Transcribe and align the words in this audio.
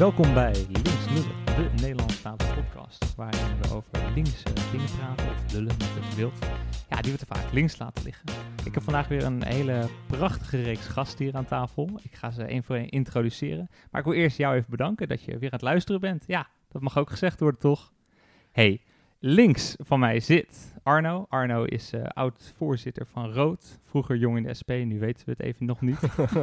Welkom 0.00 0.34
bij 0.34 0.54
Links 0.68 1.08
Lullen, 1.08 1.44
de 1.44 1.82
Nederlandstalige 1.82 2.54
podcast, 2.54 3.14
waarin 3.14 3.60
we 3.62 3.74
over 3.74 4.12
linkse 4.14 4.52
dingen 4.72 4.86
praten 4.98 5.28
of 5.28 5.52
lullen 5.52 5.76
met 5.78 5.88
het 5.94 6.14
wild. 6.14 6.38
Ja, 6.88 7.00
die 7.00 7.12
we 7.12 7.18
te 7.18 7.26
vaak 7.26 7.52
links 7.52 7.78
laten 7.78 8.04
liggen. 8.04 8.24
Ik 8.64 8.74
heb 8.74 8.82
vandaag 8.82 9.08
weer 9.08 9.24
een 9.24 9.44
hele 9.44 9.88
prachtige 10.06 10.62
reeks 10.62 10.86
gasten 10.86 11.24
hier 11.24 11.36
aan 11.36 11.44
tafel. 11.44 12.00
Ik 12.02 12.14
ga 12.14 12.30
ze 12.30 12.44
één 12.44 12.64
voor 12.64 12.76
één 12.76 12.88
introduceren. 12.88 13.68
Maar 13.90 14.00
ik 14.00 14.06
wil 14.06 14.16
eerst 14.16 14.36
jou 14.36 14.54
even 14.54 14.70
bedanken 14.70 15.08
dat 15.08 15.22
je 15.22 15.38
weer 15.38 15.50
aan 15.50 15.58
het 15.58 15.62
luisteren 15.62 16.00
bent. 16.00 16.24
Ja, 16.26 16.48
dat 16.68 16.82
mag 16.82 16.98
ook 16.98 17.10
gezegd 17.10 17.40
worden, 17.40 17.60
toch? 17.60 17.92
Hey, 18.52 18.82
links 19.22 19.76
van 19.78 20.00
mij 20.00 20.20
zit 20.20 20.74
Arno. 20.82 21.26
Arno 21.28 21.64
is 21.64 21.92
eh, 21.92 22.02
oud-voorzitter 22.02 23.06
van 23.06 23.32
Rood. 23.32 23.78
Vroeger 23.84 24.16
jong 24.16 24.36
in 24.36 24.42
de 24.42 24.54
SP, 24.60 24.70
nu 24.70 24.98
weten 24.98 25.26
we 25.26 25.30
het 25.30 25.40
even 25.40 25.66
nog 25.66 25.80
niet. 25.80 26.00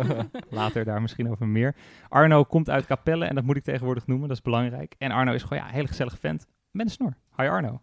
Later 0.50 0.86
daar 0.86 1.02
misschien 1.02 1.30
over 1.30 1.48
meer. 1.48 1.76
Arno 2.10 2.44
komt 2.44 2.70
uit 2.70 2.86
Capelle 2.86 3.26
en 3.26 3.36
dat 3.36 3.44
moet 3.44 3.58
ik 3.58 3.64
tegenwoordig 3.64 4.08
noemen, 4.08 4.28
dat 4.28 4.38
is 4.38 4.44
belangrijk. 4.44 4.96
En 4.98 5.12
Arno 5.12 5.34
is 5.34 5.44
gewoon 5.44 5.58
ja, 5.58 5.68
een 5.68 5.74
hele 5.74 5.88
gezellige 5.88 6.18
vent 6.18 6.46
met 6.72 6.86
een 6.86 6.92
snor. 6.92 7.18
Hi 7.36 7.48
Arno. 7.48 7.82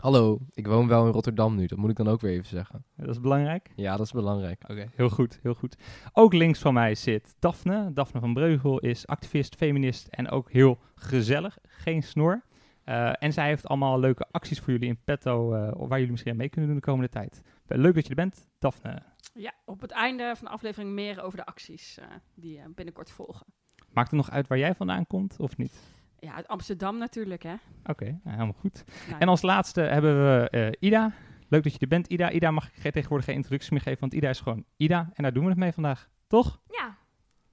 Hallo, 0.00 0.38
ik 0.50 0.66
woon 0.66 0.88
wel 0.88 1.06
in 1.06 1.12
Rotterdam 1.12 1.56
nu, 1.56 1.66
dat 1.66 1.78
moet 1.78 1.90
ik 1.90 1.96
dan 1.96 2.08
ook 2.08 2.20
weer 2.20 2.32
even 2.32 2.46
zeggen. 2.46 2.84
Dat 2.96 3.08
is 3.08 3.20
belangrijk. 3.20 3.70
Ja, 3.76 3.96
dat 3.96 4.06
is 4.06 4.12
belangrijk. 4.12 4.62
Oké, 4.68 4.86
heel 4.94 5.10
goed, 5.10 5.38
heel 5.42 5.54
goed. 5.54 5.76
Ook 6.12 6.32
links 6.32 6.58
van 6.58 6.74
mij 6.74 6.94
zit 6.94 7.34
Daphne. 7.38 7.92
Daphne 7.92 8.20
van 8.20 8.34
Breugel 8.34 8.78
is 8.78 9.06
activist, 9.06 9.56
feminist 9.56 10.06
en 10.06 10.30
ook 10.30 10.50
heel 10.50 10.78
gezellig. 10.94 11.58
Geen 11.62 12.02
snor. 12.02 12.42
Uh, 12.90 13.12
en 13.18 13.32
zij 13.32 13.46
heeft 13.46 13.66
allemaal 13.66 14.00
leuke 14.00 14.26
acties 14.30 14.60
voor 14.60 14.72
jullie 14.72 14.88
in 14.88 15.00
petto, 15.04 15.54
uh, 15.54 15.72
waar 15.74 15.98
jullie 15.98 16.10
misschien 16.10 16.32
aan 16.32 16.38
mee 16.38 16.48
kunnen 16.48 16.70
doen 16.70 16.78
de 16.78 16.84
komende 16.84 17.08
tijd. 17.08 17.42
Leuk 17.66 17.94
dat 17.94 18.02
je 18.02 18.10
er 18.10 18.16
bent, 18.16 18.48
Daphne. 18.58 19.02
Ja, 19.34 19.52
op 19.64 19.80
het 19.80 19.90
einde 19.90 20.32
van 20.36 20.46
de 20.46 20.52
aflevering 20.52 20.90
meer 20.92 21.22
over 21.22 21.38
de 21.38 21.46
acties 21.46 21.98
uh, 21.98 22.04
die 22.34 22.62
binnenkort 22.68 23.10
volgen. 23.10 23.46
Maakt 23.92 24.10
het 24.10 24.20
nog 24.20 24.30
uit 24.30 24.46
waar 24.46 24.58
jij 24.58 24.74
vandaan 24.74 25.06
komt, 25.06 25.38
of 25.38 25.56
niet? 25.56 25.80
Ja, 26.18 26.34
uit 26.34 26.48
Amsterdam 26.48 26.98
natuurlijk, 26.98 27.42
hè. 27.42 27.52
Oké, 27.52 27.90
okay, 27.90 28.08
nou, 28.08 28.20
helemaal 28.24 28.52
goed. 28.52 28.84
Nou, 29.08 29.20
en 29.20 29.28
als 29.28 29.42
laatste 29.42 29.80
hebben 29.80 30.24
we 30.24 30.76
Ida. 30.80 31.12
Leuk 31.48 31.62
dat 31.62 31.72
je 31.72 31.78
er 31.78 31.88
bent, 31.88 32.06
Ida. 32.06 32.30
Ida 32.30 32.50
mag 32.50 32.70
ik 32.70 32.92
tegenwoordig 32.92 33.26
geen 33.26 33.36
introductie 33.36 33.72
meer 33.72 33.82
geven, 33.82 34.00
want 34.00 34.14
Ida 34.14 34.28
is 34.28 34.40
gewoon 34.40 34.64
Ida. 34.76 35.10
En 35.12 35.22
daar 35.22 35.32
doen 35.32 35.42
we 35.42 35.50
het 35.50 35.58
mee 35.58 35.72
vandaag, 35.72 36.08
toch? 36.26 36.60
Ja, 36.70 36.96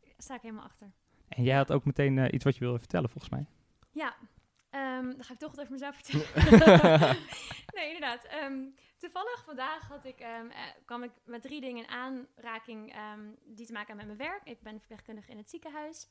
daar 0.02 0.14
sta 0.18 0.36
ik 0.36 0.42
helemaal 0.42 0.66
achter. 0.66 0.92
En 1.28 1.44
jij 1.44 1.56
had 1.56 1.72
ook 1.72 1.86
meteen 1.86 2.36
iets 2.36 2.44
wat 2.44 2.54
je 2.54 2.60
wilde 2.60 2.80
vertellen, 2.80 3.10
volgens 3.10 3.32
mij. 3.32 3.46
Ja, 3.92 4.16
Um, 4.72 5.16
dan 5.16 5.24
ga 5.24 5.34
ik 5.34 5.40
toch 5.40 5.52
het 5.52 5.60
over 5.60 5.72
mezelf 5.72 5.96
vertellen. 5.96 7.00
nee, 7.76 7.88
inderdaad. 7.88 8.28
Um, 8.44 8.76
toevallig 8.98 9.44
vandaag 9.46 9.88
had 9.88 10.06
ik, 10.06 10.20
um, 10.20 10.52
kwam 10.86 11.04
ik 11.04 11.12
met 11.26 11.42
drie 11.42 11.62
dingen 11.62 11.84
in 11.84 11.90
aanraking 11.90 12.96
die 13.46 13.66
te 13.66 13.74
maken 13.74 13.88
hebben 13.88 14.08
met 14.08 14.18
mijn 14.18 14.30
werk. 14.30 14.44
Ik 14.44 14.62
ben 14.62 14.80
verpleegkundige 14.80 15.32
in 15.32 15.38
het 15.38 15.50
ziekenhuis. 15.50 16.08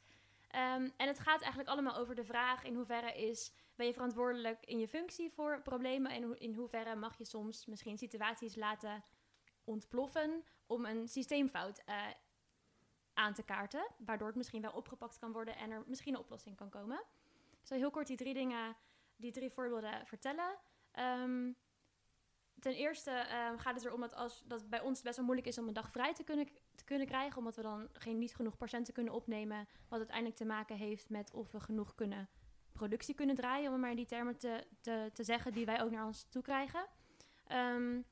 en 0.51 0.93
het 0.97 1.19
gaat 1.19 1.41
eigenlijk 1.41 1.69
allemaal 1.69 1.97
over 1.97 2.15
de 2.15 2.25
vraag 2.25 2.65
in 2.65 2.75
hoeverre 2.75 3.13
is, 3.13 3.53
ben 3.75 3.87
je 3.87 3.93
verantwoordelijk 3.93 4.65
in 4.65 4.79
je 4.79 4.89
functie 4.89 5.31
voor 5.31 5.63
problemen 5.63 6.13
en 6.13 6.39
in 6.39 6.55
hoeverre 6.55 6.97
mag 6.97 7.19
je 7.19 7.25
soms 7.25 7.67
misschien 7.67 7.99
situaties 7.99 8.57
laten 8.57 9.05
ontploffen 9.65 10.45
om 10.67 10.85
een 10.85 11.09
systeemfout 11.09 11.83
uh, 11.89 12.07
aan 13.15 13.35
te 13.35 13.43
kaarten, 13.43 13.87
waardoor 13.99 14.27
het 14.27 14.37
misschien 14.37 14.63
wel 14.63 14.73
opgepakt 14.73 15.19
kan 15.19 15.33
worden 15.33 15.57
en 15.57 15.71
er 15.71 15.83
misschien 15.87 16.15
een 16.15 16.21
oplossing 16.21 16.57
kan 16.57 16.69
komen. 16.69 17.03
Zal 17.67 17.79
heel 17.79 17.91
kort 17.91 18.07
die 18.07 18.17
drie 18.17 18.35
dingen, 18.35 18.77
die 19.17 19.33
drie 19.33 19.51
voorbeelden 19.51 20.07
vertellen. 20.07 20.59
Um, 21.23 21.57
ten 22.59 22.75
eerste 22.75 23.11
um, 23.11 23.59
gaat 23.59 23.75
het 23.75 23.85
erom 23.85 24.01
dat, 24.01 24.15
als, 24.15 24.43
dat 24.45 24.61
het 24.61 24.71
bij 24.71 24.81
ons 24.81 25.03
best 25.03 25.17
wel 25.17 25.25
moeilijk 25.25 25.49
is 25.49 25.59
om 25.59 25.69
een 25.69 25.75
dag 25.75 25.91
vrij 25.91 26.15
te 26.15 26.25
kunnen, 26.25 26.49
te 26.75 26.85
kunnen 26.85 27.07
krijgen, 27.07 27.39
omdat 27.39 27.57
we 27.57 27.63
dan 27.63 27.89
geen 27.93 28.19
niet 28.19 28.35
genoeg 28.35 28.57
patiënten 28.57 28.95
kunnen 28.95 29.13
opnemen, 29.13 29.69
wat 29.89 29.99
uiteindelijk 29.99 30.37
te 30.37 30.45
maken 30.45 30.77
heeft 30.77 31.09
met 31.09 31.33
of 31.33 31.53
we 31.53 31.61
genoeg 31.61 31.95
kunnen 31.95 32.29
productie 32.73 33.15
kunnen 33.15 33.35
draaien, 33.35 33.73
om 33.73 33.81
maar 33.81 33.91
in 33.91 33.97
die 33.97 34.07
termen 34.07 34.39
te, 34.39 34.67
te, 34.81 35.11
te 35.13 35.25
zeggen, 35.25 35.53
die 35.53 35.67
wij 35.67 35.83
ook 35.83 35.91
naar 35.91 36.07
ons 36.07 36.27
toe 36.29 36.43
krijgen. 36.43 36.87
Um, 37.53 38.05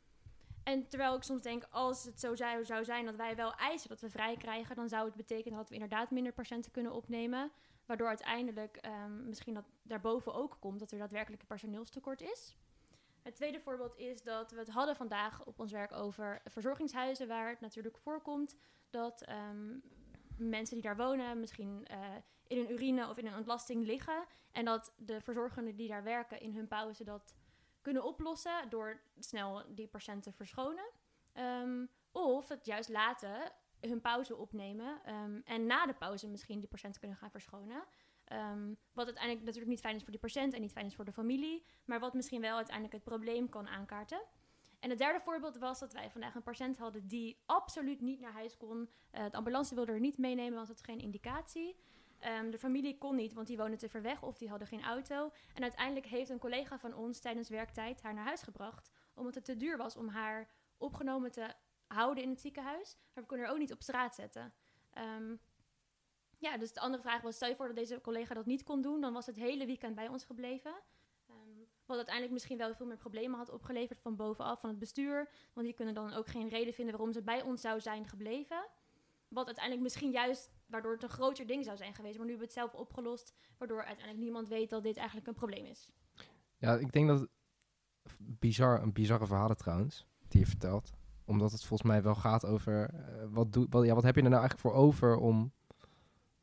en 0.62 0.88
terwijl 0.88 1.16
ik 1.16 1.22
soms 1.22 1.42
denk, 1.42 1.64
als 1.70 2.04
het 2.04 2.20
zo 2.20 2.34
zou, 2.34 2.64
zou 2.64 2.84
zijn 2.84 3.04
dat 3.04 3.16
wij 3.16 3.36
wel 3.36 3.54
eisen 3.54 3.88
dat 3.88 4.00
we 4.00 4.10
vrij 4.10 4.36
krijgen, 4.36 4.76
dan 4.76 4.88
zou 4.88 5.04
het 5.04 5.14
betekenen 5.14 5.58
dat 5.58 5.68
we 5.68 5.74
inderdaad 5.74 6.10
minder 6.10 6.32
patiënten 6.32 6.70
kunnen 6.70 6.92
opnemen. 6.92 7.52
Waardoor 7.86 8.08
uiteindelijk 8.08 8.86
um, 8.86 9.28
misschien 9.28 9.54
dat 9.54 9.64
daarboven 9.82 10.34
ook 10.34 10.56
komt 10.60 10.78
dat 10.78 10.90
er 10.90 10.98
daadwerkelijk 10.98 11.42
een 11.42 11.48
personeelstekort 11.48 12.20
is. 12.20 12.56
Het 13.22 13.34
tweede 13.34 13.60
voorbeeld 13.60 13.96
is 13.96 14.22
dat 14.22 14.50
we 14.50 14.58
het 14.58 14.68
hadden 14.68 14.96
vandaag 14.96 15.44
op 15.44 15.60
ons 15.60 15.72
werk 15.72 15.92
over 15.92 16.40
verzorgingshuizen, 16.44 17.28
waar 17.28 17.48
het 17.48 17.60
natuurlijk 17.60 17.98
voorkomt 17.98 18.56
dat 18.90 19.28
um, 19.28 19.82
mensen 20.36 20.74
die 20.74 20.84
daar 20.84 20.96
wonen 20.96 21.40
misschien 21.40 21.86
uh, 21.90 21.96
in 22.46 22.58
een 22.58 22.72
urine 22.72 23.08
of 23.08 23.16
in 23.16 23.26
een 23.26 23.36
ontlasting 23.36 23.84
liggen. 23.84 24.24
En 24.52 24.64
dat 24.64 24.92
de 24.96 25.20
verzorgenden 25.20 25.76
die 25.76 25.88
daar 25.88 26.02
werken 26.02 26.40
in 26.40 26.54
hun 26.54 26.68
pauze 26.68 27.04
dat 27.04 27.34
kunnen 27.80 28.04
oplossen 28.04 28.68
door 28.68 29.00
snel 29.18 29.62
die 29.68 29.88
patiënten 29.88 30.30
te 30.30 30.36
verschonen. 30.36 30.84
Um, 31.34 31.88
of 32.12 32.48
het 32.48 32.66
juist 32.66 32.88
laten 32.88 33.52
hun 33.88 34.00
pauze 34.00 34.36
opnemen. 34.36 35.00
Um, 35.08 35.42
en 35.44 35.66
na 35.66 35.86
de 35.86 35.94
pauze 35.94 36.28
misschien 36.28 36.60
die 36.60 36.68
patiënt 36.68 36.98
kunnen 36.98 37.16
gaan 37.16 37.30
verschonen. 37.30 37.84
Um, 38.32 38.78
wat 38.92 39.06
uiteindelijk 39.06 39.44
natuurlijk 39.44 39.70
niet 39.70 39.80
fijn 39.80 39.96
is 39.96 40.02
voor 40.02 40.10
die 40.10 40.20
patiënt 40.20 40.54
en 40.54 40.60
niet 40.60 40.72
fijn 40.72 40.86
is 40.86 40.94
voor 40.94 41.04
de 41.04 41.12
familie. 41.12 41.64
Maar 41.84 42.00
wat 42.00 42.14
misschien 42.14 42.40
wel 42.40 42.56
uiteindelijk 42.56 42.94
het 42.94 43.04
probleem 43.04 43.48
kan 43.48 43.68
aankaarten. 43.68 44.22
En 44.80 44.90
het 44.90 44.98
derde 44.98 45.20
voorbeeld 45.20 45.58
was 45.58 45.78
dat 45.78 45.92
wij 45.92 46.10
vandaag 46.10 46.34
een 46.34 46.42
patiënt 46.42 46.78
hadden 46.78 47.06
die 47.06 47.42
absoluut 47.46 48.00
niet 48.00 48.20
naar 48.20 48.32
huis 48.32 48.56
kon. 48.56 48.90
Uh, 49.12 49.24
de 49.30 49.36
ambulance 49.36 49.74
wilde 49.74 49.92
er 49.92 50.00
niet 50.00 50.18
meenemen, 50.18 50.54
want 50.54 50.68
het 50.68 50.84
geen 50.84 50.98
indicatie. 50.98 51.76
Um, 52.40 52.50
de 52.50 52.58
familie 52.58 52.98
kon 52.98 53.16
niet, 53.16 53.32
want 53.32 53.46
die 53.46 53.56
woonde 53.56 53.76
te 53.76 53.88
ver 53.88 54.02
weg 54.02 54.22
of 54.22 54.38
die 54.38 54.48
hadden 54.48 54.68
geen 54.68 54.82
auto. 54.82 55.30
En 55.54 55.62
uiteindelijk 55.62 56.06
heeft 56.06 56.30
een 56.30 56.38
collega 56.38 56.78
van 56.78 56.94
ons 56.94 57.20
tijdens 57.20 57.48
werktijd 57.48 58.02
haar 58.02 58.14
naar 58.14 58.24
huis 58.24 58.42
gebracht. 58.42 58.90
Omdat 59.14 59.34
het 59.34 59.44
te 59.44 59.56
duur 59.56 59.76
was 59.76 59.96
om 59.96 60.08
haar 60.08 60.48
opgenomen 60.78 61.30
te 61.30 61.54
houden 61.86 62.22
in 62.24 62.30
het 62.30 62.40
ziekenhuis. 62.40 62.96
Maar 63.12 63.22
we 63.22 63.28
kunnen 63.28 63.46
er 63.46 63.52
ook 63.52 63.58
niet 63.58 63.72
op 63.72 63.82
straat 63.82 64.14
zetten. 64.14 64.52
Um, 64.98 65.40
ja, 66.38 66.56
dus 66.58 66.72
de 66.72 66.80
andere 66.80 67.02
vraag 67.02 67.22
was: 67.22 67.34
stel 67.34 67.48
je 67.48 67.56
voor 67.56 67.66
dat 67.66 67.76
deze 67.76 68.00
collega 68.00 68.34
dat 68.34 68.46
niet 68.46 68.62
kon 68.62 68.82
doen, 68.82 69.00
dan 69.00 69.12
was 69.12 69.26
het 69.26 69.36
hele 69.36 69.66
weekend 69.66 69.94
bij 69.94 70.08
ons 70.08 70.24
gebleven. 70.24 70.74
Um, 71.30 71.66
wat 71.86 71.96
uiteindelijk 71.96 72.34
misschien 72.34 72.58
wel 72.58 72.74
veel 72.74 72.86
meer 72.86 72.96
problemen 72.96 73.38
had 73.38 73.50
opgeleverd 73.50 74.00
van 74.00 74.16
bovenaf, 74.16 74.60
van 74.60 74.70
het 74.70 74.78
bestuur. 74.78 75.30
Want 75.52 75.66
die 75.66 75.76
kunnen 75.76 75.94
dan 75.94 76.12
ook 76.12 76.26
geen 76.26 76.48
reden 76.48 76.74
vinden 76.74 76.94
waarom 76.96 77.12
ze 77.12 77.22
bij 77.22 77.42
ons 77.42 77.60
zou 77.60 77.80
zijn 77.80 78.08
gebleven. 78.08 78.66
Wat 79.28 79.46
uiteindelijk 79.46 79.84
misschien 79.84 80.10
juist 80.10 80.50
waardoor 80.66 80.92
het 80.92 81.02
een 81.02 81.08
groter 81.08 81.46
ding 81.46 81.64
zou 81.64 81.76
zijn 81.76 81.94
geweest. 81.94 82.16
Maar 82.16 82.26
nu 82.26 82.32
hebben 82.32 82.48
we 82.48 82.54
het 82.54 82.70
zelf 82.70 82.80
opgelost, 82.80 83.34
waardoor 83.58 83.84
uiteindelijk 83.84 84.18
niemand 84.18 84.48
weet 84.48 84.70
dat 84.70 84.82
dit 84.82 84.96
eigenlijk 84.96 85.26
een 85.26 85.34
probleem 85.34 85.64
is. 85.64 85.90
Ja, 86.56 86.74
ik 86.74 86.92
denk 86.92 87.08
dat 87.08 87.28
bizar, 88.18 88.82
een 88.82 88.92
bizarre 88.92 89.26
verhalen 89.26 89.56
trouwens, 89.56 90.06
die 90.28 90.40
je 90.40 90.46
vertelt 90.46 90.92
omdat 91.24 91.52
het 91.52 91.64
volgens 91.64 91.90
mij 91.90 92.02
wel 92.02 92.14
gaat 92.14 92.46
over 92.46 92.90
uh, 92.94 93.00
wat, 93.30 93.52
doe, 93.52 93.66
wat, 93.70 93.84
ja, 93.84 93.94
wat 93.94 94.02
heb 94.02 94.14
je 94.14 94.22
er 94.22 94.28
nou 94.28 94.40
eigenlijk 94.40 94.68
voor 94.68 94.82
over 94.82 95.16
om 95.16 95.52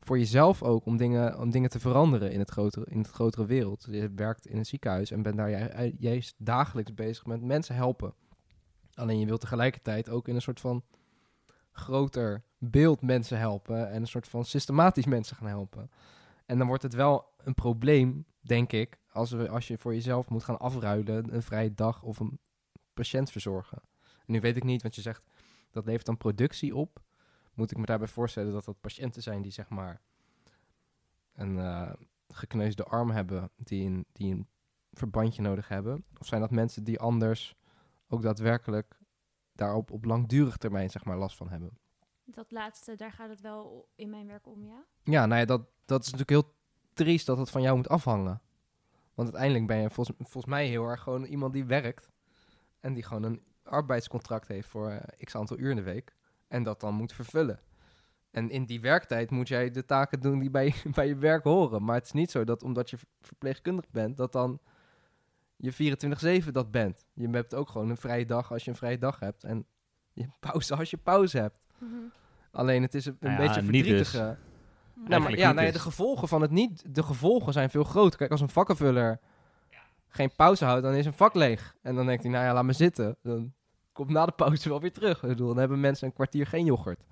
voor 0.00 0.18
jezelf 0.18 0.62
ook 0.62 0.86
om 0.86 0.96
dingen, 0.96 1.38
om 1.38 1.50
dingen 1.50 1.70
te 1.70 1.80
veranderen 1.80 2.32
in 2.32 2.38
het, 2.38 2.50
grotere, 2.50 2.86
in 2.88 2.98
het 2.98 3.08
grotere 3.10 3.46
wereld. 3.46 3.86
Je 3.90 4.10
werkt 4.14 4.46
in 4.46 4.58
een 4.58 4.66
ziekenhuis 4.66 5.10
en 5.10 5.22
bent 5.22 5.36
daar 5.36 5.86
juist 5.98 6.34
dagelijks 6.38 6.94
bezig 6.94 7.26
met 7.26 7.42
mensen 7.42 7.74
helpen. 7.74 8.14
Alleen 8.94 9.18
je 9.18 9.26
wilt 9.26 9.40
tegelijkertijd 9.40 10.08
ook 10.08 10.28
in 10.28 10.34
een 10.34 10.42
soort 10.42 10.60
van 10.60 10.82
groter 11.72 12.42
beeld 12.58 13.02
mensen 13.02 13.38
helpen 13.38 13.90
en 13.90 14.00
een 14.00 14.06
soort 14.06 14.28
van 14.28 14.44
systematisch 14.44 15.06
mensen 15.06 15.36
gaan 15.36 15.48
helpen. 15.48 15.90
En 16.46 16.58
dan 16.58 16.66
wordt 16.66 16.82
het 16.82 16.94
wel 16.94 17.24
een 17.38 17.54
probleem, 17.54 18.26
denk 18.40 18.72
ik, 18.72 18.98
als, 19.12 19.30
we, 19.30 19.48
als 19.48 19.68
je 19.68 19.78
voor 19.78 19.94
jezelf 19.94 20.28
moet 20.28 20.44
gaan 20.44 20.58
afruilen 20.58 21.34
een 21.34 21.42
vrije 21.42 21.74
dag 21.74 22.02
of 22.02 22.20
een 22.20 22.38
patiënt 22.94 23.30
verzorgen. 23.30 23.82
Nu 24.32 24.40
weet 24.40 24.56
ik 24.56 24.64
niet, 24.64 24.82
want 24.82 24.94
je 24.94 25.00
zegt 25.00 25.22
dat 25.70 25.86
levert 25.86 26.06
dan 26.06 26.16
productie 26.16 26.76
op. 26.76 27.02
Moet 27.54 27.70
ik 27.70 27.76
me 27.76 27.86
daarbij 27.86 28.08
voorstellen 28.08 28.52
dat 28.52 28.64
dat 28.64 28.80
patiënten 28.80 29.22
zijn 29.22 29.42
die 29.42 29.52
zeg 29.52 29.68
maar 29.68 30.00
een 31.32 31.56
uh, 31.56 31.92
gekneusde 32.28 32.84
arm 32.84 33.10
hebben, 33.10 33.50
die 33.56 33.86
een, 33.86 34.06
die 34.12 34.34
een 34.34 34.46
verbandje 34.92 35.42
nodig 35.42 35.68
hebben? 35.68 36.04
Of 36.18 36.26
zijn 36.26 36.40
dat 36.40 36.50
mensen 36.50 36.84
die 36.84 36.98
anders 36.98 37.56
ook 38.08 38.22
daadwerkelijk 38.22 38.98
daarop 39.52 39.90
op 39.90 40.04
langdurig 40.04 40.56
termijn 40.56 40.90
zeg 40.90 41.04
maar 41.04 41.16
last 41.16 41.36
van 41.36 41.48
hebben? 41.48 41.78
Dat 42.24 42.50
laatste, 42.50 42.96
daar 42.96 43.12
gaat 43.12 43.28
het 43.28 43.40
wel 43.40 43.88
in 43.94 44.10
mijn 44.10 44.26
werk 44.26 44.46
om, 44.46 44.64
ja? 44.64 44.84
Ja, 45.02 45.26
nou 45.26 45.40
ja, 45.40 45.46
dat, 45.46 45.62
dat 45.84 46.04
is 46.04 46.10
natuurlijk 46.12 46.30
heel 46.30 46.54
triest 46.92 47.26
dat 47.26 47.38
het 47.38 47.50
van 47.50 47.62
jou 47.62 47.76
moet 47.76 47.88
afhangen. 47.88 48.40
Want 49.14 49.28
uiteindelijk 49.28 49.66
ben 49.66 49.76
je 49.76 49.90
volgens, 49.90 50.16
volgens 50.18 50.46
mij 50.46 50.66
heel 50.66 50.84
erg 50.84 51.02
gewoon 51.02 51.24
iemand 51.24 51.52
die 51.52 51.64
werkt. 51.64 52.10
En 52.80 52.94
die 52.94 53.02
gewoon 53.02 53.22
een 53.22 53.42
arbeidscontract 53.62 54.48
heeft 54.48 54.68
voor 54.68 54.90
uh, 54.90 54.96
x 55.24 55.36
aantal 55.36 55.58
uur 55.58 55.70
in 55.70 55.76
de 55.76 55.82
week. 55.82 56.14
En 56.48 56.62
dat 56.62 56.80
dan 56.80 56.94
moet 56.94 57.12
vervullen. 57.12 57.60
En 58.30 58.50
in 58.50 58.64
die 58.64 58.80
werktijd 58.80 59.30
moet 59.30 59.48
jij 59.48 59.70
de 59.70 59.84
taken 59.84 60.20
doen 60.20 60.38
die 60.38 60.50
bij, 60.50 60.74
bij 60.94 61.06
je 61.06 61.16
werk 61.16 61.44
horen. 61.44 61.84
Maar 61.84 61.94
het 61.94 62.04
is 62.04 62.12
niet 62.12 62.30
zo 62.30 62.44
dat 62.44 62.62
omdat 62.62 62.90
je 62.90 62.98
verpleegkundig 63.20 63.84
bent, 63.90 64.16
dat 64.16 64.32
dan 64.32 64.60
je 65.56 66.42
24-7 66.44 66.48
dat 66.52 66.70
bent. 66.70 67.04
Je 67.12 67.28
hebt 67.28 67.54
ook 67.54 67.68
gewoon 67.68 67.90
een 67.90 67.96
vrije 67.96 68.26
dag 68.26 68.52
als 68.52 68.64
je 68.64 68.70
een 68.70 68.76
vrije 68.76 68.98
dag 68.98 69.20
hebt. 69.20 69.44
En 69.44 69.66
je 70.12 70.28
pauze 70.40 70.76
als 70.76 70.90
je 70.90 70.96
pauze 70.96 71.38
hebt. 71.38 71.58
Mhm. 71.78 71.92
Alleen 72.50 72.82
het 72.82 72.94
is 72.94 73.06
een, 73.06 73.16
een 73.20 73.30
Nou 73.30 73.42
ja, 73.42 73.48
beetje 73.48 73.70
niet 73.70 73.84
dus. 73.84 74.08
verdrietige... 74.10 74.36
Nou, 74.94 75.22
maar, 75.22 75.36
ja, 75.36 75.52
nou 75.52 75.60
ja, 75.60 75.66
is. 75.66 75.72
de 75.72 75.80
gevolgen 75.80 76.28
van 76.28 76.42
het 76.42 76.50
niet, 76.50 76.94
de 76.94 77.02
gevolgen 77.02 77.52
zijn 77.52 77.70
veel 77.70 77.84
groter. 77.84 78.18
Kijk, 78.18 78.30
als 78.30 78.40
een 78.40 78.48
vakkenvuller 78.48 79.20
geen 80.14 80.34
pauze 80.36 80.64
houdt, 80.64 80.82
dan 80.82 80.94
is 80.94 81.06
een 81.06 81.12
vak 81.12 81.34
leeg. 81.34 81.76
En 81.82 81.94
dan 81.94 82.06
denkt 82.06 82.22
hij, 82.22 82.32
nou 82.32 82.44
ja, 82.44 82.52
laat 82.52 82.64
me 82.64 82.72
zitten. 82.72 83.16
Dan 83.22 83.54
komt 83.92 84.10
na 84.10 84.26
de 84.26 84.32
pauze 84.32 84.68
wel 84.68 84.80
weer 84.80 84.92
terug. 84.92 85.22
Ik 85.22 85.28
bedoel, 85.28 85.48
dan 85.48 85.58
hebben 85.58 85.80
mensen 85.80 86.06
een 86.06 86.12
kwartier 86.12 86.46
geen 86.46 86.64
yoghurt. 86.64 87.04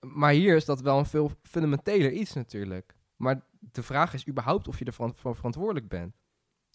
Maar 0.00 0.32
hier 0.32 0.56
is 0.56 0.64
dat 0.64 0.80
wel 0.80 0.98
een 0.98 1.06
veel 1.06 1.30
fundamenteler 1.42 2.12
iets 2.12 2.32
natuurlijk. 2.32 2.96
Maar 3.16 3.46
de 3.58 3.82
vraag 3.82 4.14
is 4.14 4.28
überhaupt 4.28 4.68
of 4.68 4.78
je 4.78 4.92
voor 4.92 5.36
verantwoordelijk 5.36 5.88
bent. 5.88 6.14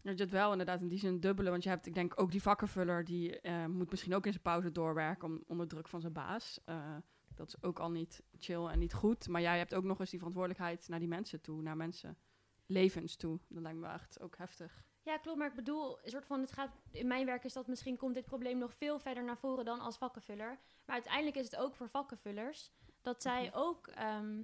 Dat 0.01 0.17
je 0.17 0.23
het 0.23 0.33
wel 0.33 0.51
inderdaad 0.51 0.81
in 0.81 0.87
die 0.87 0.99
zin 0.99 1.19
dubbele. 1.19 1.49
Want 1.49 1.63
je 1.63 1.69
hebt, 1.69 1.85
ik 1.85 1.93
denk, 1.93 2.21
ook 2.21 2.31
die 2.31 2.41
vakkenvuller... 2.41 3.03
die 3.03 3.41
eh, 3.41 3.65
moet 3.65 3.89
misschien 3.89 4.15
ook 4.15 4.25
in 4.25 4.31
zijn 4.31 4.43
pauze 4.43 4.71
doorwerken... 4.71 5.27
Om, 5.27 5.43
onder 5.47 5.67
druk 5.67 5.87
van 5.87 6.01
zijn 6.01 6.13
baas. 6.13 6.59
Eh, 6.65 6.95
dat 7.35 7.47
is 7.47 7.63
ook 7.63 7.79
al 7.79 7.91
niet 7.91 8.23
chill 8.37 8.65
en 8.65 8.79
niet 8.79 8.93
goed. 8.93 9.27
Maar 9.27 9.41
jij 9.41 9.57
hebt 9.57 9.73
ook 9.73 9.83
nog 9.83 9.99
eens 9.99 10.09
die 10.09 10.19
verantwoordelijkheid 10.19 10.87
naar 10.87 10.99
die 10.99 11.07
mensen 11.07 11.41
toe. 11.41 11.61
Naar 11.61 11.77
mensen 11.77 12.17
levens 12.65 13.15
toe. 13.15 13.39
Dat 13.47 13.61
lijkt 13.61 13.79
me 13.79 13.87
echt 13.87 14.19
ook 14.19 14.37
heftig. 14.37 14.83
Ja, 15.09 15.17
klopt. 15.17 15.38
Maar 15.38 15.47
ik 15.47 15.53
bedoel, 15.56 16.00
een 16.03 16.09
soort 16.11 16.25
van, 16.25 16.39
het 16.41 16.51
gaat, 16.51 16.69
in 16.91 17.07
mijn 17.07 17.25
werk 17.25 17.44
is 17.44 17.53
dat 17.53 17.67
misschien 17.67 17.97
komt 17.97 18.13
dit 18.13 18.25
probleem 18.25 18.57
nog 18.57 18.73
veel 18.73 19.00
verder 19.00 19.23
naar 19.23 19.38
voren 19.38 19.65
dan 19.65 19.79
als 19.79 19.97
vakkenvuller. 19.97 20.59
Maar 20.85 20.95
uiteindelijk 20.95 21.35
is 21.35 21.45
het 21.45 21.56
ook 21.56 21.75
voor 21.75 21.89
vakkenvullers 21.89 22.71
dat 23.01 23.21
zij 23.21 23.53
ook, 23.53 23.88
ehm, 23.88 24.41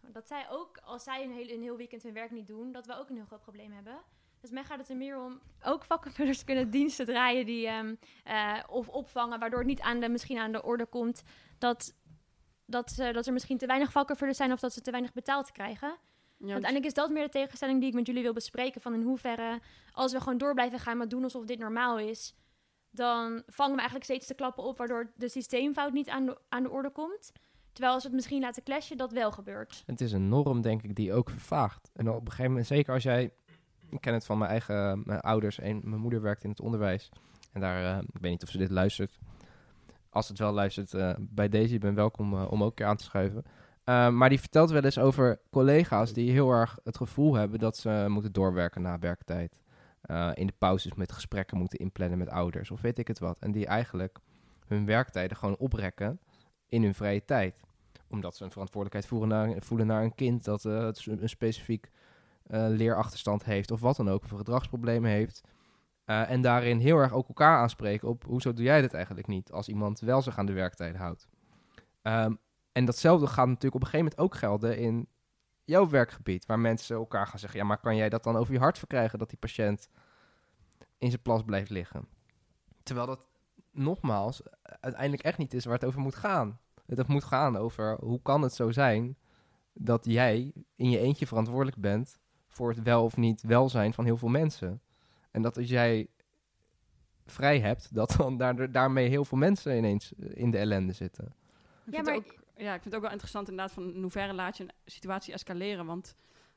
dat 0.00 0.26
zij 0.28 0.50
ook, 0.50 0.78
als 0.78 1.02
zij 1.02 1.24
een 1.24 1.32
heel, 1.32 1.48
een 1.48 1.62
heel 1.62 1.76
weekend 1.76 2.02
hun 2.02 2.12
werk 2.12 2.30
niet 2.30 2.46
doen, 2.46 2.72
dat 2.72 2.86
we 2.86 2.94
ook 2.94 3.08
een 3.08 3.16
heel 3.16 3.24
groot 3.26 3.42
probleem 3.42 3.72
hebben. 3.72 3.98
Dus 4.40 4.50
mij 4.50 4.64
gaat 4.64 4.78
het 4.78 4.88
er 4.88 4.96
meer 4.96 5.20
om, 5.20 5.40
ook 5.64 5.84
vakkenvullers 5.84 6.44
kunnen 6.48 6.70
diensten 6.70 7.06
draaien 7.06 7.46
die, 7.46 7.66
ehm, 7.66 7.94
eh, 8.24 8.62
of 8.68 8.88
opvangen, 8.88 9.38
waardoor 9.38 9.58
het 9.58 9.68
niet 9.68 9.80
aan 9.80 10.00
de, 10.00 10.08
misschien 10.08 10.38
aan 10.38 10.52
de 10.52 10.62
orde 10.62 10.86
komt 10.86 11.22
dat, 11.58 11.94
dat, 12.64 12.90
ze- 12.90 13.12
dat 13.12 13.26
er 13.26 13.32
misschien 13.32 13.58
te 13.58 13.66
weinig 13.66 13.92
vakkenvullers 13.92 14.36
zijn 14.36 14.52
of 14.52 14.60
dat 14.60 14.72
ze 14.72 14.80
te 14.80 14.90
weinig 14.90 15.12
betaald 15.12 15.52
krijgen. 15.52 15.96
Ja, 16.38 16.42
want- 16.52 16.52
Uiteindelijk 16.52 16.84
is 16.84 16.94
dat 17.02 17.10
meer 17.10 17.24
de 17.24 17.28
tegenstelling 17.30 17.80
die 17.80 17.88
ik 17.88 17.94
met 17.94 18.06
jullie 18.06 18.22
wil 18.22 18.32
bespreken. 18.32 18.80
Van 18.80 18.94
in 18.94 19.02
hoeverre, 19.02 19.60
als 19.92 20.12
we 20.12 20.20
gewoon 20.20 20.38
door 20.38 20.54
blijven 20.54 20.78
gaan 20.78 20.98
met 20.98 21.10
doen 21.10 21.22
alsof 21.22 21.44
dit 21.44 21.58
normaal 21.58 21.98
is, 21.98 22.34
dan 22.90 23.42
vangen 23.46 23.72
we 23.72 23.76
eigenlijk 23.76 24.04
steeds 24.04 24.26
de 24.26 24.34
klappen 24.34 24.64
op, 24.64 24.78
waardoor 24.78 25.10
de 25.16 25.28
systeemfout 25.28 25.92
niet 25.92 26.08
aan 26.08 26.26
de, 26.26 26.38
aan 26.48 26.62
de 26.62 26.70
orde 26.70 26.90
komt. 26.90 27.32
Terwijl 27.72 27.94
als 27.94 28.02
we 28.02 28.08
het 28.08 28.18
misschien 28.18 28.40
laten 28.40 28.62
clashen, 28.62 28.96
dat 28.96 29.12
wel 29.12 29.32
gebeurt. 29.32 29.82
Het 29.86 30.00
is 30.00 30.12
een 30.12 30.28
norm, 30.28 30.60
denk 30.60 30.82
ik, 30.82 30.94
die 30.94 31.12
ook 31.12 31.30
vervaagt. 31.30 31.90
En 31.94 32.08
op 32.10 32.20
een 32.20 32.26
gegeven 32.26 32.50
moment, 32.50 32.66
zeker 32.66 32.94
als 32.94 33.02
jij... 33.02 33.32
Ik 33.90 34.00
ken 34.00 34.14
het 34.14 34.26
van 34.26 34.38
mijn 34.38 34.50
eigen 34.50 35.02
mijn 35.04 35.20
ouders. 35.20 35.58
En 35.58 35.80
mijn 35.84 36.00
moeder 36.00 36.20
werkt 36.22 36.44
in 36.44 36.50
het 36.50 36.60
onderwijs. 36.60 37.10
En 37.52 37.60
daar, 37.60 37.96
eh, 37.96 38.02
ik 38.12 38.20
weet 38.20 38.30
niet 38.30 38.42
of 38.42 38.48
ze 38.48 38.58
dit 38.58 38.70
luistert. 38.70 39.18
Als 40.10 40.28
het 40.28 40.38
wel 40.38 40.52
luistert, 40.52 40.94
eh, 40.94 41.14
bij 41.18 41.48
deze, 41.48 41.72
je 41.72 41.78
bent 41.78 41.94
welkom 41.94 42.34
eh, 42.34 42.52
om 42.52 42.62
ook 42.62 42.68
een 42.68 42.74
keer 42.74 42.86
aan 42.86 42.96
te 42.96 43.04
schuiven. 43.04 43.44
Eh, 43.86 44.08
maar 44.08 44.28
die 44.28 44.40
vertelt 44.40 44.70
wel 44.70 44.82
eens 44.82 44.98
over 44.98 45.40
collega's 45.50 46.12
die 46.12 46.30
heel 46.30 46.50
erg 46.50 46.78
het 46.84 46.96
gevoel 46.96 47.34
hebben 47.34 47.58
dat 47.58 47.76
ze 47.76 48.04
moeten 48.08 48.32
doorwerken 48.32 48.82
na 48.82 48.98
werktijd. 48.98 49.60
Eh, 50.00 50.30
in 50.34 50.46
de 50.46 50.54
pauzes 50.58 50.94
met 50.94 51.12
gesprekken 51.12 51.58
moeten 51.58 51.78
inplannen 51.78 52.18
met 52.18 52.28
ouders 52.28 52.70
of 52.70 52.80
weet 52.80 52.98
ik 52.98 53.08
het 53.08 53.18
wat. 53.18 53.38
En 53.38 53.52
die 53.52 53.66
eigenlijk 53.66 54.18
hun 54.66 54.86
werktijden 54.86 55.36
gewoon 55.36 55.56
oprekken 55.56 56.20
in 56.68 56.82
hun 56.82 56.94
vrije 56.94 57.24
tijd 57.24 57.64
omdat 58.08 58.36
ze 58.36 58.44
een 58.44 58.50
verantwoordelijkheid 58.50 59.06
voelen 59.06 59.28
naar, 59.28 59.62
voelen 59.62 59.86
naar 59.86 60.02
een 60.02 60.14
kind 60.14 60.44
dat 60.44 60.64
eh, 60.64 60.88
een 61.04 61.28
specifiek 61.28 61.90
eh, 62.46 62.66
leerachterstand 62.68 63.44
heeft 63.44 63.70
of 63.70 63.80
wat 63.80 63.96
dan 63.96 64.08
ook, 64.08 64.24
of 64.24 64.30
een 64.30 64.36
gedragsprobleem 64.36 65.04
heeft. 65.04 65.42
En 66.04 66.40
daarin 66.40 66.78
heel 66.78 66.96
erg 66.96 67.12
ook 67.12 67.28
elkaar 67.28 67.58
aanspreken 67.58 68.08
op 68.08 68.24
hoezo 68.24 68.52
doe 68.52 68.64
jij 68.64 68.80
dit 68.80 68.94
eigenlijk 68.94 69.26
niet 69.26 69.52
als 69.52 69.68
iemand 69.68 70.00
wel 70.00 70.22
zich 70.22 70.38
aan 70.38 70.46
de 70.46 70.52
werktijden 70.52 71.00
houdt. 71.00 71.28
Ehm, 72.02 72.34
en 72.76 72.84
datzelfde 72.84 73.26
gaat 73.26 73.46
natuurlijk 73.46 73.74
op 73.74 73.80
een 73.80 73.86
gegeven 73.86 74.12
moment 74.12 74.20
ook 74.20 74.38
gelden 74.40 74.78
in 74.78 75.08
jouw 75.64 75.88
werkgebied, 75.88 76.46
waar 76.46 76.58
mensen 76.58 76.96
elkaar 76.96 77.26
gaan 77.26 77.38
zeggen, 77.38 77.58
ja 77.58 77.66
maar 77.66 77.78
kan 77.78 77.96
jij 77.96 78.08
dat 78.08 78.22
dan 78.22 78.36
over 78.36 78.52
je 78.52 78.58
hart 78.58 78.78
verkrijgen 78.78 79.18
dat 79.18 79.28
die 79.28 79.38
patiënt 79.38 79.88
in 80.98 81.10
zijn 81.10 81.22
plas 81.22 81.42
blijft 81.42 81.70
liggen? 81.70 82.08
Terwijl 82.82 83.06
dat 83.06 83.20
nogmaals 83.70 84.42
uiteindelijk 84.62 85.22
echt 85.22 85.38
niet 85.38 85.54
is 85.54 85.64
waar 85.64 85.74
het 85.74 85.84
over 85.84 86.00
moet 86.00 86.14
gaan. 86.14 86.60
Het 86.86 87.06
moet 87.06 87.24
gaan 87.24 87.56
over 87.56 87.96
hoe 88.00 88.22
kan 88.22 88.42
het 88.42 88.54
zo 88.54 88.70
zijn 88.70 89.16
dat 89.72 90.04
jij 90.04 90.52
in 90.74 90.90
je 90.90 90.98
eentje 90.98 91.26
verantwoordelijk 91.26 91.80
bent 91.80 92.18
voor 92.48 92.68
het 92.68 92.82
wel 92.82 93.04
of 93.04 93.16
niet 93.16 93.42
welzijn 93.42 93.94
van 93.94 94.04
heel 94.04 94.16
veel 94.16 94.28
mensen. 94.28 94.82
En 95.30 95.42
dat 95.42 95.56
als 95.56 95.68
jij 95.68 96.08
vrij 97.26 97.60
hebt, 97.60 97.94
dat 97.94 98.14
dan 98.18 98.36
daar, 98.36 98.72
daarmee 98.72 99.08
heel 99.08 99.24
veel 99.24 99.38
mensen 99.38 99.76
ineens 99.76 100.12
in 100.12 100.50
de 100.50 100.58
ellende 100.58 100.92
zitten. 100.92 101.34
Ja, 101.90 102.02
maar- 102.02 102.14
ook, 102.14 102.44
ja, 102.56 102.74
ik 102.74 102.82
vind 102.82 102.84
het 102.84 102.94
ook 102.94 103.00
wel 103.00 103.10
interessant 103.10 103.48
inderdaad 103.48 103.74
van 103.74 103.94
in 103.94 104.02
hoeverre 104.02 104.32
laat 104.32 104.56
je 104.56 104.62
een 104.62 104.72
situatie 104.84 105.32
escaleren. 105.32 105.86
Want 105.86 106.14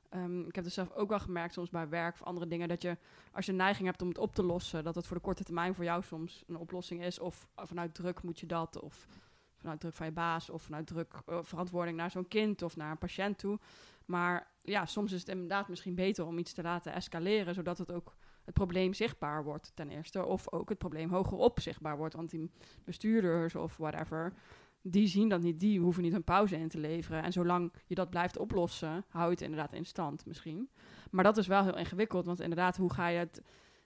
ehm, 0.10 0.40
ik 0.48 0.56
heb 0.56 0.64
dus 0.64 0.74
zelf 0.74 0.92
ook 0.92 1.10
wel 1.10 1.20
gemerkt 1.20 1.54
soms 1.54 1.70
bij 1.70 1.90
werk 1.90 2.14
of 2.14 2.24
andere 2.24 2.48
dingen 2.48 2.68
dat 2.68 2.82
je 2.82 2.98
als 3.32 3.46
je 3.46 3.52
een 3.52 3.58
neiging 3.58 3.88
hebt 3.88 4.02
om 4.02 4.08
het 4.08 4.18
op 4.18 4.36
te 4.36 4.44
lossen, 4.44 4.84
dat 4.84 4.96
het 4.96 5.08
voor 5.08 5.18
de 5.18 5.24
korte 5.24 5.44
termijn 5.44 5.76
voor 5.76 5.84
jou 5.84 6.04
soms 6.04 6.44
een 6.48 6.58
oplossing 6.58 7.04
is. 7.04 7.20
Of 7.20 7.48
eh, 7.56 7.66
vanuit 7.66 7.94
druk 7.94 8.24
moet 8.24 8.40
je 8.40 8.46
dat, 8.46 8.80
of 8.80 9.08
vanuit 9.56 9.80
druk 9.80 9.94
van 9.94 10.06
je 10.06 10.12
baas, 10.12 10.50
of 10.50 10.62
vanuit 10.62 10.88
druk 10.88 11.14
eh, 11.26 11.40
verantwoording 11.42 11.98
naar 11.98 12.12
zo'n 12.12 12.28
kind 12.28 12.62
of 12.62 12.76
naar 12.76 12.92
een 12.92 12.98
patiënt 12.98 13.38
toe. 13.38 13.60
Maar 14.06 14.48
ja, 14.62 14.86
soms 14.86 15.12
is 15.12 15.20
het 15.20 15.30
inderdaad 15.30 15.68
misschien 15.68 15.96
beter 15.96 16.26
om 16.26 16.38
iets 16.38 16.54
te 16.54 16.62
laten 16.62 16.94
escaleren, 16.94 17.54
zodat 17.54 17.78
het 17.78 17.92
ook 17.92 18.16
het 18.46 18.54
probleem 18.54 18.94
zichtbaar 18.94 19.44
wordt 19.44 19.72
ten 19.74 19.90
eerste. 19.90 20.26
Of 20.26 20.52
ook 20.52 20.70
het 20.70 20.78
probleem 20.78 21.10
hogerop 21.10 21.60
zichtbaar 21.60 21.98
wordt. 21.98 22.16
Want 22.16 22.30
die 22.30 22.52
bestuurders 22.84 23.56
of 23.56 23.78
whatever, 23.78 24.34
die 24.82 25.08
zien 25.08 25.30
dat 25.30 25.42
niet. 25.42 25.60
Die 25.60 25.80
hoeven 25.80 26.04
niet 26.04 26.14
een 26.14 26.24
pauze 26.24 26.58
in 26.58 26.68
te 26.68 26.80
leveren. 26.80 27.24
En 27.24 27.32
zolang 27.32 27.74
je 27.86 27.96
dat 27.96 28.10
blijft 28.10 28.38
oplossen, 28.38 29.06
hou 29.10 29.26
je 29.26 29.32
het 29.32 29.42
inderdaad 29.42 29.74
in 29.74 29.86
stand 29.86 30.26
misschien. 30.26 30.70
Maar 31.12 31.24
dat 31.24 31.38
is 31.38 31.48
wel 31.48 31.64
heel 31.64 31.78
ingewikkeld. 31.78 32.26
Want 32.26 32.40
inderdaad, 32.42 32.78
hoe 32.78 32.94
ga 32.94 33.08
je 33.08 33.18
het 33.20 33.42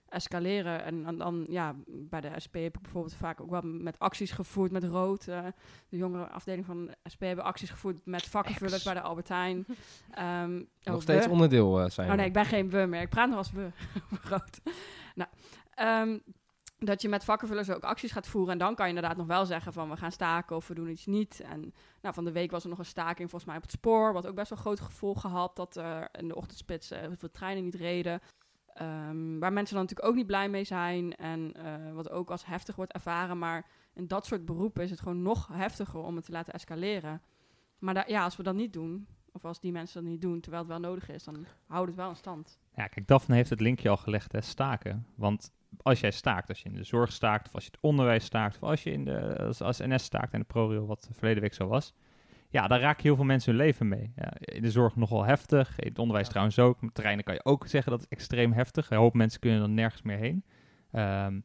escaleren? 0.08 0.84
En 0.84 1.02
dan, 1.02 1.18
dan 1.18 1.46
ja, 1.48 1.74
bij 1.86 2.20
de 2.20 2.30
SP 2.44 2.54
heb 2.54 2.76
ik 2.76 2.82
bijvoorbeeld 2.82 3.14
vaak 3.14 3.40
ook 3.40 3.50
wel 3.50 3.62
met 3.62 3.98
acties 3.98 4.30
gevoerd 4.30 4.72
met 4.72 4.84
rood. 4.84 5.28
Eh, 5.28 5.46
de 5.88 5.96
jongere 5.96 6.28
afdeling 6.28 6.66
van 6.66 6.86
de 6.86 6.96
SP 7.12 7.20
hebben 7.20 7.44
acties 7.44 7.70
gevoerd 7.70 8.06
met 8.06 8.22
vakkenvullers 8.26 8.82
bij 8.84 8.94
de 8.94 9.00
Albertijn. 9.00 9.66
Ehm, 10.10 10.54
Nog 10.82 10.94
oh, 10.94 11.00
steeds 11.00 11.26
we- 11.26 11.32
onderdeel 11.32 11.80
eh, 11.80 11.90
zijn. 11.90 12.10
Oh 12.10 12.16
nee, 12.16 12.26
ik 12.26 12.32
ben 12.32 12.44
geen 12.44 12.70
we 12.70 12.86
meer. 12.88 13.00
Ik 13.00 13.08
praat 13.08 13.28
nog 13.28 13.38
als 13.38 13.52
we. 13.52 13.68
Groot. 14.28 14.60
Nou, 15.14 15.30
ehm, 15.70 16.18
dat 16.84 17.02
je 17.02 17.08
met 17.08 17.24
vakkenvullers 17.24 17.70
ook 17.70 17.82
acties 17.82 18.12
gaat 18.12 18.26
voeren. 18.26 18.52
En 18.52 18.58
dan 18.58 18.74
kan 18.74 18.88
je 18.88 18.94
inderdaad 18.94 19.16
nog 19.16 19.26
wel 19.26 19.46
zeggen 19.46 19.72
van 19.72 19.90
we 19.90 19.96
gaan 19.96 20.12
staken 20.12 20.56
of 20.56 20.68
we 20.68 20.74
doen 20.74 20.88
iets 20.88 21.06
niet. 21.06 21.40
En 21.40 21.74
nou, 22.02 22.14
van 22.14 22.24
de 22.24 22.32
week 22.32 22.50
was 22.50 22.62
er 22.62 22.68
nog 22.68 22.78
een 22.78 22.84
staking 22.84 23.30
volgens 23.30 23.44
mij 23.44 23.56
op 23.56 23.62
het 23.62 23.70
spoor. 23.70 24.12
Wat 24.12 24.26
ook 24.26 24.34
best 24.34 24.48
wel 24.50 24.58
grote 24.58 24.82
gevolgen 24.82 25.30
had. 25.30 25.56
Dat 25.56 25.76
er 25.76 26.08
in 26.12 26.28
de 26.28 26.36
ochtendspits 26.36 26.90
eh, 26.90 26.98
heel 26.98 27.16
veel 27.16 27.30
treinen 27.30 27.64
niet 27.64 27.74
reden. 27.74 28.20
Ehm, 28.66 29.38
waar 29.38 29.52
mensen 29.52 29.74
dan 29.74 29.84
natuurlijk 29.84 30.08
ook 30.08 30.14
niet 30.14 30.26
blij 30.26 30.48
mee 30.48 30.64
zijn. 30.64 31.14
En 31.14 31.52
eh, 31.52 31.92
wat 31.92 32.10
ook 32.10 32.30
als 32.30 32.46
heftig 32.46 32.76
wordt 32.76 32.92
ervaren. 32.92 33.38
Maar 33.38 33.66
in 33.94 34.06
dat 34.06 34.26
soort 34.26 34.44
beroepen 34.44 34.82
is 34.82 34.90
het 34.90 35.00
gewoon 35.00 35.22
nog 35.22 35.48
heftiger 35.52 36.00
om 36.00 36.16
het 36.16 36.24
te 36.24 36.32
laten 36.32 36.52
escaleren. 36.52 37.22
Maar 37.78 38.10
ja, 38.10 38.24
als 38.24 38.36
we 38.36 38.42
dat 38.42 38.54
niet 38.54 38.72
doen, 38.72 39.06
of 39.32 39.44
als 39.44 39.60
die 39.60 39.72
mensen 39.72 40.02
dat 40.02 40.10
niet 40.10 40.20
doen 40.20 40.40
terwijl 40.40 40.62
het 40.62 40.72
wel 40.72 40.80
nodig 40.80 41.08
is, 41.08 41.24
dan 41.24 41.46
houdt 41.66 41.86
het 41.86 41.96
wel 41.96 42.08
in 42.08 42.16
stand. 42.16 42.58
Ja, 42.74 42.86
kijk, 42.86 43.06
Daphne 43.06 43.34
heeft 43.34 43.50
het 43.50 43.60
linkje 43.60 43.88
al 43.88 43.96
gelegd, 43.96 44.32
hè, 44.32 44.40
staken. 44.40 45.06
Want 45.14 45.52
als 45.82 46.00
jij 46.00 46.10
staakt, 46.10 46.48
als 46.48 46.60
je 46.62 46.68
in 46.68 46.74
de 46.74 46.84
zorg 46.84 47.12
staakt, 47.12 47.46
of 47.46 47.54
als 47.54 47.64
je 47.64 47.70
het 47.70 47.80
onderwijs 47.80 48.24
staakt, 48.24 48.54
of 48.56 48.62
als 48.62 48.82
je 48.82 48.90
in 48.92 49.04
de, 49.04 49.36
als, 49.38 49.60
als 49.60 49.78
NS 49.78 50.04
staakt 50.04 50.32
en 50.32 50.38
de 50.40 50.46
ProRail, 50.46 50.86
wat 50.86 51.08
verleden 51.12 51.42
week 51.42 51.54
zo 51.54 51.66
was, 51.66 51.94
ja, 52.48 52.66
daar 52.66 52.80
raak 52.80 52.96
je 53.00 53.02
heel 53.08 53.16
veel 53.16 53.24
mensen 53.24 53.54
hun 53.54 53.62
leven 53.64 53.88
mee. 53.88 54.12
Ja, 54.16 54.32
in 54.38 54.62
de 54.62 54.70
zorg 54.70 54.96
nogal 54.96 55.24
heftig, 55.24 55.78
in 55.78 55.88
het 55.88 55.98
onderwijs 55.98 56.24
Ja. 56.26 56.30
trouwens 56.32 56.58
ook. 56.58 56.80
Met 56.82 56.94
terreinen 56.94 57.24
kan 57.24 57.34
je 57.34 57.44
ook 57.44 57.66
zeggen 57.66 57.92
dat 57.92 58.00
het 58.00 58.10
extreem 58.10 58.52
heftig. 58.52 58.90
Een 58.90 58.96
hoop 58.98 59.14
mensen 59.14 59.40
kunnen 59.40 59.60
dan 59.60 59.74
nergens 59.74 60.02
meer 60.02 60.18
heen. 60.18 60.44
Ehm, 60.92 61.40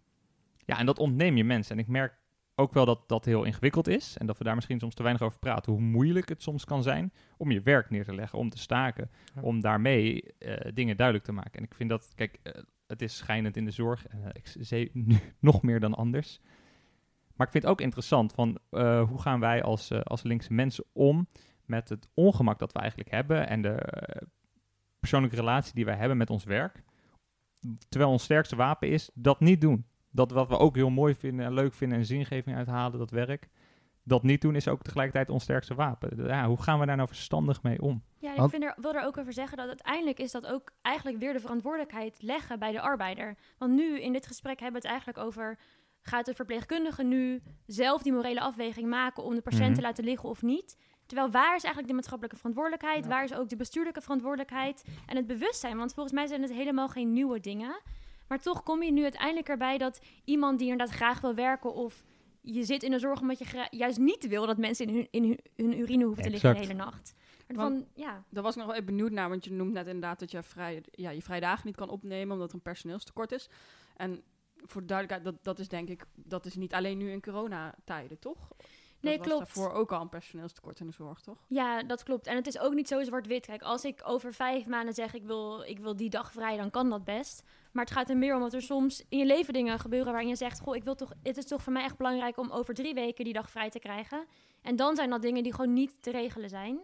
ja, 0.65 0.77
en 0.79 0.86
dat 0.86 1.00
ontneem 1.00 1.38
je 1.38 1.43
mensen. 1.43 1.75
En 1.75 1.81
ik 1.81 1.88
merk 1.88 2.17
ook 2.55 2.74
wel 2.74 2.86
dat 2.86 3.03
dat 3.07 3.25
heel 3.25 3.43
ingewikkeld 3.43 3.88
is 3.88 4.17
en 4.17 4.25
dat 4.25 4.38
we 4.38 4.43
daar 4.43 4.55
misschien 4.55 4.79
soms 4.79 4.93
te 4.95 5.03
weinig 5.03 5.24
over 5.24 5.39
praten. 5.39 5.71
Hoe 5.71 5.81
moeilijk 5.81 6.29
het 6.29 6.41
soms 6.41 6.65
kan 6.65 6.83
zijn 6.83 7.13
om 7.38 7.51
je 7.51 7.62
werk 7.62 7.89
neer 7.89 8.03
te 8.05 8.15
leggen, 8.15 8.39
om 8.39 8.50
te 8.50 8.57
staken, 8.57 9.09
Ja. 9.36 9.41
om 9.41 9.62
daarmee 9.62 10.24
eh, 10.39 10.71
dingen 10.74 10.98
duidelijk 10.98 11.25
te 11.25 11.31
maken. 11.33 11.53
En 11.53 11.63
ik 11.63 11.74
vind 11.75 11.89
dat, 11.89 12.12
kijk, 12.15 12.39
eh, 12.43 12.53
het 12.89 13.01
is 13.01 13.17
schijnend 13.17 13.58
in 13.58 13.65
de 13.65 13.72
zorg, 13.72 14.05
zie 14.43 14.89
nu 15.10 15.17
nog 15.39 15.62
meer 15.62 15.79
dan 15.79 15.96
anders. 15.96 16.39
Maar 17.36 17.48
ik 17.48 17.53
vind 17.53 17.63
het 17.63 17.72
ook 17.72 17.81
interessant 17.81 18.34
van 18.34 18.60
eh, 18.69 19.08
hoe 19.10 19.22
gaan 19.22 19.39
wij 19.39 19.63
als, 19.63 19.91
eh, 19.91 20.01
als 20.01 20.24
linkse 20.24 20.53
mensen 20.53 20.84
om 20.93 21.27
met 21.65 21.89
het 21.89 22.08
ongemak 22.13 22.60
dat 22.60 22.72
we 22.72 22.79
eigenlijk 22.79 23.12
hebben 23.12 23.48
en 23.48 23.62
de 23.62 23.77
persoonlijke 25.00 25.36
relatie 25.36 25.74
die 25.74 25.86
wij 25.86 25.96
hebben 25.96 26.17
met 26.17 26.29
ons 26.29 26.43
werk. 26.43 26.84
Terwijl 27.89 28.12
ons 28.12 28.24
sterkste 28.24 28.55
wapen 28.55 28.89
is 28.89 29.10
dat 29.13 29.39
niet 29.39 29.62
doen. 29.62 29.86
Dat 30.12 30.31
wat 30.31 30.48
we 30.48 30.58
ook 30.58 30.75
heel 30.75 30.89
mooi 30.89 31.15
vinden 31.15 31.46
en 31.46 31.53
leuk 31.53 31.74
vinden 31.74 31.98
en 31.98 32.05
zingeving 32.05 32.55
uithalen, 32.55 33.00
dat 33.00 33.12
werk. 33.12 33.50
Dat 34.09 34.23
niet 34.23 34.41
doen 34.41 34.55
is 34.55 34.67
ook 34.67 34.81
tegelijkertijd 34.81 35.29
ons 35.29 35.43
sterkste 35.43 35.75
wapen. 35.75 36.25
Ja, 36.27 36.47
hoe 36.47 36.61
gaan 36.61 36.79
we 36.79 36.85
daar 36.85 36.95
nou 36.95 37.07
verstandig 37.07 37.63
mee 37.63 37.81
om? 37.81 38.03
Ja, 38.19 38.35
ik 38.43 38.49
vind 38.49 38.63
er, 38.63 38.73
wil 38.77 38.93
er 38.93 39.03
ook 39.05 39.17
over 39.17 39.33
zeggen 39.33 39.57
dat 39.57 39.67
uiteindelijk 39.67 40.19
is 40.19 40.31
dat 40.31 40.45
ook 40.47 40.71
eigenlijk 40.81 41.17
weer 41.17 41.33
de 41.33 41.39
verantwoordelijkheid 41.39 42.21
leggen 42.21 42.59
bij 42.59 42.71
de 42.71 42.81
arbeider. 42.81 43.37
Want 43.57 43.73
nu 43.73 44.01
in 44.01 44.13
dit 44.13 44.27
gesprek 44.27 44.59
hebben 44.59 44.81
we 44.81 44.87
het 44.87 44.97
eigenlijk 44.97 45.27
over, 45.27 45.57
gaat 46.01 46.25
de 46.25 46.33
verpleegkundige 46.33 47.03
nu 47.03 47.41
zelf 47.65 48.01
die 48.01 48.13
morele 48.13 48.39
afweging 48.41 48.87
maken 48.89 49.23
om 49.23 49.35
de 49.35 49.41
patiënt 49.41 49.65
te 49.75 49.81
Mhm. 49.81 49.81
laten 49.81 50.03
liggen 50.03 50.29
of 50.29 50.41
niet? 50.41 50.77
Terwijl 51.05 51.29
waar 51.29 51.55
is 51.55 51.63
eigenlijk 51.63 51.87
de 51.87 51.93
maatschappelijke 51.93 52.37
verantwoordelijkheid? 52.37 53.03
Ja. 53.03 53.09
Waar 53.09 53.23
is 53.23 53.33
ook 53.35 53.49
de 53.49 53.55
bestuurlijke 53.55 54.01
verantwoordelijkheid? 54.01 54.83
En 55.05 55.15
het 55.15 55.27
bewustzijn, 55.27 55.77
want 55.77 55.93
volgens 55.93 56.15
mij 56.15 56.27
zijn 56.27 56.41
het 56.41 56.51
helemaal 56.53 56.87
geen 56.89 57.13
nieuwe 57.13 57.39
dingen. 57.39 57.81
Maar 58.27 58.39
toch 58.39 58.63
kom 58.63 58.83
je 58.83 58.91
nu 58.91 59.03
uiteindelijk 59.03 59.49
erbij 59.49 59.77
dat 59.77 60.01
iemand 60.25 60.59
die 60.59 60.69
inderdaad 60.69 60.95
graag 60.95 61.21
wil 61.21 61.35
werken... 61.35 61.73
of 61.73 62.03
je 62.41 62.63
zit 62.63 62.84
in 62.84 62.91
de 62.91 63.00
zorg 63.00 63.22
omdat 63.22 63.39
je 63.39 63.67
juist 63.69 63.98
niet 63.98 64.27
wil 64.27 64.46
dat 64.46 64.58
mensen 64.58 64.88
in 64.88 64.93
hun, 64.96 65.08
in 65.12 65.24
hun, 65.24 65.39
hun 65.55 65.79
urine 65.79 66.03
hoeven 66.03 66.24
te 66.24 66.29
liggen 66.29 66.53
de 66.53 66.60
hele 66.60 66.74
nacht. 66.74 67.13
Want- 67.48 67.60
van, 67.60 67.88
ja, 67.93 68.24
Daar 68.29 68.43
was 68.43 68.51
ik 68.51 68.58
nog 68.58 68.65
wel 68.65 68.75
even 68.75 68.88
benieuwd 68.96 69.12
naar, 69.12 69.29
want 69.29 69.43
je 69.46 69.51
noemt 69.51 69.74
net 69.74 69.86
inderdaad 69.86 70.19
dat 70.19 70.31
je, 70.31 70.43
vrij, 70.43 70.84
ja, 70.91 71.10
je 71.10 71.22
vrije 71.22 71.41
dagen 71.41 71.65
niet 71.65 71.75
kan 71.75 71.89
opnemen 71.89 72.34
omdat 72.34 72.50
er 72.50 72.55
een 72.55 72.62
personeelstekort 72.62 73.31
is. 73.31 73.50
En 73.96 74.24
voor 74.55 74.81
de 74.81 74.88
duidelijkheid, 74.88 75.36
dat, 75.36 75.43
dat 75.43 75.60
is 75.60 75.67
denk 75.67 75.89
ik, 75.89 76.05
dat 76.15 76.46
is 76.46 76.55
niet 76.55 76.74
alleen 76.74 76.98
nu 76.98 77.12
in 77.12 77.22
coronatijden, 77.22 78.19
toch? 78.19 78.51
Nee, 79.01 79.17
dat 79.17 79.25
was 79.27 79.35
klopt. 79.35 79.55
daarvoor 79.55 79.73
ook 79.73 79.91
al 79.91 80.01
een 80.01 80.09
personeelstekort 80.09 80.79
in 80.79 80.87
de 80.87 80.93
zorg, 80.93 81.21
toch? 81.21 81.37
Ja, 81.47 81.83
dat 81.83 82.03
klopt. 82.03 82.27
En 82.27 82.35
het 82.35 82.47
is 82.47 82.59
ook 82.59 82.73
niet 82.73 82.87
zo 82.87 83.03
zwart-wit. 83.03 83.45
Kijk, 83.45 83.61
als 83.61 83.83
ik 83.83 84.01
over 84.03 84.33
vijf 84.33 84.65
maanden 84.65 84.93
zeg 84.93 85.13
ik 85.13 85.23
wil, 85.23 85.61
ik 85.61 85.79
wil 85.79 85.95
die 85.95 86.09
dag 86.09 86.31
vrij, 86.31 86.57
dan 86.57 86.69
kan 86.69 86.89
dat 86.89 87.03
best. 87.03 87.43
Maar 87.71 87.83
het 87.83 87.93
gaat 87.93 88.09
er 88.09 88.17
meer 88.17 88.35
om 88.35 88.41
dat 88.41 88.53
er 88.53 88.61
soms 88.61 89.05
in 89.09 89.17
je 89.17 89.25
leven 89.25 89.53
dingen 89.53 89.79
gebeuren 89.79 90.11
waarin 90.11 90.29
je 90.29 90.35
zegt: 90.35 90.59
Goh, 90.59 90.75
ik 90.75 90.83
wil 90.83 90.95
toch, 90.95 91.13
het 91.23 91.37
is 91.37 91.45
toch 91.45 91.63
voor 91.63 91.73
mij 91.73 91.83
echt 91.83 91.97
belangrijk 91.97 92.37
om 92.37 92.51
over 92.51 92.73
drie 92.73 92.93
weken 92.93 93.23
die 93.23 93.33
dag 93.33 93.49
vrij 93.49 93.69
te 93.69 93.79
krijgen. 93.79 94.25
En 94.61 94.75
dan 94.75 94.95
zijn 94.95 95.09
dat 95.09 95.21
dingen 95.21 95.43
die 95.43 95.53
gewoon 95.53 95.73
niet 95.73 95.95
te 95.99 96.11
regelen 96.11 96.49
zijn. 96.49 96.79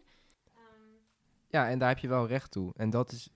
Ja, 1.48 1.69
en 1.69 1.79
daar 1.79 1.89
heb 1.89 1.98
je 1.98 2.07
wel 2.07 2.27
recht 2.27 2.51
toe. 2.51 2.74
En 2.75 2.89
dat 2.89 3.12
is, 3.12 3.29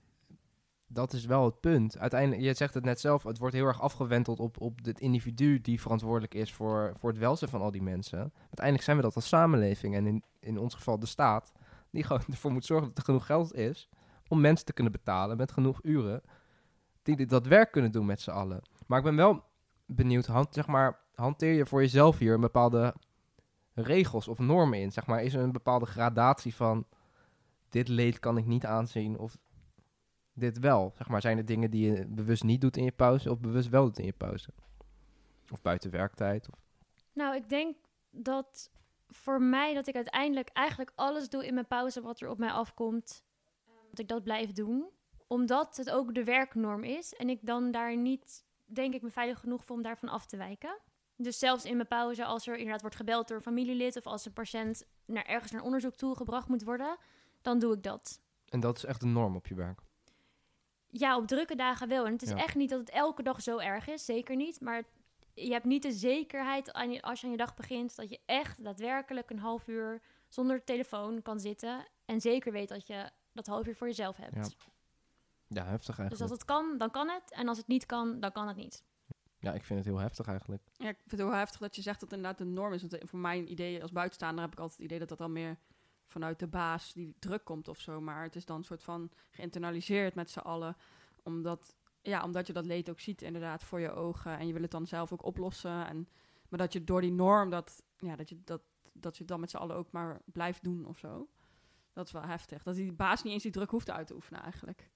dat 0.92 1.12
is 1.12 1.24
wel 1.24 1.44
het 1.44 1.60
punt. 1.60 1.98
Uiteindelijk, 1.98 2.42
je 2.42 2.54
zegt 2.54 2.74
het 2.74 2.84
net 2.84 3.00
zelf, 3.00 3.22
het 3.22 3.38
wordt 3.38 3.54
heel 3.54 3.66
erg 3.66 3.80
afgewenteld 3.80 4.40
op, 4.40 4.60
op 4.60 4.78
het 4.82 5.00
individu 5.00 5.60
die 5.60 5.80
verantwoordelijk 5.80 6.34
is 6.34 6.52
voor, 6.52 6.92
voor 6.98 7.10
het 7.10 7.18
welzijn 7.18 7.50
van 7.50 7.60
al 7.60 7.70
die 7.70 7.82
mensen. 7.82 8.32
Uiteindelijk 8.40 8.84
zijn 8.84 8.96
we 8.96 9.02
dat 9.02 9.14
als 9.14 9.28
samenleving 9.28 9.94
en 9.94 10.06
in, 10.06 10.24
in 10.40 10.58
ons 10.58 10.74
geval 10.74 10.98
de 10.98 11.06
staat, 11.06 11.52
die 11.90 12.04
gewoon 12.04 12.22
ervoor 12.30 12.52
moet 12.52 12.64
zorgen 12.64 12.88
dat 12.88 12.98
er 12.98 13.04
genoeg 13.04 13.26
geld 13.26 13.54
is 13.54 13.88
om 14.28 14.40
mensen 14.40 14.66
te 14.66 14.72
kunnen 14.72 14.92
betalen 14.92 15.36
met 15.36 15.52
genoeg 15.52 15.78
uren, 15.82 16.22
die 17.02 17.26
dat 17.26 17.46
werk 17.46 17.72
kunnen 17.72 17.92
doen 17.92 18.06
met 18.06 18.20
z'n 18.20 18.30
allen. 18.30 18.62
Maar 18.86 18.98
ik 18.98 19.04
ben 19.04 19.16
wel 19.16 19.44
benieuwd, 19.86 20.26
hand, 20.26 20.54
zeg 20.54 20.66
maar, 20.66 20.98
hanteer 21.14 21.52
je 21.52 21.66
voor 21.66 21.80
jezelf 21.80 22.18
hier 22.18 22.38
bepaalde 22.38 22.94
regels 23.74 24.28
of 24.28 24.38
normen 24.38 24.78
in? 24.80 24.92
Zeg 24.92 25.06
maar, 25.06 25.22
is 25.22 25.34
er 25.34 25.42
een 25.42 25.52
bepaalde 25.52 25.86
gradatie 25.86 26.54
van 26.54 26.86
dit 27.68 27.88
leed 27.88 28.18
kan 28.18 28.36
ik 28.36 28.46
niet 28.46 28.66
aanzien 28.66 29.18
of 29.18 29.36
dit 30.40 30.58
wel? 30.58 30.92
Zeg 30.96 31.08
maar, 31.08 31.20
zijn 31.20 31.38
er 31.38 31.44
dingen 31.44 31.70
die 31.70 31.92
je 31.92 32.06
bewust 32.06 32.42
niet 32.44 32.60
doet 32.60 32.76
in 32.76 32.84
je 32.84 32.92
pauze 32.92 33.30
of 33.30 33.40
bewust 33.40 33.68
wel 33.68 33.84
doet 33.84 33.98
in 33.98 34.04
je 34.04 34.12
pauze? 34.12 34.48
Of 35.52 35.62
buiten 35.62 35.90
werktijd? 35.90 36.48
Of... 36.52 36.58
Nou, 37.12 37.36
ik 37.36 37.48
denk 37.48 37.76
dat 38.10 38.70
voor 39.08 39.42
mij 39.42 39.74
dat 39.74 39.86
ik 39.86 39.94
uiteindelijk 39.94 40.48
eigenlijk 40.48 40.92
alles 40.94 41.28
doe 41.28 41.46
in 41.46 41.54
mijn 41.54 41.66
pauze 41.66 42.00
wat 42.00 42.20
er 42.20 42.28
op 42.28 42.38
mij 42.38 42.50
afkomt. 42.50 43.24
eh, 43.66 43.72
Dat 43.90 43.98
ik 43.98 44.08
dat 44.08 44.22
blijf 44.24 44.52
doen. 44.52 44.88
Omdat 45.26 45.76
het 45.76 45.90
ook 45.90 46.14
de 46.14 46.24
werknorm 46.24 46.84
is. 46.84 47.14
En 47.14 47.28
ik 47.28 47.38
dan 47.42 47.70
daar 47.70 47.96
niet, 47.96 48.44
denk 48.64 48.94
ik, 48.94 49.02
me 49.02 49.10
veilig 49.10 49.40
genoeg 49.40 49.64
voel 49.64 49.76
om 49.76 49.82
daarvan 49.82 50.08
af 50.08 50.26
te 50.26 50.36
wijken. 50.36 50.78
Dus 51.16 51.38
zelfs 51.38 51.64
in 51.64 51.76
mijn 51.76 51.88
pauze, 51.88 52.24
als 52.24 52.46
er 52.46 52.56
inderdaad 52.56 52.80
wordt 52.80 52.96
gebeld 52.96 53.28
door 53.28 53.36
een 53.36 53.42
familielid... 53.42 53.96
of 53.96 54.06
als 54.06 54.26
een 54.26 54.32
patiënt 54.32 54.84
naar 55.04 55.24
ergens 55.24 55.52
naar 55.52 55.62
onderzoek 55.62 55.94
toe 55.94 56.16
gebracht 56.16 56.48
moet 56.48 56.62
worden... 56.62 56.96
dan 57.42 57.58
doe 57.58 57.74
ik 57.74 57.82
dat. 57.82 58.20
En 58.48 58.60
dat 58.60 58.76
is 58.76 58.84
echt 58.84 59.02
een 59.02 59.12
norm 59.12 59.36
op 59.36 59.46
je 59.46 59.54
werk. 59.54 59.80
Ja, 60.90 61.16
op 61.16 61.26
drukke 61.26 61.54
dagen 61.54 61.88
wel. 61.88 62.06
En 62.06 62.12
het 62.12 62.22
is 62.22 62.28
Ja. 62.30 62.36
echt 62.36 62.54
niet 62.54 62.70
dat 62.70 62.80
het 62.80 62.90
elke 62.90 63.22
dag 63.22 63.42
zo 63.42 63.58
erg 63.58 63.86
is. 63.88 64.04
Zeker 64.04 64.36
niet. 64.36 64.60
Maar 64.60 64.82
je 65.34 65.52
hebt 65.52 65.64
niet 65.64 65.82
de 65.82 65.92
zekerheid 65.92 66.72
aan 66.72 66.92
je, 66.92 67.02
als 67.02 67.20
je 67.20 67.26
aan 67.26 67.32
je 67.32 67.38
dag 67.38 67.54
begint... 67.54 67.96
dat 67.96 68.10
je 68.10 68.20
echt 68.26 68.64
daadwerkelijk 68.64 69.30
een 69.30 69.38
half 69.38 69.66
uur 69.68 70.02
zonder 70.28 70.64
telefoon 70.64 71.22
kan 71.22 71.40
zitten... 71.40 71.86
en 72.04 72.20
zeker 72.20 72.52
weet 72.52 72.68
dat 72.68 72.86
je 72.86 73.10
dat 73.32 73.46
half 73.46 73.66
uur 73.66 73.76
voor 73.76 73.86
jezelf 73.86 74.16
hebt. 74.16 74.34
Ja, 74.34 74.42
Ja, 75.48 75.64
heftig 75.64 75.96
dus 75.96 75.98
eigenlijk. 75.98 76.20
als 76.20 76.30
het 76.30 76.44
kan, 76.44 76.78
dan 76.78 76.90
kan 76.90 77.08
het. 77.08 77.30
En 77.32 77.48
als 77.48 77.58
het 77.58 77.66
niet 77.66 77.86
kan, 77.86 78.20
dan 78.20 78.32
kan 78.32 78.48
het 78.48 78.56
niet. 78.56 78.82
Ja, 79.38 79.52
ik 79.52 79.64
vind 79.64 79.78
het 79.78 79.88
heel 79.88 79.98
heftig 79.98 80.26
eigenlijk. 80.26 80.62
Ja, 80.76 80.88
ik 80.88 80.96
vind 80.96 81.10
het 81.10 81.20
heel 81.20 81.32
heftig 81.32 81.60
dat 81.60 81.76
je 81.76 81.82
zegt 81.82 82.00
dat 82.00 82.10
het 82.10 82.18
inderdaad 82.18 82.38
de 82.46 82.52
norm 82.52 82.72
is. 82.72 82.80
Want 82.82 82.98
voor 83.08 83.18
mijn 83.18 83.50
idee 83.50 83.82
als 83.82 83.92
buitenstaander 83.92 84.44
heb 84.44 84.52
ik 84.52 84.58
altijd 84.58 84.78
het 84.78 84.86
idee 84.86 84.98
dat 84.98 85.08
dat 85.08 85.18
dan 85.18 85.32
meer 85.32 85.58
vanuit 86.10 86.38
de 86.38 86.46
baas 86.46 86.92
die 86.92 87.14
druk 87.18 87.44
komt 87.44 87.68
of 87.68 87.80
zo. 87.80 88.00
Maar 88.00 88.22
het 88.22 88.36
is 88.36 88.44
dan 88.44 88.56
een 88.56 88.64
soort 88.64 88.82
van 88.82 89.10
geïnternaliseerd 89.30 90.14
met 90.14 90.30
z'n 90.30 90.38
allen. 90.38 90.76
Omdat, 91.22 91.76
ja, 92.02 92.24
omdat 92.24 92.46
je 92.46 92.52
dat 92.52 92.64
leed 92.64 92.90
ook 92.90 93.00
ziet 93.00 93.22
inderdaad 93.22 93.64
voor 93.64 93.80
je 93.80 93.92
ogen. 93.92 94.38
En 94.38 94.46
je 94.46 94.52
wil 94.52 94.62
het 94.62 94.70
dan 94.70 94.86
zelf 94.86 95.12
ook 95.12 95.24
oplossen. 95.24 95.86
En, 95.86 96.08
maar 96.48 96.58
dat 96.58 96.72
je 96.72 96.84
door 96.84 97.00
die 97.00 97.12
norm, 97.12 97.50
dat, 97.50 97.82
ja, 97.98 98.16
dat, 98.16 98.28
je, 98.28 98.40
dat, 98.44 98.62
dat 98.92 99.12
je 99.12 99.18
het 99.18 99.28
dan 99.28 99.40
met 99.40 99.50
z'n 99.50 99.56
allen 99.56 99.76
ook 99.76 99.92
maar 99.92 100.20
blijft 100.24 100.62
doen 100.62 100.86
of 100.86 100.98
zo. 100.98 101.28
Dat 101.92 102.06
is 102.06 102.12
wel 102.12 102.22
heftig. 102.22 102.62
Dat 102.62 102.74
die 102.74 102.92
baas 102.92 103.22
niet 103.22 103.32
eens 103.32 103.42
die 103.42 103.52
druk 103.52 103.70
hoeft 103.70 103.90
uit 103.90 104.06
te 104.06 104.14
oefenen 104.14 104.42
eigenlijk. 104.42 104.90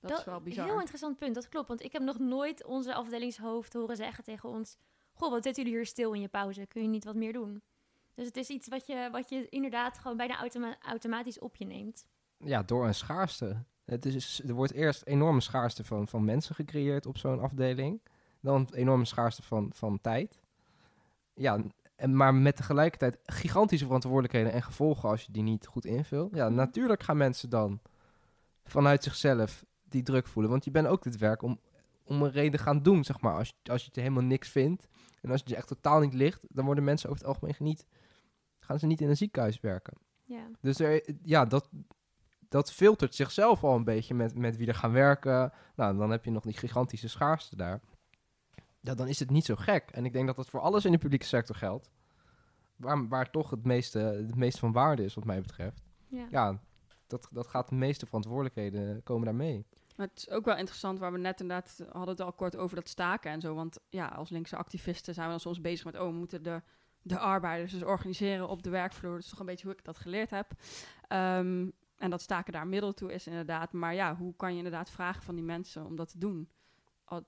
Dat, 0.00 0.18
is 0.18 0.24
wel 0.24 0.40
bizar. 0.40 0.66
Heel 0.66 0.78
interessant 0.78 1.16
punt, 1.18 1.34
dat 1.34 1.48
klopt. 1.48 1.68
Want 1.68 1.82
ik 1.82 1.92
heb 1.92 2.02
nog 2.02 2.18
nooit 2.18 2.64
onze 2.64 2.94
afdelingshoofd 2.94 3.72
horen 3.72 3.96
zeggen 3.96 4.24
tegen 4.24 4.48
ons... 4.48 4.76
Goh, 5.12 5.30
wat 5.30 5.42
zitten 5.42 5.62
jullie 5.62 5.78
hier 5.78 5.86
stil 5.86 6.12
in 6.12 6.20
je 6.20 6.28
pauze? 6.28 6.66
Kun 6.66 6.82
je 6.82 6.88
niet 6.88 7.04
wat 7.04 7.14
meer 7.14 7.32
doen? 7.32 7.62
Dus 8.16 8.26
het 8.26 8.36
is 8.36 8.48
iets 8.48 8.68
wat 8.68 8.86
je, 8.86 9.08
wat 9.12 9.28
je 9.28 9.48
inderdaad 9.48 9.98
gewoon 9.98 10.16
bijna 10.16 10.38
automa- 10.38 10.76
automatisch 10.82 11.38
op 11.38 11.56
je 11.56 11.64
neemt. 11.66 12.06
Ja, 12.38 12.62
door 12.62 12.86
een 12.86 12.94
schaarste. 12.94 13.64
Het 13.84 14.06
is, 14.06 14.42
er 14.46 14.54
wordt 14.54 14.72
eerst 14.72 15.02
enorme 15.04 15.40
schaarste 15.40 15.84
van, 15.84 16.08
van 16.08 16.24
mensen 16.24 16.54
gecreëerd 16.54 17.06
op 17.06 17.18
zo'n 17.18 17.40
afdeling. 17.40 18.00
Dan 18.40 18.68
enorme 18.72 19.04
schaarste 19.04 19.42
van, 19.42 19.70
van 19.74 20.00
tijd. 20.00 20.40
Ja, 21.34 21.58
en, 21.96 22.16
maar 22.16 22.34
met 22.34 22.56
tegelijkertijd 22.56 23.18
gigantische 23.24 23.84
verantwoordelijkheden 23.84 24.52
en 24.52 24.62
gevolgen 24.62 25.08
als 25.08 25.22
je 25.22 25.32
die 25.32 25.42
niet 25.42 25.66
goed 25.66 25.84
invult. 25.84 26.34
Ja, 26.34 26.48
natuurlijk 26.48 27.02
gaan 27.02 27.16
mensen 27.16 27.50
dan 27.50 27.80
vanuit 28.64 29.02
zichzelf 29.02 29.64
die 29.84 30.02
druk 30.02 30.26
voelen. 30.26 30.50
Want 30.50 30.64
je 30.64 30.70
bent 30.70 30.86
ook 30.86 31.02
dit 31.02 31.16
werk 31.18 31.42
om, 31.42 31.60
om 32.04 32.22
een 32.22 32.30
reden 32.30 32.60
gaan 32.60 32.82
doen, 32.82 33.04
zeg 33.04 33.20
maar. 33.20 33.34
Als, 33.34 33.48
je- 33.62 33.70
als 33.72 33.80
je 33.80 33.86
het 33.86 33.96
helemaal 33.96 34.22
niks 34.22 34.48
vindt 34.48 34.86
en 35.22 35.30
als 35.30 35.40
het 35.40 35.48
je 35.48 35.56
echt 35.56 35.68
totaal 35.68 36.00
niet 36.00 36.14
ligt, 36.14 36.44
dan 36.48 36.64
worden 36.64 36.84
mensen 36.84 37.08
over 37.10 37.20
het 37.20 37.30
algemeen 37.30 37.54
niet, 37.58 37.86
gaan 38.66 38.78
ze 38.78 38.86
niet 38.86 39.00
in 39.00 39.08
een 39.08 39.16
ziekenhuis 39.16 39.60
werken. 39.60 39.96
Ja. 40.24 40.46
Dus 40.60 40.80
er, 40.80 41.14
ja, 41.22 41.44
dat, 41.44 41.68
dat 42.48 42.72
filtert 42.72 43.14
zichzelf 43.14 43.64
al 43.64 43.76
een 43.76 43.84
beetje 43.84 44.14
met, 44.14 44.38
met 44.38 44.56
wie 44.56 44.66
er 44.66 44.74
gaan 44.74 44.92
werken. 44.92 45.52
Nou, 45.76 45.96
dan 45.96 46.10
heb 46.10 46.24
je 46.24 46.30
nog 46.30 46.42
die 46.42 46.56
gigantische 46.56 47.08
schaarste 47.08 47.56
daar. 47.56 47.80
Ja, 48.80 48.94
dan 48.94 49.08
is 49.08 49.18
het 49.18 49.30
niet 49.30 49.44
zo 49.44 49.54
gek. 49.54 49.90
En 49.90 50.04
ik 50.04 50.12
denk 50.12 50.26
dat 50.26 50.36
dat 50.36 50.50
voor 50.50 50.60
alles 50.60 50.84
in 50.84 50.92
de 50.92 50.98
publieke 50.98 51.24
sector 51.24 51.56
geldt. 51.56 51.90
Waar, 52.76 53.08
waar 53.08 53.30
toch 53.30 53.50
het 53.50 53.64
meeste, 53.64 53.98
het 53.98 54.36
meeste 54.36 54.60
van 54.60 54.72
waarde 54.72 55.04
is, 55.04 55.14
wat 55.14 55.24
mij 55.24 55.40
betreft. 55.40 55.82
Ja. 56.08 56.26
Ja, 56.30 56.60
dat, 57.06 57.28
dat 57.30 57.46
gaat 57.46 57.68
de 57.68 57.74
meeste 57.74 58.06
verantwoordelijkheden 58.06 59.02
komen 59.02 59.24
daarmee. 59.24 59.66
Maar 59.96 60.06
het 60.06 60.18
is 60.18 60.30
ook 60.30 60.44
wel 60.44 60.56
interessant 60.56 60.98
waar 60.98 61.12
we 61.12 61.18
net 61.18 61.40
inderdaad 61.40 61.84
hadden 61.88 62.08
het 62.08 62.20
al 62.20 62.32
kort 62.32 62.56
over 62.56 62.76
dat 62.76 62.88
staken 62.88 63.30
en 63.30 63.40
zo. 63.40 63.54
Want 63.54 63.78
ja, 63.88 64.06
als 64.06 64.30
linkse 64.30 64.56
activisten 64.56 65.14
zijn 65.14 65.26
we 65.26 65.32
dan 65.32 65.40
soms 65.40 65.60
bezig 65.60 65.84
met, 65.84 65.98
oh, 65.98 66.06
we 66.06 66.12
moeten 66.12 66.42
de, 66.42 66.62
de 67.06 67.18
arbeiders 67.18 67.72
dus 67.72 67.82
organiseren 67.82 68.48
op 68.48 68.62
de 68.62 68.70
werkvloer. 68.70 69.12
Dat 69.12 69.20
is 69.20 69.28
toch 69.28 69.38
een 69.38 69.46
beetje 69.46 69.66
hoe 69.66 69.76
ik 69.76 69.84
dat 69.84 69.98
geleerd 69.98 70.30
heb. 70.30 70.50
Ehm, 71.08 71.70
en 71.96 72.10
dat 72.10 72.20
staken 72.20 72.52
daar 72.52 72.66
middel 72.66 72.92
toe 72.94 73.12
is 73.12 73.26
inderdaad. 73.26 73.72
Maar 73.72 73.94
ja, 73.94 74.16
hoe 74.16 74.36
kan 74.36 74.50
je 74.50 74.56
inderdaad 74.56 74.90
vragen 74.90 75.22
van 75.22 75.34
die 75.34 75.44
mensen 75.44 75.86
om 75.86 75.96
dat 75.96 76.08
te 76.08 76.18
doen? 76.18 76.50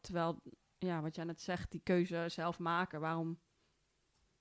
Terwijl, 0.01 0.43
ja, 0.79 1.01
wat 1.01 1.15
jij 1.15 1.25
net 1.25 1.41
zegt, 1.41 1.71
die 1.71 1.81
keuze 1.85 2.25
zelf 2.29 2.59
maken. 2.59 3.01
Waarom 3.01 3.39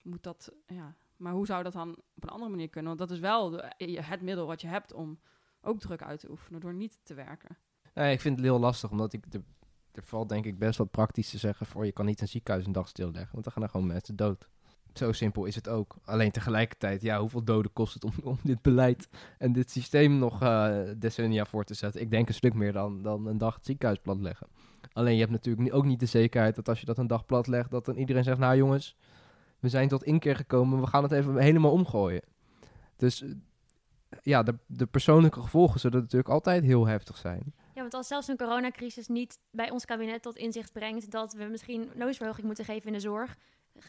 moet 0.03 0.23
dat, 0.23 0.51
ja. 0.67 0.95
Maar 1.17 1.33
hoe 1.33 1.45
zou 1.45 1.63
dat 1.63 1.73
dan 1.73 1.89
op 2.15 2.23
een 2.23 2.29
andere 2.29 2.49
manier 2.51 2.69
kunnen? 2.69 2.97
Want 2.97 3.09
dat 3.09 3.17
is 3.17 3.21
wel 3.23 3.49
de- 3.49 4.01
het 4.01 4.21
middel 4.21 4.45
wat 4.45 4.61
je 4.61 4.67
hebt 4.67 4.93
om 4.93 5.19
ook 5.61 5.79
druk 5.79 6.01
uit 6.01 6.19
te 6.19 6.29
oefenen 6.29 6.59
door 6.59 6.73
niet 6.73 6.99
te 7.03 7.13
werken. 7.13 7.57
Ik 7.93 8.21
vind 8.21 8.35
het 8.35 8.45
heel 8.45 8.59
lastig, 8.59 8.91
omdat 8.91 9.13
ik... 9.13 9.25
Er 9.91 10.03
valt 10.03 10.29
denk 10.29 10.45
ik 10.45 10.59
best 10.59 10.77
wat 10.77 10.91
praktisch 10.91 11.29
te 11.29 11.37
zeggen 11.37 11.65
voor... 11.65 11.85
je 11.85 11.91
kan 11.91 12.05
niet 12.05 12.21
een 12.21 12.27
ziekenhuis 12.27 12.65
een 12.65 12.71
dag 12.71 12.87
stilleggen, 12.87 13.31
want 13.31 13.43
dan 13.43 13.53
gaan 13.53 13.63
er 13.63 13.69
gewoon 13.69 13.87
mensen 13.87 14.15
dood. 14.15 14.49
Zo 14.97 15.11
simpel 15.11 15.45
is 15.45 15.55
het 15.55 15.69
ook. 15.69 15.95
Alleen 16.05 16.31
tegelijkertijd, 16.31 17.01
ja, 17.01 17.19
hoeveel 17.19 17.43
doden 17.43 17.73
kost 17.73 17.93
het 17.93 18.03
om, 18.03 18.11
om 18.31 18.39
dit 18.43 18.61
beleid 18.61 19.09
en 19.37 19.53
dit 19.53 19.71
systeem 19.71 20.17
nog 20.17 20.41
eh, 20.41 20.77
decennia 20.97 21.45
voor 21.45 21.63
te 21.63 21.73
zetten? 21.73 22.01
Ik 22.01 22.11
denk 22.11 22.27
een 22.27 22.33
stuk 22.33 22.53
meer 22.53 22.73
dan, 22.73 23.01
dan 23.01 23.27
een 23.27 23.37
dag 23.37 23.55
het 23.55 23.65
ziekenhuis 23.65 23.99
platleggen. 23.99 24.47
Alleen 24.93 25.13
je 25.13 25.19
hebt 25.19 25.31
natuurlijk 25.31 25.73
ook 25.73 25.85
niet 25.85 25.99
de 25.99 26.05
zekerheid 26.05 26.55
dat 26.55 26.69
als 26.69 26.79
je 26.79 26.85
dat 26.85 26.97
een 26.97 27.07
dag 27.07 27.25
platlegt, 27.25 27.71
dat 27.71 27.85
dan 27.85 27.95
iedereen 27.95 28.23
zegt, 28.23 28.37
nou 28.37 28.57
jongens, 28.57 28.95
we 29.59 29.69
zijn 29.69 29.87
tot 29.87 30.03
inkeer 30.03 30.35
gekomen, 30.35 30.79
we 30.79 30.87
gaan 30.87 31.03
het 31.03 31.11
even 31.11 31.37
helemaal 31.37 31.71
omgooien. 31.71 32.21
Dus 32.95 33.21
eh, 33.21 33.29
ja, 34.21 34.43
de, 34.43 34.55
de 34.65 34.85
persoonlijke 34.85 35.41
gevolgen 35.41 35.79
zullen 35.79 36.01
natuurlijk 36.01 36.29
altijd 36.29 36.63
heel 36.63 36.87
heftig 36.87 37.17
zijn. 37.17 37.53
ja, 37.73 37.81
want 37.81 37.93
als 37.93 38.07
zelfs 38.07 38.27
een 38.27 38.37
coronacrisis 38.37 39.07
niet 39.07 39.39
bij 39.51 39.69
ons 39.69 39.85
kabinet 39.85 40.21
tot 40.21 40.35
inzicht 40.35 40.71
brengt... 40.71 41.11
dat 41.11 41.33
we 41.33 41.43
misschien 41.43 41.89
loonsverhoging 41.95 42.45
moeten 42.45 42.65
geven 42.65 42.87
in 42.87 42.93
de 42.93 42.99
zorg... 42.99 43.37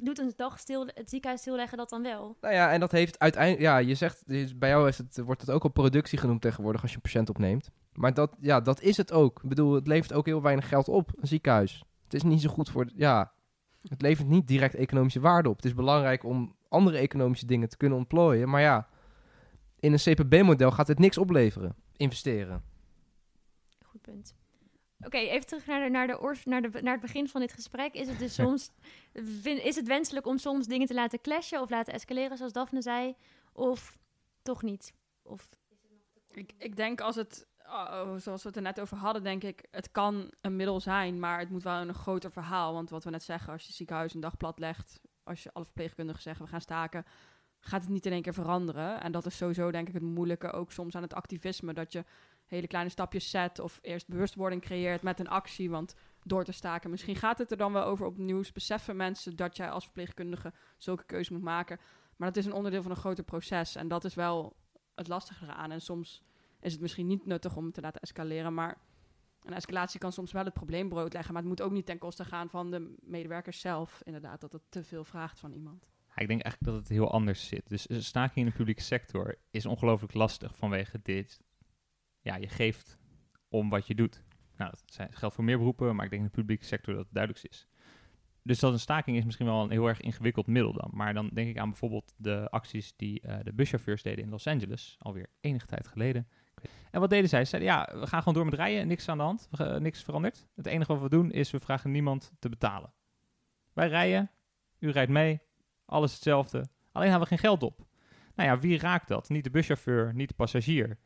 doet 0.02 0.18
een 0.18 0.32
dag 0.36 0.58
stil, 0.58 0.86
het 0.86 1.10
ziekenhuis 1.10 1.40
stilleggen 1.40 1.78
dat 1.78 1.88
dan 1.88 2.02
wel? 2.02 2.36
Nou 2.40 2.54
ja, 2.54 2.72
en 2.72 2.80
dat 2.80 2.92
heeft 2.92 3.18
uiteindelijk, 3.18 3.62
ja, 3.62 3.78
je 3.78 3.94
zegt, 3.94 4.22
bij 4.56 4.68
jou 4.68 4.88
is 4.88 4.98
het, 4.98 5.18
wordt 5.24 5.40
het 5.40 5.50
ook 5.50 5.62
al 5.62 5.70
productie 5.70 6.18
genoemd 6.18 6.40
tegenwoordig 6.40 6.82
als 6.82 6.90
je 6.90 6.96
een 6.96 7.02
patiënt 7.02 7.28
opneemt. 7.28 7.70
Maar 7.92 8.14
dat, 8.14 8.36
ja, 8.40 8.60
dat 8.60 8.80
is 8.80 8.96
het 8.96 9.12
ook. 9.12 9.40
Ik 9.42 9.48
bedoel, 9.48 9.74
het 9.74 9.86
levert 9.86 10.12
ook 10.12 10.26
heel 10.26 10.42
weinig 10.42 10.68
geld 10.68 10.88
op, 10.88 11.12
een 11.16 11.26
ziekenhuis. 11.26 11.84
Het 12.04 12.14
is 12.14 12.22
niet 12.22 12.40
zo 12.40 12.48
goed 12.48 12.70
voor, 12.70 12.90
ja, 12.94 13.32
het 13.82 14.02
levert 14.02 14.28
niet 14.28 14.46
direct 14.46 14.74
economische 14.74 15.20
waarde 15.20 15.48
op. 15.48 15.56
Het 15.56 15.64
is 15.64 15.74
belangrijk 15.74 16.24
om 16.24 16.56
andere 16.68 16.98
economische 16.98 17.46
dingen 17.46 17.68
te 17.68 17.76
kunnen 17.76 17.98
ontplooien, 17.98 18.48
maar 18.48 18.60
ja, 18.60 18.88
in 19.80 19.92
een 19.92 19.98
CPB-model 19.98 20.70
gaat 20.70 20.88
het 20.88 20.98
niks 20.98 21.18
opleveren. 21.18 21.74
Investeren. 21.96 22.62
Goed 23.82 24.02
punt. 24.02 24.37
Oké, 25.08 25.16
even 25.18 25.46
terug 25.46 25.66
naar, 25.66 25.82
de, 25.82 25.90
naar, 25.90 26.06
de 26.06 26.20
oors- 26.20 26.44
naar, 26.44 26.62
de, 26.62 26.82
naar 26.82 26.92
het 26.92 27.00
begin 27.00 27.28
van 27.28 27.40
dit 27.40 27.52
gesprek. 27.52 27.94
Is 27.94 28.08
het 28.08 28.18
dus 28.18 28.34
soms 28.34 28.70
is 29.42 29.76
het 29.76 29.86
wenselijk 29.86 30.26
om 30.26 30.38
soms 30.38 30.66
dingen 30.66 30.86
te 30.86 30.94
laten 30.94 31.20
clashen 31.20 31.60
of 31.60 31.70
laten 31.70 31.92
escaleren, 31.92 32.36
zoals 32.36 32.52
Daphne 32.52 32.82
zei, 32.82 33.14
of 33.52 33.98
toch 34.42 34.62
niet? 34.62 34.94
Of 35.22 35.48
Ik, 36.30 36.52
ik 36.58 36.76
denk 36.76 37.00
als 37.00 37.16
het, 37.16 37.46
oh, 37.66 38.16
zoals 38.16 38.42
we 38.42 38.48
het 38.48 38.56
er 38.56 38.62
net 38.62 38.80
over 38.80 38.96
hadden, 38.96 39.22
denk 39.22 39.44
ik, 39.44 39.66
het 39.70 39.90
kan 39.90 40.32
een 40.40 40.56
middel 40.56 40.80
zijn, 40.80 41.18
maar 41.18 41.38
het 41.38 41.50
moet 41.50 41.62
wel 41.62 41.80
een 41.80 41.94
groter 41.94 42.30
verhaal. 42.30 42.72
Want 42.72 42.90
wat 42.90 43.04
we 43.04 43.10
net 43.10 43.22
zeggen, 43.22 43.52
als 43.52 43.66
je 43.66 43.72
ziekenhuis 43.72 44.14
een 44.14 44.20
dag 44.20 44.36
plat 44.36 44.58
legt, 44.58 45.00
als 45.22 45.42
je 45.42 45.52
alle 45.52 45.64
verpleegkundigen 45.64 46.22
zeggen 46.22 46.44
we 46.44 46.50
gaan 46.50 46.60
staken, 46.60 47.04
gaat 47.60 47.80
het 47.80 47.90
niet 47.90 48.06
in 48.06 48.12
één 48.12 48.22
keer 48.22 48.34
veranderen. 48.34 49.00
En 49.02 49.12
dat 49.12 49.26
is 49.26 49.36
sowieso 49.36 49.70
denk 49.70 49.88
ik 49.88 49.94
het 49.94 50.02
moeilijke 50.02 50.52
ook 50.52 50.72
soms 50.72 50.94
aan 50.94 51.02
het 51.02 51.14
activisme, 51.14 51.72
dat 51.72 51.92
je 51.92 52.04
hele 52.48 52.66
kleine 52.66 52.90
stapjes 52.90 53.30
zet 53.30 53.58
of 53.58 53.78
eerst 53.82 54.08
bewustwording 54.08 54.62
creëert 54.62 55.02
met 55.02 55.20
een 55.20 55.28
actie, 55.28 55.70
want 55.70 55.94
door 56.22 56.44
te 56.44 56.52
staken, 56.52 56.90
misschien 56.90 57.16
gaat 57.16 57.38
het 57.38 57.50
er 57.50 57.56
dan 57.56 57.72
wel 57.72 57.84
over 57.84 58.06
opnieuw, 58.06 58.42
beseffen 58.52 58.96
mensen 58.96 59.36
dat 59.36 59.56
jij 59.56 59.70
als 59.70 59.84
verpleegkundige 59.84 60.52
zulke 60.76 61.04
keuze 61.04 61.32
moet 61.32 61.42
maken. 61.42 61.78
Maar 62.16 62.28
dat 62.28 62.36
is 62.36 62.46
een 62.46 62.52
onderdeel 62.52 62.82
van 62.82 62.90
een 62.90 62.96
groter 62.96 63.24
proces 63.24 63.76
en 63.76 63.88
dat 63.88 64.04
is 64.04 64.14
wel 64.14 64.56
het 64.94 65.08
lastige 65.08 65.44
eraan. 65.44 65.70
En 65.70 65.80
soms 65.80 66.22
is 66.60 66.72
het 66.72 66.80
misschien 66.80 67.06
niet 67.06 67.26
nuttig 67.26 67.56
om 67.56 67.72
te 67.72 67.80
laten 67.80 68.00
escaleren, 68.00 68.54
maar 68.54 68.78
een 69.42 69.54
escalatie 69.54 70.00
kan 70.00 70.12
soms 70.12 70.32
wel 70.32 70.44
het 70.44 70.54
probleem 70.54 70.88
broodleggen, 70.88 71.32
maar 71.32 71.42
het 71.42 71.50
moet 71.50 71.62
ook 71.62 71.72
niet 71.72 71.86
ten 71.86 71.98
koste 71.98 72.24
gaan 72.24 72.48
van 72.48 72.70
de 72.70 72.94
medewerkers 73.00 73.60
zelf, 73.60 74.00
inderdaad, 74.04 74.40
dat 74.40 74.52
het 74.52 74.62
te 74.68 74.84
veel 74.84 75.04
vraagt 75.04 75.40
van 75.40 75.52
iemand. 75.52 75.86
Ik 76.16 76.28
denk 76.28 76.42
eigenlijk 76.42 76.72
dat 76.72 76.74
het 76.74 76.88
heel 76.88 77.12
anders 77.12 77.46
zit. 77.46 77.68
Dus 77.68 77.90
een 77.90 78.02
staking 78.02 78.36
in 78.36 78.44
de 78.44 78.56
publieke 78.56 78.82
sector 78.82 79.38
is 79.50 79.66
ongelooflijk 79.66 80.14
lastig 80.14 80.56
vanwege 80.56 81.00
dit. 81.02 81.40
Ja, 82.28 82.36
je 82.36 82.48
geeft 82.48 82.98
om 83.48 83.68
wat 83.68 83.86
je 83.86 83.94
doet. 83.94 84.24
Nou, 84.56 84.70
dat 84.70 85.08
geldt 85.10 85.34
voor 85.34 85.44
meer 85.44 85.58
beroepen, 85.58 85.94
maar 85.94 86.04
ik 86.04 86.10
denk 86.10 86.22
in 86.22 86.28
de 86.28 86.34
publieke 86.34 86.64
sector 86.64 86.94
dat 86.94 87.04
het 87.04 87.14
duidelijkst 87.14 87.52
is. 87.52 87.68
Dus 88.42 88.58
dat 88.58 88.72
een 88.72 88.80
staking 88.80 89.16
is 89.16 89.24
misschien 89.24 89.46
wel 89.46 89.62
een 89.62 89.70
heel 89.70 89.86
erg 89.86 90.00
ingewikkeld 90.00 90.46
middel 90.46 90.72
dan. 90.72 90.90
Maar 90.92 91.14
dan 91.14 91.30
denk 91.32 91.48
ik 91.48 91.58
aan 91.58 91.68
bijvoorbeeld 91.68 92.14
de 92.16 92.50
acties 92.50 92.96
die 92.96 93.20
eh, 93.20 93.38
de 93.42 93.52
buschauffeurs 93.52 94.02
deden 94.02 94.24
in 94.24 94.30
Los 94.30 94.46
Angeles, 94.46 94.96
alweer 94.98 95.26
enige 95.40 95.66
tijd 95.66 95.86
geleden. 95.86 96.28
En 96.90 97.00
wat 97.00 97.10
deden 97.10 97.28
zij? 97.28 97.44
Ze 97.44 97.50
zeiden, 97.50 97.70
ja, 97.70 98.00
we 98.00 98.06
gaan 98.06 98.18
gewoon 98.18 98.34
door 98.34 98.44
met 98.44 98.54
rijden, 98.54 98.86
niks 98.86 99.08
aan 99.08 99.18
de 99.18 99.24
hand, 99.24 99.48
niks 99.78 100.02
veranderd. 100.02 100.46
Het 100.54 100.66
enige 100.66 100.92
wat 100.92 101.02
we 101.02 101.08
doen 101.08 101.30
is, 101.32 101.50
we 101.50 101.60
vragen 101.60 101.90
niemand 101.90 102.32
te 102.38 102.48
betalen. 102.48 102.92
Wij 103.72 103.88
rijden, 103.88 104.30
u 104.78 104.90
rijdt 104.90 105.10
mee, 105.10 105.40
alles 105.84 106.12
hetzelfde. 106.12 106.68
Alleen 106.92 107.10
hebben 107.10 107.28
we 107.28 107.34
geen 107.34 107.44
geld 107.44 107.62
op. 107.62 107.86
Nou 108.34 108.48
ja, 108.48 108.58
wie 108.58 108.78
raakt 108.78 109.08
dat? 109.08 109.28
Niet 109.28 109.44
de 109.44 109.50
buschauffeur, 109.50 110.14
niet 110.14 110.28
de 110.28 110.34
passagier, 110.34 110.98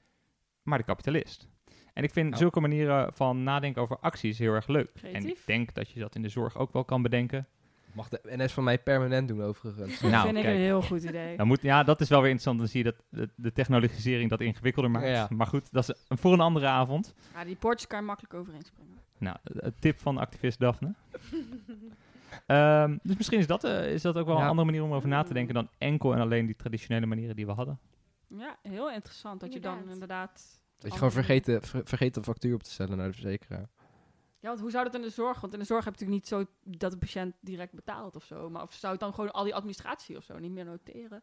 maar 0.62 0.78
de 0.78 0.84
kapitalist. 0.84 1.48
En 1.92 2.02
ik 2.04 2.10
vind 2.12 2.30
Ja. 2.30 2.36
zulke 2.36 2.60
manieren 2.60 3.12
van 3.12 3.42
nadenken 3.42 3.82
over 3.82 3.98
acties 3.98 4.38
heel 4.38 4.52
erg 4.52 4.66
leuk. 4.66 4.90
En 5.02 5.08
ik 5.08 5.10
Creatief. 5.20 5.44
denk 5.44 5.74
dat 5.74 5.90
je 5.90 6.00
dat 6.00 6.14
in 6.14 6.22
de 6.22 6.28
zorg 6.28 6.56
ook 6.58 6.72
wel 6.72 6.84
kan 6.84 7.02
bedenken. 7.02 7.46
Mag 7.92 8.08
de 8.08 8.20
NS 8.24 8.52
van 8.52 8.64
mij 8.64 8.78
permanent 8.78 9.28
doen 9.28 9.42
overigens. 9.42 10.00
Dat 10.00 10.10
Nou, 10.10 10.24
vind 10.24 10.36
ik 10.36 10.42
kijk. 10.42 10.54
een 10.56 10.62
heel 10.62 10.82
goed 10.82 11.02
idee. 11.02 11.36
Dan 11.36 11.46
moet, 11.46 11.62
ja, 11.62 11.82
dat 11.82 12.00
is 12.00 12.08
wel 12.08 12.18
weer 12.20 12.30
interessant. 12.30 12.58
Dan 12.58 12.68
zie 12.68 12.84
je 12.84 12.92
dat 12.92 13.02
de, 13.08 13.28
de 13.36 13.52
technologisering 13.52 14.30
dat 14.30 14.40
ingewikkelder 14.40 14.90
maakt. 14.90 15.06
Ja. 15.06 15.28
Maar 15.30 15.46
goed, 15.46 15.72
dat 15.72 15.88
is 15.88 15.94
een- 16.08 16.18
voor 16.18 16.32
een 16.32 16.40
andere 16.40 16.66
avond. 16.66 17.14
Ja, 17.34 17.44
die 17.44 17.56
poortjes 17.56 17.86
kan 17.88 17.98
je 18.00 18.04
makkelijk 18.06 18.34
overheen 18.34 18.62
springen. 18.62 18.98
Nou, 19.18 19.36
een 19.42 19.74
tip 19.78 19.98
van 19.98 20.18
activist 20.18 20.58
Daphne. 20.58 20.94
Ehm, 22.46 22.96
dus 23.02 23.16
misschien 23.16 23.38
is 23.38 23.46
dat, 23.46 23.64
eh, 23.64 23.92
is 23.92 24.02
dat 24.02 24.16
ook 24.16 24.26
wel 24.26 24.36
Ja. 24.36 24.42
een 24.42 24.48
andere 24.48 24.66
manier 24.66 24.82
om 24.82 24.92
over 24.92 25.08
na 25.08 25.22
te 25.22 25.32
denken 25.34 25.54
dan 25.54 25.68
enkel 25.78 26.14
en 26.14 26.20
alleen 26.20 26.46
die 26.46 26.56
traditionele 26.56 27.06
manieren 27.06 27.36
die 27.36 27.46
we 27.46 27.52
hadden. 27.52 27.78
Ja, 28.36 28.56
heel 28.62 28.90
interessant 28.90 29.40
dat 29.40 29.52
je 29.52 29.60
dan 29.60 29.72
Inderdaad. 29.72 29.94
inderdaad... 29.94 30.60
Dat 30.78 30.90
je 30.90 30.96
gewoon 30.96 31.12
vergeet 31.12 31.44
de, 31.44 31.60
ver- 31.60 31.86
vergeet 31.86 32.14
de 32.14 32.22
factuur 32.22 32.54
op 32.54 32.62
te 32.62 32.70
stellen 32.70 32.96
naar 32.96 33.06
de 33.06 33.12
verzekeraar. 33.12 33.68
Ja, 34.40 34.48
want 34.48 34.60
hoe 34.60 34.70
zou 34.70 34.84
dat 34.84 34.94
in 34.94 35.02
de 35.02 35.10
zorg? 35.10 35.40
Want 35.40 35.52
in 35.52 35.58
de 35.58 35.64
zorg 35.64 35.84
heb 35.84 35.94
je 35.98 36.04
natuurlijk 36.04 36.30
niet 36.32 36.48
zo 36.64 36.78
dat 36.78 36.90
de 36.90 36.98
patiënt 36.98 37.34
direct 37.40 37.72
betaalt 37.74 38.16
of 38.16 38.24
zo. 38.24 38.50
Maar 38.50 38.62
of 38.62 38.72
zou 38.72 38.92
het 38.92 39.00
dan 39.00 39.14
gewoon 39.14 39.30
al 39.30 39.44
die 39.44 39.54
administratie 39.54 40.16
of 40.16 40.24
zo 40.24 40.38
niet 40.38 40.52
meer 40.52 40.64
noteren? 40.64 41.22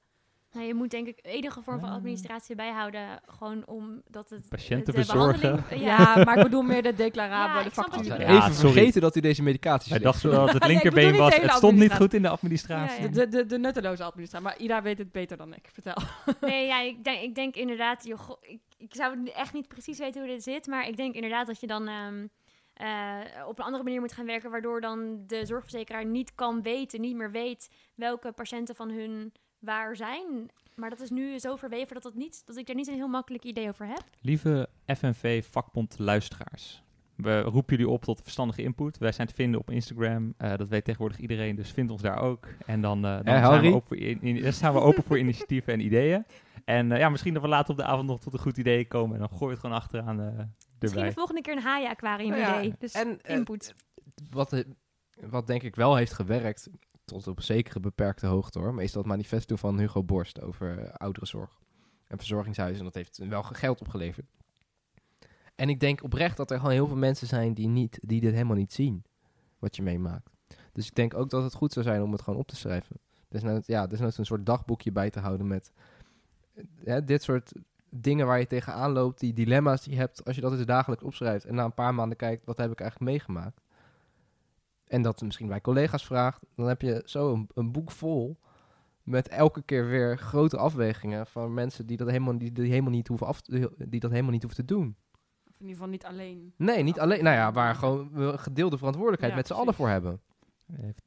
Nou, 0.52 0.66
je 0.66 0.74
moet 0.74 0.92
denk 0.92 1.08
ik 1.08 1.20
enige 1.22 1.62
vorm 1.62 1.80
van 1.80 1.90
Ah. 1.90 1.96
administratie 1.96 2.56
bijhouden, 2.56 3.22
gewoon 3.28 3.68
omdat 3.68 4.30
het... 4.30 4.50
Patiënten 4.50 4.94
de 4.94 5.60
Ja, 5.76 6.24
maar 6.24 6.38
ik 6.38 6.44
bedoel 6.44 6.62
meer 6.62 6.84
de 6.84 6.94
declarabele 6.94 7.60
Ja, 7.60 7.64
je 7.64 7.72
facturen. 7.72 8.20
Ja, 8.20 8.28
Even 8.28 8.54
sorry. 8.54 8.72
vergeten 8.74 9.02
dat 9.02 9.16
u 9.16 9.20
deze 9.20 9.44
medicatie 9.44 9.92
Hij 9.92 10.02
dacht 10.02 10.22
wel 10.22 10.46
dat 10.46 10.54
het 10.54 10.66
linkerbeen 10.74 11.12
de 11.12 11.18
was. 11.18 11.36
Het 11.36 11.52
stond 11.52 11.78
niet 11.78 11.94
goed 11.94 12.14
in 12.14 12.22
de 12.22 12.30
administratie. 12.30 13.02
Ja, 13.02 13.08
ja. 13.08 13.12
De, 13.12 13.28
de, 13.28 13.38
de, 13.38 13.46
de 13.46 13.58
nutteloze 13.60 14.04
administratie. 14.04 14.48
Maar 14.48 14.58
Ida 14.58 14.82
weet 14.82 14.98
het 14.98 15.12
beter 15.12 15.38
dan 15.38 15.54
ik. 15.54 15.70
Vertel. 15.74 15.96
Nee, 16.50 16.66
ja, 16.68 16.82
ik 16.82 17.04
denk, 17.04 17.22
ik 17.22 17.36
denk 17.36 17.56
inderdaad, 17.56 18.06
joh, 18.06 18.30
ik, 18.42 18.60
ik 18.78 18.96
zou 18.96 19.30
echt 19.36 19.54
niet 19.54 19.68
precies 19.68 19.98
weten 20.00 20.22
hoe 20.22 20.30
dit 20.30 20.44
zit, 20.44 20.68
maar 20.68 20.88
ik 20.88 20.98
denk 20.98 21.16
inderdaad 21.16 21.48
dat 21.48 21.60
je 21.60 21.68
dan 21.68 21.88
ehm, 21.88 22.26
eh, 22.74 23.48
op 23.48 23.60
een 23.60 23.66
andere 23.66 23.84
manier 23.84 24.00
moet 24.00 24.14
gaan 24.14 24.26
werken, 24.26 24.52
waardoor 24.52 24.82
dan 24.82 25.24
de 25.28 25.46
zorgverzekeraar 25.46 26.06
niet 26.06 26.36
kan 26.36 26.62
weten, 26.62 27.02
niet 27.02 27.16
meer 27.16 27.32
weet 27.32 27.70
welke 27.96 28.32
patiënten 28.32 28.76
van 28.76 28.90
hun 28.90 29.34
waar 29.60 29.96
zijn. 29.96 30.50
Maar 30.76 30.90
dat 30.90 31.00
is 31.02 31.10
nu 31.10 31.40
zo 31.40 31.56
verweven 31.56 31.94
dat, 31.94 32.04
dat, 32.04 32.14
niet, 32.16 32.42
dat 32.46 32.58
ik 32.58 32.66
daar 32.68 32.76
niet 32.76 32.88
een 32.88 32.94
heel 32.94 33.08
makkelijk 33.08 33.44
idee 33.44 33.68
over 33.70 33.88
heb. 33.88 34.04
Lieve 34.22 34.70
FNV 34.86 35.46
vakbond 35.46 36.00
luisteraars. 36.00 36.84
We 37.16 37.42
roepen 37.42 37.76
jullie 37.78 37.92
op 37.92 38.04
tot 38.04 38.22
verstandige 38.22 38.62
input. 38.62 38.98
Wij 38.98 39.12
zijn 39.12 39.28
te 39.28 39.34
vinden 39.34 39.60
op 39.60 39.70
Instagram. 39.70 40.34
Eh, 40.38 40.56
dat 40.58 40.68
weet 40.68 40.84
tegenwoordig 40.84 41.20
iedereen, 41.20 41.56
dus 41.56 41.72
vind 41.72 41.92
ons 41.92 42.02
daar 42.02 42.18
ook. 42.22 42.48
En 42.66 42.82
dan, 42.82 43.06
eh, 43.06 43.12
dan 43.24 43.24
zijn, 43.46 43.62
we 43.62 43.68
open 43.74 43.88
voor, 43.88 43.98
in, 43.98 44.22
in- 44.22 44.42
dan 44.44 44.54
zijn 44.54 44.74
we 44.74 44.80
open 44.80 45.04
voor 45.04 45.20
initiatieven 45.20 45.74
en 45.74 45.80
ideeën. 45.80 46.26
En 46.66 46.92
eh, 46.92 47.00
ja, 47.00 47.10
misschien 47.10 47.34
dat 47.34 47.42
we 47.42 47.48
later 47.50 47.72
op 47.72 47.78
de 47.78 47.84
avond 47.84 48.08
nog 48.08 48.20
tot 48.20 48.34
een 48.34 48.40
goed 48.40 48.58
idee 48.58 48.88
komen. 48.88 49.14
En 49.14 49.20
dan 49.20 49.30
gooi 49.30 49.44
je 49.46 49.50
het 49.50 49.60
gewoon 49.60 49.76
achteraan 49.76 50.20
eh 50.22 50.26
Misschien 50.28 50.48
erbij. 50.80 51.08
de 51.08 51.14
volgende 51.14 51.42
keer 51.42 51.54
een 51.56 51.62
haaien-aquarium 51.64 52.30
Nou 52.30 52.64
ja. 52.64 52.76
Dus 52.80 52.94
en, 52.94 53.20
input. 53.22 53.74
wat, 54.30 54.64
wat 55.30 55.48
denk 55.48 55.64
ik 55.64 55.76
wel 55.76 55.96
heeft 55.96 56.14
gewerkt, 56.14 56.70
tot 57.10 57.28
op 57.28 57.42
zekere 57.42 57.80
beperkte 57.80 58.28
hoogte 58.28 58.60
hoor, 58.60 58.82
is 58.84 58.92
dat 58.92 59.06
manifesto 59.06 59.56
van 59.56 59.80
Hugo 59.80 60.04
Borst 60.04 60.42
over 60.42 60.80
eh, 60.80 60.94
ouderenzorg 60.94 61.60
en 62.08 62.18
verzorgingshuizen. 62.18 62.78
En 62.80 62.86
dat 62.86 62.94
heeft 62.94 63.18
wel 63.18 63.44
ge- 63.44 63.54
geld 63.54 63.82
opgeleverd. 63.82 64.26
En 65.56 65.70
ik 65.70 65.80
denk 65.80 66.04
oprecht 66.04 66.38
dat 66.38 66.52
er 66.52 66.58
gewoon 66.58 66.74
heel 66.74 66.88
veel 66.88 66.98
mensen 66.98 67.28
zijn 67.28 67.54
die, 67.54 67.68
niet, 67.68 68.00
die 68.02 68.22
dit 68.22 68.34
helemaal 68.34 68.56
niet 68.56 68.74
zien, 68.74 69.04
wat 69.60 69.76
je 69.76 69.82
meemaakt. 69.82 70.30
Dus 70.72 70.88
ik 70.88 70.96
denk 70.96 71.14
ook 71.14 71.30
dat 71.30 71.44
het 71.44 71.54
goed 71.54 71.74
zou 71.74 71.86
zijn 71.86 72.02
om 72.02 72.12
het 72.12 72.22
gewoon 72.22 72.40
op 72.40 72.48
te 72.48 72.56
schrijven. 72.56 73.00
Dus 73.28 73.44
nou, 73.44 73.62
ja, 73.66 73.88
dus 73.88 74.00
nou 74.00 74.12
een 74.16 74.26
soort 74.26 74.46
dagboekje 74.46 74.92
bij 74.92 75.10
te 75.10 75.20
houden 75.20 75.48
met 75.48 75.72
eh, 76.54 76.64
hè, 76.84 77.04
dit 77.04 77.24
soort 77.24 77.52
dingen 77.90 78.26
waar 78.28 78.40
je 78.40 78.48
tegenaan 78.48 78.92
loopt, 78.92 79.20
die 79.20 79.34
dilemma's 79.34 79.84
die 79.84 79.94
je 79.94 80.00
hebt, 80.00 80.26
als 80.26 80.36
je 80.36 80.42
dat 80.42 80.52
eens 80.52 80.66
dagelijks 80.66 81.04
opschrijft 81.04 81.46
en 81.46 81.56
na 81.56 81.64
een 81.64 81.74
paar 81.74 81.94
maanden 81.96 82.18
kijkt, 82.18 82.46
wat 82.46 82.58
heb 82.58 82.72
ik 82.72 82.80
eigenlijk 82.80 83.12
meegemaakt? 83.12 83.62
En 84.90 85.02
dat 85.02 85.22
misschien 85.22 85.48
bij 85.48 85.62
collega's 85.62 86.06
vraagt, 86.06 86.46
dan 86.56 86.68
heb 86.68 86.82
je 86.82 87.02
zo 87.06 87.34
een, 87.34 87.50
een 87.54 87.72
boek 87.72 87.92
vol 87.92 88.40
met 89.04 89.28
elke 89.28 89.62
keer 89.62 89.88
weer 89.88 90.18
grote 90.18 90.58
afwegingen 90.58 91.28
van 91.28 91.54
mensen 91.54 91.86
die 91.86 91.98
dat 91.98 92.08
helemaal, 92.08 92.38
die, 92.38 92.52
die 92.52 92.70
helemaal 92.70 92.92
niet 92.92 93.08
hoeven 93.08 93.28
af 93.28 93.42
te- 93.42 93.72
die 93.90 94.00
dat 94.00 94.12
helemaal 94.12 94.32
niet 94.32 94.44
hoeven 94.44 94.66
te 94.66 94.74
doen. 94.74 94.96
Of 95.48 95.56
in 95.60 95.68
ieder 95.68 95.74
geval 95.76 95.88
niet 95.88 96.06
alleen. 96.06 96.54
Nee, 96.58 96.84
niet 96.84 97.00
alleen. 97.00 97.24
Nou 97.24 97.36
ja, 97.36 97.52
waar 97.52 97.76
gewoon 97.76 98.10
we 98.12 98.38
gedeelde 98.38 98.78
verantwoordelijkheid 98.78 99.32
Ja, 99.34 99.38
met 99.40 99.48
z'n 99.48 99.54
allen 99.54 99.74
voor 99.74 99.90
hebben. 99.90 100.22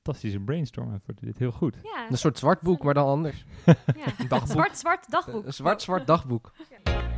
Fantastische 0.03 0.41
brainstorm 0.41 1.01
voor 1.05 1.15
dit 1.21 1.39
heel 1.39 1.51
goed. 1.53 1.77
Ja, 1.83 2.07
Een 2.11 2.19
soort 2.19 2.39
zwart 2.39 2.61
boek, 2.61 2.83
maar 2.83 2.95
dan 2.95 3.07
anders. 3.07 3.45
ja. 3.65 3.75
Een 4.19 4.29
dagboek. 4.29 4.51
zwart, 4.51 4.79
zwart 4.79 5.11
dagboek. 5.11 5.45
Een 5.47 5.53
zwart, 5.55 5.83
zwart 5.83 6.07
dagboek. 6.07 6.53
Ja. 6.85 7.12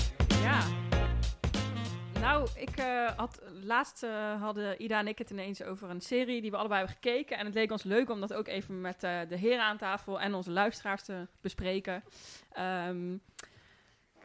Nou, 2.20 2.48
ik 2.56 2.76
eh, 2.76 3.10
had 3.16 3.40
laatst 3.62 4.02
eh, 4.02 4.42
hadden 4.42 4.82
Ida 4.82 4.98
en 4.98 5.08
ik 5.08 5.18
het 5.18 5.30
ineens 5.30 5.62
over 5.62 5.90
een 5.90 6.00
serie 6.00 6.40
die 6.40 6.50
we 6.50 6.56
allebei 6.56 6.78
hebben 6.78 6.96
gekeken. 7.02 7.38
En 7.38 7.44
het 7.44 7.54
leek 7.54 7.70
ons 7.70 7.82
leuk 7.82 8.10
om 8.10 8.20
dat 8.20 8.34
ook 8.34 8.46
even 8.46 8.80
met 8.80 9.02
eh, 9.02 9.18
de 9.28 9.36
heren 9.36 9.64
aan 9.64 9.76
tafel 9.76 10.20
en 10.20 10.34
onze 10.34 10.50
luisteraars 10.50 11.02
te 11.02 11.26
bespreken. 11.40 12.04
Ehm, 12.52 13.16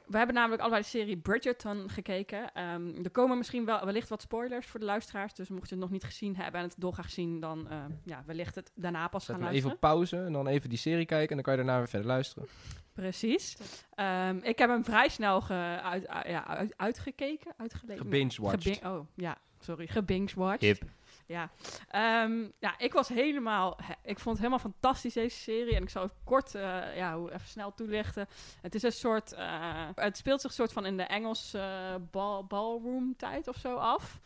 we 0.10 0.18
hebben 0.18 0.36
namelijk 0.36 0.62
allebei 0.62 0.82
de 0.82 0.88
serie 0.88 1.18
Bridgerton 1.18 1.90
gekeken. 1.90 2.54
Ehm, 2.54 3.04
er 3.04 3.12
komen 3.12 3.38
misschien 3.38 3.66
wel 3.66 3.86
wellicht 3.86 4.10
wat 4.10 4.22
spoilers 4.22 4.68
voor 4.68 4.80
de 4.80 4.86
luisteraars. 4.86 5.34
Dus 5.34 5.50
mocht 5.50 5.70
je 5.70 5.76
het 5.76 5.84
nog 5.84 5.92
niet 5.94 6.04
gezien 6.04 6.36
hebben 6.36 6.62
en 6.62 6.68
het 6.68 6.76
dolgraag 6.78 7.10
zien, 7.10 7.40
dan 7.40 7.70
eh, 7.70 7.78
ja, 8.06 8.24
wellicht 8.26 8.56
het 8.56 8.72
daarna 8.76 9.08
pas 9.08 9.26
Zet 9.26 9.36
gaan 9.36 9.44
luisteren. 9.44 9.68
even 9.70 9.80
pauze 9.90 10.18
en 10.18 10.34
dan 10.34 10.48
even 10.48 10.70
die 10.70 10.78
serie 10.78 11.06
kijken 11.06 11.30
en 11.30 11.36
dan 11.36 11.44
kan 11.44 11.54
je 11.54 11.60
daarna 11.60 11.78
weer 11.78 11.88
verder 11.90 12.08
luisteren. 12.08 12.48
Precies. 12.94 13.58
Ehm, 13.96 14.38
ik 14.42 14.58
heb 14.58 14.70
hem 14.70 14.84
vrij 14.84 15.10
snel 15.10 15.42
ge, 15.42 15.54
uit, 15.84 16.04
uh, 16.04 16.20
ja, 16.32 16.48
uit, 16.48 16.74
uitgekeken, 16.78 17.54
uitgelezen. 17.58 18.04
Gebingewatched. 18.04 18.64
Gebing- 18.78 18.86
oh, 18.86 19.08
ja, 19.16 19.38
sorry, 19.60 19.88
gebingewatched. 19.88 20.62
Hip. 20.80 20.90
Ja. 21.30 21.50
Ehm, 21.90 22.48
ja, 22.60 22.78
ik 22.78 22.94
was 22.94 23.08
helemaal, 23.08 23.78
he- 23.84 23.94
ik 24.10 24.20
vond 24.20 24.38
het 24.38 24.46
helemaal 24.46 24.72
fantastisch 24.72 25.14
deze 25.14 25.38
serie. 25.38 25.76
En 25.76 25.82
ik 25.84 25.90
zal 25.90 26.04
even 26.04 26.16
kort, 26.24 26.56
eh, 26.56 26.96
ja, 26.96 27.16
even 27.16 27.48
snel 27.48 27.74
toelichten. 27.74 28.28
Het 28.62 28.76
is 28.76 28.84
een 28.84 28.92
soort, 28.92 29.34
eh, 29.34 29.88
het 29.96 30.18
speelt 30.18 30.42
zich 30.42 30.54
soort 30.54 30.74
van 30.74 30.86
in 30.86 30.98
de 30.98 31.04
Engelse 31.04 31.60
eh, 31.60 31.96
bal, 32.12 32.46
ballroom 32.46 33.16
tijd 33.18 33.48
of 33.48 33.56
zo 33.56 33.76
af. 33.76 34.20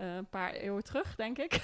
Eh, 0.00 0.14
een 0.16 0.28
paar 0.28 0.52
eeuwen 0.52 0.84
terug, 0.84 1.14
denk 1.14 1.38
ik. 1.38 1.60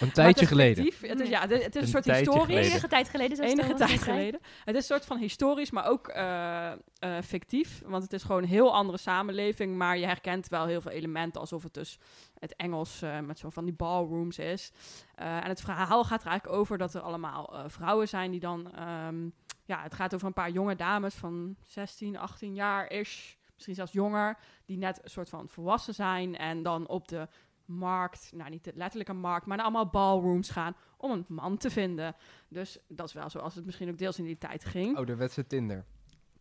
Een 0.00 0.12
tijdje 0.12 0.46
geleden. 0.46 0.84
Het 1.00 1.20
is, 1.20 1.28
ja, 1.28 1.40
het 1.40 1.50
is, 1.50 1.64
het 1.64 1.74
is 1.76 1.80
een, 1.80 1.82
Een 1.82 1.88
soort 1.88 2.04
historisch. 2.04 2.44
geleden. 2.44 2.70
Enige 2.70 2.88
tijd 2.88 3.08
geleden. 3.08 3.36
zoals 3.36 3.52
Enige 3.52 3.74
tijd 3.74 4.02
geleden. 4.02 4.40
Het 4.64 4.74
is 4.74 4.80
een 4.80 4.96
soort 4.96 5.04
van 5.04 5.18
historisch, 5.18 5.70
maar 5.70 5.86
ook 5.86 6.08
eh, 6.08 6.72
eh, 6.72 6.76
fictief. 7.24 7.82
Want 7.84 8.02
het 8.02 8.12
is 8.12 8.22
gewoon 8.22 8.42
een 8.42 8.48
heel 8.48 8.74
andere 8.74 8.98
samenleving. 8.98 9.76
Maar 9.76 9.98
je 9.98 10.06
herkent 10.06 10.48
wel 10.48 10.66
heel 10.66 10.80
veel 10.80 10.90
elementen. 10.90 11.40
Alsof 11.40 11.62
het 11.62 11.74
dus 11.74 11.98
het 12.38 12.56
Engels 12.56 13.02
eh, 13.02 13.20
met 13.20 13.38
zo 13.38 13.50
van 13.50 13.64
die 13.64 13.74
ballrooms 13.74 14.38
is. 14.38 14.72
Eh, 15.14 15.36
en 15.36 15.48
het 15.48 15.60
verhaal 15.60 16.04
gaat 16.04 16.22
er 16.22 16.28
eigenlijk 16.28 16.58
over 16.58 16.78
dat 16.78 16.94
er 16.94 17.00
allemaal 17.00 17.54
eh, 17.54 17.64
vrouwen 17.66 18.08
zijn 18.08 18.30
die 18.30 18.40
dan... 18.40 18.72
ehm, 18.72 19.28
ja, 19.66 19.82
het 19.82 19.94
gaat 19.94 20.14
over 20.14 20.26
een 20.26 20.32
paar 20.32 20.50
jonge 20.50 20.76
dames 20.76 21.14
van 21.14 21.56
16, 21.62 22.18
18 22.18 22.54
jaar 22.54 22.90
is. 22.90 23.36
Misschien 23.54 23.74
zelfs 23.74 23.92
jonger. 23.92 24.38
Die 24.64 24.78
net 24.78 25.00
een 25.04 25.10
soort 25.10 25.28
van 25.28 25.48
volwassen 25.48 25.94
zijn. 25.94 26.36
En 26.36 26.62
dan 26.62 26.86
op 26.86 27.08
de 27.08 27.28
markt, 27.66 28.30
nou 28.34 28.50
niet 28.50 28.64
de 28.64 28.72
letterlijke 28.74 29.12
markt, 29.12 29.46
maar 29.46 29.56
naar 29.56 29.66
allemaal 29.66 29.90
ballrooms 29.90 30.50
gaan 30.50 30.74
om 30.96 31.10
een 31.10 31.24
man 31.28 31.56
te 31.56 31.70
vinden. 31.70 32.14
Dus 32.48 32.78
dat 32.88 33.06
is 33.06 33.12
wel 33.12 33.30
zoals 33.30 33.54
het 33.54 33.64
misschien 33.64 33.90
ook 33.90 33.98
deels 33.98 34.18
in 34.18 34.24
die 34.24 34.38
tijd 34.38 34.64
ging. 34.64 34.96
Ouderwetse 34.96 35.46
Tinder. 35.46 35.84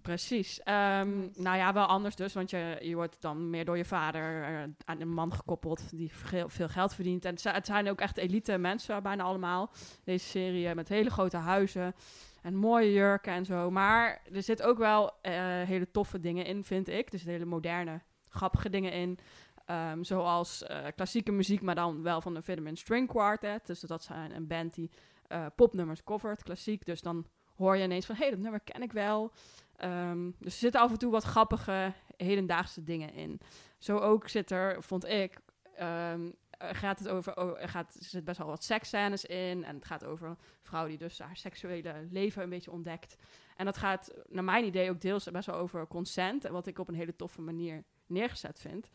Precies. 0.03 0.63
Ehm, 0.63 1.09
nou 1.35 1.57
ja, 1.57 1.73
wel 1.73 1.85
anders 1.85 2.15
dus, 2.15 2.33
want 2.33 2.49
je, 2.49 2.77
je 2.81 2.95
wordt 2.95 3.21
dan 3.21 3.49
meer 3.49 3.65
door 3.65 3.77
je 3.77 3.85
vader 3.85 4.43
eh, 4.43 4.63
aan 4.85 5.01
een 5.01 5.13
man 5.13 5.33
gekoppeld 5.33 5.97
die 5.97 6.11
veel, 6.47 6.69
geld 6.69 6.93
verdient. 6.93 7.25
En 7.25 7.35
het 7.41 7.65
zijn 7.65 7.89
ook 7.89 7.99
echt 7.99 8.17
elite 8.17 8.57
mensen, 8.57 9.03
bijna 9.03 9.23
allemaal. 9.23 9.71
Deze 10.03 10.25
serie 10.25 10.67
eh, 10.67 10.75
met 10.75 10.87
hele 10.87 11.09
grote 11.09 11.37
huizen 11.37 11.95
en 12.41 12.55
mooie 12.55 12.91
jurken 12.91 13.33
en 13.33 13.45
zo. 13.45 13.71
Maar 13.71 14.21
er 14.33 14.43
zit 14.43 14.63
ook 14.63 14.77
wel 14.77 15.11
eh, 15.21 15.33
hele 15.61 15.91
toffe 15.91 16.19
dingen 16.19 16.45
in, 16.45 16.63
vind 16.63 16.87
ik. 16.87 17.11
Dus 17.11 17.23
hele 17.23 17.45
moderne, 17.45 18.01
grappige 18.29 18.69
dingen 18.69 18.91
in. 18.91 19.19
Ehm, 19.65 20.03
zoals 20.03 20.63
eh, 20.63 20.85
klassieke 20.95 21.31
muziek, 21.31 21.61
maar 21.61 21.75
dan 21.75 22.03
wel 22.03 22.21
van 22.21 22.33
de 22.33 22.41
Vitamin 22.41 22.77
String 22.77 23.07
Quartet. 23.07 23.65
Dus 23.65 23.79
dat 23.79 24.03
zijn 24.03 24.35
een 24.35 24.47
band 24.47 24.73
die 24.73 24.91
eh, 25.27 25.45
popnummers 25.55 26.03
covert, 26.03 26.43
klassiek. 26.43 26.85
Dus 26.85 27.01
dan 27.01 27.25
hoor 27.55 27.77
je 27.77 27.83
ineens 27.83 28.05
van, 28.05 28.15
hé, 28.15 28.21
hey, 28.21 28.29
dat 28.29 28.39
nummer 28.39 28.59
ken 28.59 28.81
ik 28.81 28.91
wel. 28.91 29.31
Ehm, 29.75 30.31
dus 30.39 30.53
er 30.53 30.59
zitten 30.59 30.81
af 30.81 30.91
en 30.91 30.97
toe 30.97 31.11
wat 31.11 31.23
grappige, 31.23 31.93
hedendaagse 32.17 32.83
dingen 32.83 33.13
in. 33.13 33.39
Zo 33.77 33.97
ook 33.97 34.27
zit 34.27 34.51
er, 34.51 34.83
vond 34.83 35.07
ik, 35.07 35.37
ehm, 35.75 36.29
gaat 36.57 36.99
het 36.99 37.07
over, 37.07 37.37
oh, 37.37 37.51
gaat, 37.55 37.95
er 37.99 38.05
zit 38.05 38.23
best 38.23 38.37
wel 38.37 38.47
wat 38.47 38.63
seksscènes 38.63 39.25
in. 39.25 39.63
En 39.63 39.75
het 39.75 39.85
gaat 39.85 40.05
over 40.05 40.27
een 40.27 40.37
vrouw 40.61 40.87
die 40.87 40.97
dus 40.97 41.19
haar 41.19 41.37
seksuele 41.37 42.07
leven 42.09 42.43
een 42.43 42.49
beetje 42.49 42.71
ontdekt. 42.71 43.15
En 43.55 43.65
dat 43.65 43.77
gaat, 43.77 44.13
naar 44.27 44.43
mijn 44.43 44.65
idee, 44.65 44.89
ook 44.89 45.01
deels 45.01 45.31
best 45.31 45.45
wel 45.45 45.55
over 45.55 45.87
consent. 45.87 46.47
Wat 46.47 46.67
ik 46.67 46.79
op 46.79 46.87
een 46.87 46.95
hele 46.95 47.15
toffe 47.15 47.41
manier 47.41 47.83
neergezet 48.05 48.59
vind. 48.59 48.89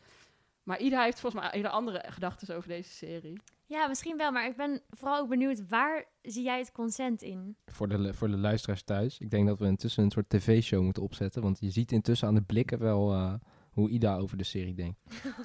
Maar 0.69 0.79
Ida 0.79 1.03
heeft 1.03 1.19
volgens 1.19 1.41
mij 1.41 1.51
hele 1.53 1.69
andere 1.69 2.03
gedachten 2.07 2.55
over 2.55 2.69
deze 2.69 2.89
serie. 2.89 3.41
Ja, 3.65 3.87
misschien 3.87 4.17
wel, 4.17 4.31
maar 4.31 4.45
ik 4.45 4.55
ben 4.55 4.81
vooral 4.89 5.17
ook 5.17 5.29
benieuwd, 5.29 5.67
waar 5.67 6.05
zie 6.21 6.43
jij 6.43 6.59
het 6.59 6.71
consent 6.71 7.21
in? 7.21 7.55
Voor 7.65 7.87
de, 7.87 8.13
voor 8.13 8.27
de 8.27 8.37
luisteraars 8.37 8.83
thuis. 8.83 9.19
Ik 9.19 9.29
denk 9.29 9.47
dat 9.47 9.59
we 9.59 9.65
intussen 9.65 10.03
een 10.03 10.11
soort 10.11 10.29
tv-show 10.29 10.83
moeten 10.83 11.03
opzetten. 11.03 11.41
Want 11.41 11.57
je 11.59 11.69
ziet 11.69 11.91
intussen 11.91 12.27
aan 12.27 12.35
de 12.35 12.41
blikken 12.41 12.79
wel 12.79 13.13
eh, 13.13 13.33
hoe 13.71 13.89
Ida 13.89 14.17
over 14.17 14.37
de 14.37 14.43
serie 14.43 14.73
denkt. 14.73 14.99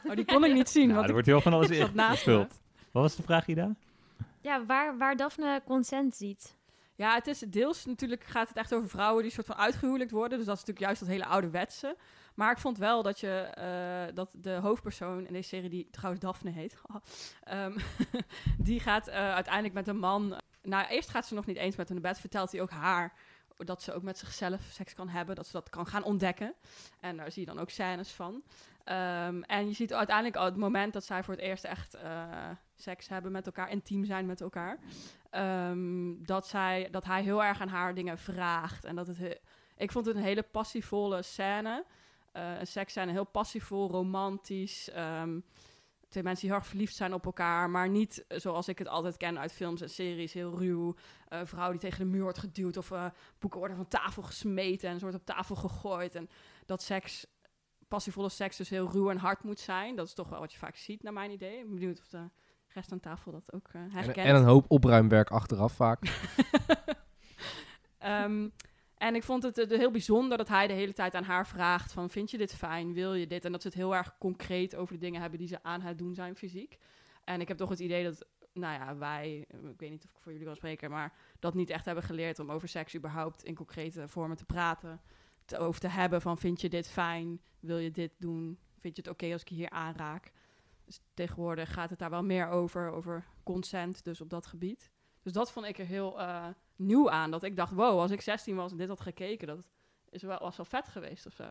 Oh, 0.05 0.15
die 0.15 0.25
kon 0.25 0.45
ik 0.45 0.53
niet 0.53 0.69
zien, 0.69 0.89
Nou, 0.89 0.95
want 0.95 1.03
er 1.03 1.09
ik 1.09 1.13
wordt 1.13 1.27
heel 1.27 1.41
van 1.41 1.53
alles 1.53 1.71
ingevuld. 1.79 2.61
Wat 2.93 3.03
was 3.03 3.17
de 3.17 3.23
vraag, 3.23 3.47
Ida? 3.47 3.77
Ja, 4.41 4.65
waar, 4.65 4.99
waar 4.99 5.17
Daphne 5.17 5.63
consent 5.65 6.17
ziet. 6.17 6.57
Ja, 6.97 7.15
het 7.15 7.27
is 7.27 7.39
deels 7.39 7.85
natuurlijk 7.85 8.25
gaat 8.25 8.49
het 8.49 8.57
echt 8.57 8.75
over 8.75 8.89
vrouwen 8.89 9.23
die 9.23 9.33
soort 9.33 9.47
van 9.47 9.57
uitgehuwelijkt 9.57 10.13
worden. 10.13 10.39
Dus 10.39 10.47
dat 10.47 10.57
is 10.57 10.61
natuurlijk 10.61 10.87
juist 10.87 11.01
dat 11.01 11.09
hele 11.09 11.27
ouderwetse. 11.27 11.97
Maar 12.35 12.53
ik 12.53 12.59
vond 12.59 12.79
wel 12.79 13.03
dat 13.03 13.21
je 13.21 13.29
eh, 13.29 14.15
dat 14.15 14.35
de 14.37 14.51
hoofdpersoon 14.51 15.27
in 15.27 15.33
deze 15.33 15.49
serie, 15.49 15.71
die 15.71 15.89
trouwens 15.91 16.25
Daphne 16.25 16.51
heet, 16.51 16.77
ehm, 17.43 17.79
die 18.59 18.81
gaat 18.81 19.09
eh, 19.09 19.35
uiteindelijk 19.35 19.75
met 19.75 19.89
een 19.89 19.99
man. 19.99 20.41
Nou, 20.63 20.87
eerst 20.87 21.11
gaat 21.11 21.27
ze 21.27 21.35
nog 21.35 21.47
niet 21.47 21.57
eens 21.57 21.77
met 21.77 21.89
hem 21.89 22.01
naar 22.01 22.11
bed. 22.13 22.21
Vertelt 22.21 22.53
hij 22.53 22.61
ook 22.61 22.71
haar 22.71 23.13
dat 23.57 23.83
ze 23.83 23.93
ook 23.93 24.03
met 24.03 24.19
zichzelf 24.19 24.61
seks 24.71 24.95
kan 24.95 25.09
hebben, 25.09 25.35
dat 25.35 25.47
ze 25.47 25.53
dat 25.53 25.71
kan 25.71 25.87
gaan 25.87 26.05
ontdekken. 26.05 26.55
En 27.01 27.17
daar 27.17 27.33
zie 27.33 27.47
je 27.47 27.53
dan 27.53 27.59
ook 27.59 27.71
scènes 27.71 28.11
van. 28.11 28.43
Ehm, 28.85 29.43
en 29.43 29.69
je 29.69 29.75
ziet 29.75 29.93
uiteindelijk 29.93 30.37
al 30.37 30.45
het 30.45 30.57
moment 30.57 30.93
dat 30.93 31.05
zij 31.05 31.25
voor 31.25 31.35
het 31.35 31.43
eerst 31.43 31.65
echt 31.65 31.95
eh, 31.95 32.51
seks 32.75 33.09
hebben 33.09 33.33
met 33.33 33.47
elkaar, 33.47 33.71
intiem 33.71 34.05
zijn 34.05 34.27
met 34.27 34.41
elkaar. 34.41 34.79
ehm, 35.31 36.23
dat, 36.25 36.47
zij, 36.47 36.89
dat 36.91 37.05
hij 37.05 37.23
heel 37.23 37.45
erg 37.45 37.61
aan 37.61 37.69
haar 37.69 37.95
dingen 37.95 38.19
vraagt. 38.19 38.85
En 38.85 38.97
dat 38.97 39.07
het 39.07 39.19
he- 39.19 39.35
ik 39.77 39.93
vond 39.93 40.07
het 40.07 40.17
een 40.17 40.23
hele 40.23 40.43
passievolle 40.43 41.23
scène. 41.23 41.85
Eh 42.33 42.59
een 42.59 42.67
seksscène, 42.67 43.13
heel 43.13 43.25
passievol, 43.27 43.91
romantisch. 43.91 44.91
ehm, 44.91 45.41
twee 46.09 46.23
mensen 46.23 46.47
die 46.49 46.57
heel 46.57 46.65
verliefd 46.65 46.95
zijn 46.97 47.15
op 47.15 47.25
elkaar, 47.25 47.71
maar 47.71 47.89
niet 47.89 48.25
zoals 48.29 48.69
ik 48.69 48.79
het 48.79 48.89
altijd 48.89 49.17
ken 49.17 49.39
uit 49.39 49.53
films 49.53 49.81
en 49.81 49.91
series, 49.91 50.33
heel 50.33 50.59
ruw. 50.59 50.95
Eh 51.29 51.41
vrouw 51.45 51.71
die 51.71 51.81
tegen 51.81 51.99
de 51.99 52.05
muur 52.05 52.23
wordt 52.23 52.39
geduwd 52.39 52.77
of 52.77 52.91
eh, 52.91 53.07
boeken 53.39 53.59
worden 53.59 53.77
van 53.77 53.89
tafel 53.89 54.23
gesmeten 54.23 54.89
en 54.89 54.95
ze 54.95 55.01
wordt 55.01 55.17
op 55.17 55.25
tafel 55.27 55.55
gegooid. 55.55 56.15
En 56.15 56.29
dat 56.67 56.83
seks, 56.83 57.27
passievolle 57.89 58.29
seks 58.29 58.57
dus 58.57 58.69
heel 58.69 58.91
ruw 58.91 59.11
en 59.11 59.17
hard 59.17 59.43
moet 59.45 59.61
zijn. 59.61 59.97
Dat 59.97 60.07
is 60.07 60.15
toch 60.15 60.29
wel 60.29 60.41
wat 60.41 60.53
je 60.53 60.59
vaak 60.59 60.77
ziet, 60.77 61.03
naar 61.03 61.13
mijn 61.13 61.31
idee. 61.31 61.59
Ik 61.59 61.65
ben 61.67 61.75
benieuwd 61.75 61.99
of 61.99 62.07
de 62.09 62.31
rest 62.75 62.93
aan 62.93 63.01
tafel 63.01 63.33
dat 63.33 63.53
ook 63.53 63.69
eh 63.73 63.81
En, 63.81 63.91
herkent. 63.91 64.27
en 64.27 64.35
een 64.35 64.45
hoop 64.45 64.65
opruimwerk 64.69 65.31
achteraf 65.31 65.73
vaak. 65.73 66.01
Ehm, 67.99 68.49
en 68.95 69.15
ik 69.15 69.23
vond 69.23 69.43
het 69.43 69.59
eh, 69.59 69.79
heel 69.79 69.91
bijzonder 69.91 70.39
dat 70.39 70.49
hij 70.49 70.67
de 70.67 70.73
hele 70.73 70.93
tijd 70.93 71.15
aan 71.15 71.25
haar 71.25 71.47
vraagt 71.47 71.93
van... 71.93 72.11
vind 72.11 72.31
je 72.31 72.39
dit 72.39 72.55
fijn, 72.55 72.93
wil 72.93 73.15
je 73.15 73.27
dit? 73.27 73.45
En 73.45 73.53
dat 73.53 73.63
ze 73.63 73.69
het 73.69 73.77
heel 73.77 73.95
erg 73.97 74.19
concreet 74.19 74.77
over 74.77 74.95
de 74.95 75.01
dingen 75.01 75.21
hebben 75.21 75.39
die 75.39 75.49
ze 75.49 75.63
aan 75.63 75.81
haar 75.81 75.97
doen 75.97 76.15
zijn 76.15 76.37
fysiek. 76.37 76.79
En 77.25 77.41
ik 77.41 77.49
heb 77.49 77.57
toch 77.57 77.69
het 77.69 77.79
idee 77.79 78.05
dat, 78.05 78.27
nou 78.53 78.75
ja, 78.85 78.97
wij... 78.97 79.45
eh, 79.49 79.59
Ik 79.71 79.81
weet 79.81 79.91
niet 79.91 80.05
of 80.05 80.11
ik 80.11 80.17
voor 80.21 80.33
jullie 80.33 80.47
wil 80.47 80.57
spreken, 80.57 80.91
maar 80.91 81.13
dat 81.39 81.55
niet 81.55 81.71
echt 81.71 81.85
hebben 81.85 82.05
geleerd... 82.05 82.39
om 82.39 82.51
over 82.51 82.69
seks 82.69 82.97
überhaupt 82.97 83.43
in 83.45 83.55
concrete 83.55 84.09
vormen 84.09 84.37
te 84.37 84.45
praten. 84.45 85.01
Te, 85.45 85.59
over 85.59 85.81
te 85.81 85.89
hebben 85.89 86.21
van 86.21 86.39
vind 86.39 86.61
je 86.61 86.69
dit 86.69 86.89
fijn, 86.89 87.41
wil 87.61 87.79
je 87.79 87.91
dit 87.91 88.13
doen? 88.19 88.59
Vind 88.79 88.97
je 88.97 89.03
het 89.03 89.11
oké 89.11 89.33
als 89.33 89.41
ik 89.41 89.49
je 89.49 89.55
hier 89.55 89.71
aanraak? 89.71 90.33
Dus 90.87 91.01
tegenwoordig 91.15 91.73
gaat 91.73 91.91
het 91.91 91.99
daar 91.99 92.11
wel 92.11 92.23
meer 92.23 92.49
over, 92.49 92.91
over 92.93 93.25
consent, 93.43 94.05
dus 94.05 94.21
op 94.21 94.31
dat 94.31 94.47
gebied. 94.47 94.91
Dus 95.23 95.33
dat 95.33 95.53
vond 95.53 95.67
ik 95.67 95.79
er 95.79 95.87
heel 95.87 96.21
eh, 96.21 96.45
nieuw 96.77 97.11
aan. 97.11 97.31
Dat 97.31 97.43
ik 97.43 97.57
dacht, 97.57 97.73
wow, 97.73 98.01
als 98.01 98.11
ik 98.11 98.21
16 98.21 98.57
was 98.57 98.71
en 98.71 98.77
dit 98.77 98.89
had 98.89 99.01
gekeken, 99.01 99.47
dat 99.47 99.59
is 100.11 100.23
wel, 100.23 100.39
was 100.39 100.57
wel 100.57 100.67
vet 100.67 100.89
geweest 100.89 101.27
of 101.27 101.33
zo. 101.33 101.45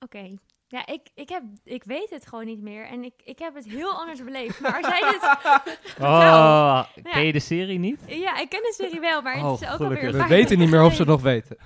Oké. 0.00 0.34
Ja, 0.66 0.86
ik, 0.86 1.00
ik, 1.14 1.28
heb, 1.28 1.42
ik 1.64 1.84
weet 1.84 2.10
het 2.10 2.26
gewoon 2.26 2.44
niet 2.46 2.60
meer. 2.60 2.86
En 2.86 3.04
ik, 3.04 3.12
ik 3.24 3.38
heb 3.38 3.54
het 3.54 3.64
heel 3.64 3.90
anders 3.92 4.24
beleefd. 4.24 4.60
Maar 4.60 4.76
als 4.82 4.86
jij 4.98 5.10
dit... 5.10 5.22
Oh, 6.04 6.18
Ja. 6.20 6.88
ken 7.02 7.26
je 7.26 7.32
de 7.32 7.38
serie 7.40 7.78
niet? 7.78 8.00
Ja, 8.06 8.38
ik 8.38 8.48
ken 8.48 8.60
de 8.62 8.74
serie 8.76 9.00
wel, 9.00 9.22
maar 9.22 9.36
Oh, 9.36 9.52
het 9.52 9.60
is 9.60 9.68
ook 9.68 9.74
gelukkig. 9.76 10.06
alweer 10.06 10.22
We 10.22 10.28
weten 10.28 10.58
niet 10.58 10.70
meer 10.70 10.82
of 10.82 10.94
ze 10.94 11.02
geleden. 11.02 11.12
nog 11.14 11.22
weten. 11.22 11.56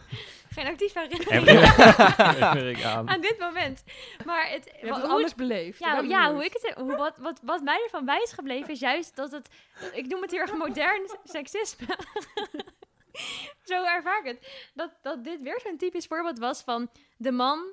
Geen 0.53 0.67
actief 0.67 0.93
Heb 0.93 1.11
herinnering 1.13 2.79
ik 2.79 2.85
aan. 2.85 3.09
aan 3.09 3.21
dit 3.21 3.39
moment. 3.39 3.83
Maar 4.25 4.49
het, 4.51 4.65
Je 4.65 4.71
wa- 4.73 4.79
hebt 4.81 4.95
het 4.95 5.05
hoe 5.05 5.13
anders 5.15 5.35
beleefd. 5.35 5.79
Ja, 5.79 5.99
ja 6.01 6.33
hoe 6.33 6.45
ik 6.45 6.53
het, 6.53 6.75
hoe, 6.75 6.97
wat, 6.97 7.17
wat, 7.19 7.41
wat 7.43 7.63
mij 7.63 7.81
ervan 7.85 8.05
bij 8.05 8.21
is 8.23 8.33
gebleven 8.33 8.69
is 8.71 8.81
juist 8.81 9.17
dat 9.17 9.31
het, 9.33 9.49
ik 9.93 10.07
noem 10.07 10.23
het 10.23 10.31
heel 10.31 10.41
erg 10.41 10.55
modern 10.55 11.11
seksisme. 11.25 11.87
Zo 13.65 13.85
ervaar 13.85 14.19
ik 14.19 14.27
het. 14.27 14.71
Dat, 14.75 14.91
dat 15.03 15.25
dit 15.25 15.43
weer 15.43 15.61
zo'n 15.65 15.77
typisch 15.77 16.07
voorbeeld 16.07 16.39
was 16.39 16.63
van 16.63 16.91
de 17.17 17.33
man 17.33 17.73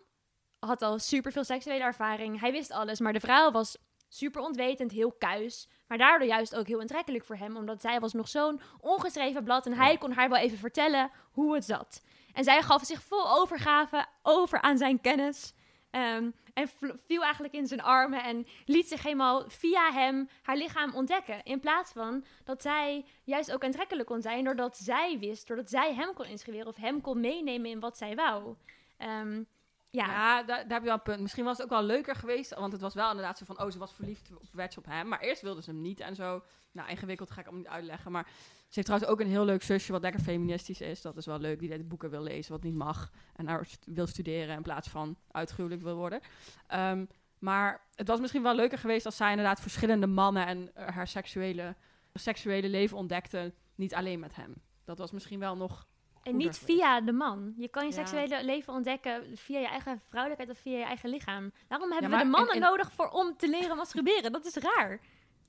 had 0.59 0.81
al 0.81 0.99
superveel 0.99 1.43
seksuele 1.43 1.83
ervaring, 1.83 2.39
hij 2.39 2.51
wist 2.51 2.71
alles, 2.71 2.99
maar 2.99 3.13
de 3.13 3.19
vrouw 3.19 3.51
was 3.51 3.77
super 4.09 4.41
ontwetend, 4.41 4.91
heel 4.91 5.11
kuis, 5.11 5.67
maar 5.87 5.97
daardoor 5.97 6.27
juist 6.27 6.55
ook 6.55 6.67
heel 6.67 6.79
aantrekkelijk 6.81 7.25
voor 7.25 7.35
hem, 7.35 7.55
omdat 7.57 7.81
zij 7.81 7.99
was 7.99 8.13
nog 8.13 8.27
zo'n 8.27 8.61
ongeschreven 8.79 9.43
blad 9.43 9.65
en 9.65 9.73
hij 9.73 9.97
kon 9.97 10.11
haar 10.11 10.29
wel 10.29 10.37
even 10.37 10.57
vertellen 10.57 11.11
hoe 11.31 11.55
het 11.55 11.65
zat. 11.65 12.03
En 12.39 12.45
zij 12.45 12.61
gaf 12.61 12.85
zich 12.85 13.01
vol 13.03 13.31
overgave 13.31 14.05
over 14.21 14.61
aan 14.61 14.77
zijn 14.77 15.01
kennis. 15.01 15.53
Ehm, 15.89 16.31
en 16.53 16.69
viel 17.05 17.23
eigenlijk 17.23 17.53
in 17.53 17.67
zijn 17.67 17.81
armen 17.81 18.23
en 18.23 18.47
liet 18.65 18.87
zich 18.87 19.03
helemaal 19.03 19.49
via 19.49 19.91
hem 19.91 20.29
haar 20.41 20.57
lichaam 20.57 20.93
ontdekken. 20.93 21.43
In 21.43 21.59
plaats 21.59 21.91
van 21.91 22.25
dat 22.43 22.61
zij 22.61 23.05
juist 23.23 23.51
ook 23.51 23.63
aantrekkelijk 23.63 24.07
kon 24.07 24.21
zijn 24.21 24.43
doordat 24.43 24.77
zij 24.77 25.17
wist, 25.19 25.47
doordat 25.47 25.69
zij 25.69 25.93
hem 25.93 26.13
kon 26.13 26.25
inschrijven 26.25 26.67
of 26.67 26.75
hem 26.75 27.01
kon 27.01 27.19
meenemen 27.19 27.69
in 27.69 27.79
wat 27.79 27.97
zij 27.97 28.15
wou. 28.15 28.55
Ehm, 28.97 29.43
ja, 29.89 30.05
Ja, 30.05 30.43
daar, 30.43 30.57
heb 30.57 30.69
je 30.69 30.79
wel 30.79 30.93
een 30.93 31.01
punt. 31.01 31.21
Misschien 31.21 31.45
was 31.45 31.57
het 31.57 31.65
ook 31.65 31.71
wel 31.71 31.83
leuker 31.83 32.15
geweest, 32.15 32.53
want 32.53 32.71
het 32.71 32.81
was 32.81 32.93
wel 32.93 33.09
inderdaad 33.09 33.37
zo 33.37 33.45
van, 33.45 33.61
oh, 33.61 33.71
ze 33.71 33.77
was 33.77 33.93
verliefd 33.93 34.31
op, 34.31 34.77
op 34.77 34.85
hem. 34.85 35.07
Maar 35.07 35.19
eerst 35.19 35.41
wilde 35.41 35.61
ze 35.61 35.69
hem 35.69 35.81
niet 35.81 35.99
en 35.99 36.15
zo. 36.15 36.43
Nou, 36.71 36.89
ingewikkeld 36.89 37.31
ga 37.31 37.39
ik 37.39 37.47
allemaal 37.47 37.63
niet 37.63 37.73
uitleggen. 37.73 38.11
Maar 38.11 38.27
ze 38.69 38.75
heeft 38.75 38.87
trouwens 38.87 39.11
ook 39.11 39.19
een 39.19 39.27
heel 39.27 39.45
leuk 39.45 39.63
zusje 39.63 39.91
wat 39.91 40.01
lekker 40.01 40.21
feministisch 40.21 40.81
is. 40.81 41.01
Dat 41.01 41.17
is 41.17 41.25
wel 41.25 41.39
leuk, 41.39 41.59
die 41.59 41.69
de 41.69 41.83
boeken 41.83 42.09
wil 42.09 42.23
lezen 42.23 42.51
wat 42.51 42.63
niet 42.63 42.75
mag. 42.75 43.11
En 43.35 43.45
daar 43.45 43.65
st- 43.65 43.85
wil 43.85 44.07
studeren 44.07 44.55
in 44.55 44.61
plaats 44.61 44.87
van 44.89 45.17
uitgruwelijk 45.31 45.81
wil 45.81 45.95
worden. 45.95 46.19
Ehm, 46.67 47.05
maar 47.39 47.81
het 47.95 48.07
was 48.07 48.19
misschien 48.19 48.43
wel 48.43 48.55
leuker 48.55 48.77
geweest 48.77 49.05
als 49.05 49.17
zij 49.17 49.29
inderdaad 49.29 49.59
verschillende 49.59 50.07
mannen 50.07 50.45
en 50.45 50.75
eh, 50.75 50.87
haar 50.87 51.07
seksuele, 51.07 51.75
seksuele 52.13 52.69
leven 52.69 52.97
ontdekte. 52.97 53.53
Niet 53.75 53.93
alleen 53.95 54.19
met 54.19 54.35
hem. 54.35 54.53
Dat 54.85 54.97
was 54.97 55.11
misschien 55.11 55.39
wel 55.39 55.55
nog 55.55 55.87
En 56.23 56.35
niet 56.37 56.57
via 56.57 57.01
de 57.01 57.11
man. 57.11 57.53
Je 57.57 57.67
kan 57.67 57.83
je 57.87 57.89
Ja. 57.89 57.95
seksuele 57.95 58.45
leven 58.45 58.73
ontdekken 58.73 59.23
via 59.37 59.59
je 59.59 59.67
eigen 59.67 60.01
vrouwelijkheid 60.09 60.51
of 60.57 60.61
via 60.61 60.77
je 60.77 60.83
eigen 60.83 61.09
lichaam. 61.09 61.51
Waarom 61.67 61.91
hebben 61.91 62.11
we 62.11 62.17
de 62.17 62.23
mannen 62.23 62.49
in- 62.55 62.61
in- 62.61 62.67
nodig 62.67 62.91
voor 62.91 63.09
om 63.09 63.37
te 63.37 63.49
leren 63.49 63.75
masturberen? 63.77 64.31
Dat 64.31 64.45
is 64.45 64.55
raar. 64.55 64.99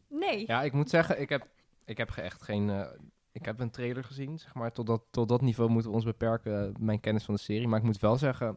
Nee. 0.09 0.45
Ja, 0.47 0.63
ik 0.63 0.73
moet 0.73 0.91
zeggen, 0.91 1.21
ik 1.21 1.29
heb, 1.29 1.47
ik 1.91 1.97
heb 1.97 2.11
ge- 2.11 2.21
echt 2.21 2.43
geen... 2.43 2.71
eh, 2.71 2.87
ik 3.33 3.45
heb 3.45 3.61
een 3.61 3.71
trailer 3.71 4.05
gezien, 4.05 4.39
zeg 4.39 4.55
maar. 4.55 4.73
Tot 4.73 4.87
dat, 4.87 5.03
tot 5.11 5.29
dat 5.29 5.41
niveau 5.41 5.71
moeten 5.71 5.91
we 5.91 5.97
ons 5.97 6.05
beperken, 6.05 6.67
eh, 6.67 6.75
mijn 6.81 7.01
kennis 7.01 7.25
van 7.25 7.35
de 7.35 7.41
serie. 7.41 7.69
Maar 7.69 7.79
ik 7.79 7.85
moet 7.85 7.99
wel 8.01 8.17
zeggen 8.17 8.57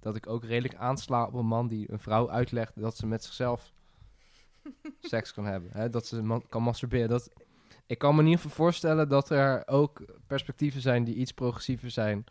dat 0.00 0.16
ik 0.16 0.26
ook 0.26 0.44
redelijk 0.44 0.74
aansla 0.74 1.26
op 1.26 1.34
een 1.34 1.46
man 1.46 1.68
die 1.68 1.92
een 1.92 1.98
vrouw 2.00 2.30
uitlegt 2.30 2.80
dat 2.80 2.96
ze 2.96 3.06
met 3.06 3.24
zichzelf 3.24 3.72
seks 5.00 5.32
kan 5.32 5.44
hebben. 5.44 5.70
Hè? 5.72 5.88
Dat 5.88 6.06
ze 6.06 6.22
man- 6.22 6.48
kan 6.48 6.62
masturberen. 6.62 7.08
Dat, 7.08 7.30
ik 7.86 7.98
kan 7.98 8.14
me 8.14 8.20
in 8.20 8.26
ieder 8.26 8.40
geval 8.42 8.56
voorstellen 8.64 9.08
dat 9.08 9.30
er 9.30 9.68
ook 9.68 10.04
perspectieven 10.26 10.80
zijn 10.80 11.04
die 11.04 11.14
iets 11.14 11.32
progressiever 11.32 11.90
zijn 11.90 12.24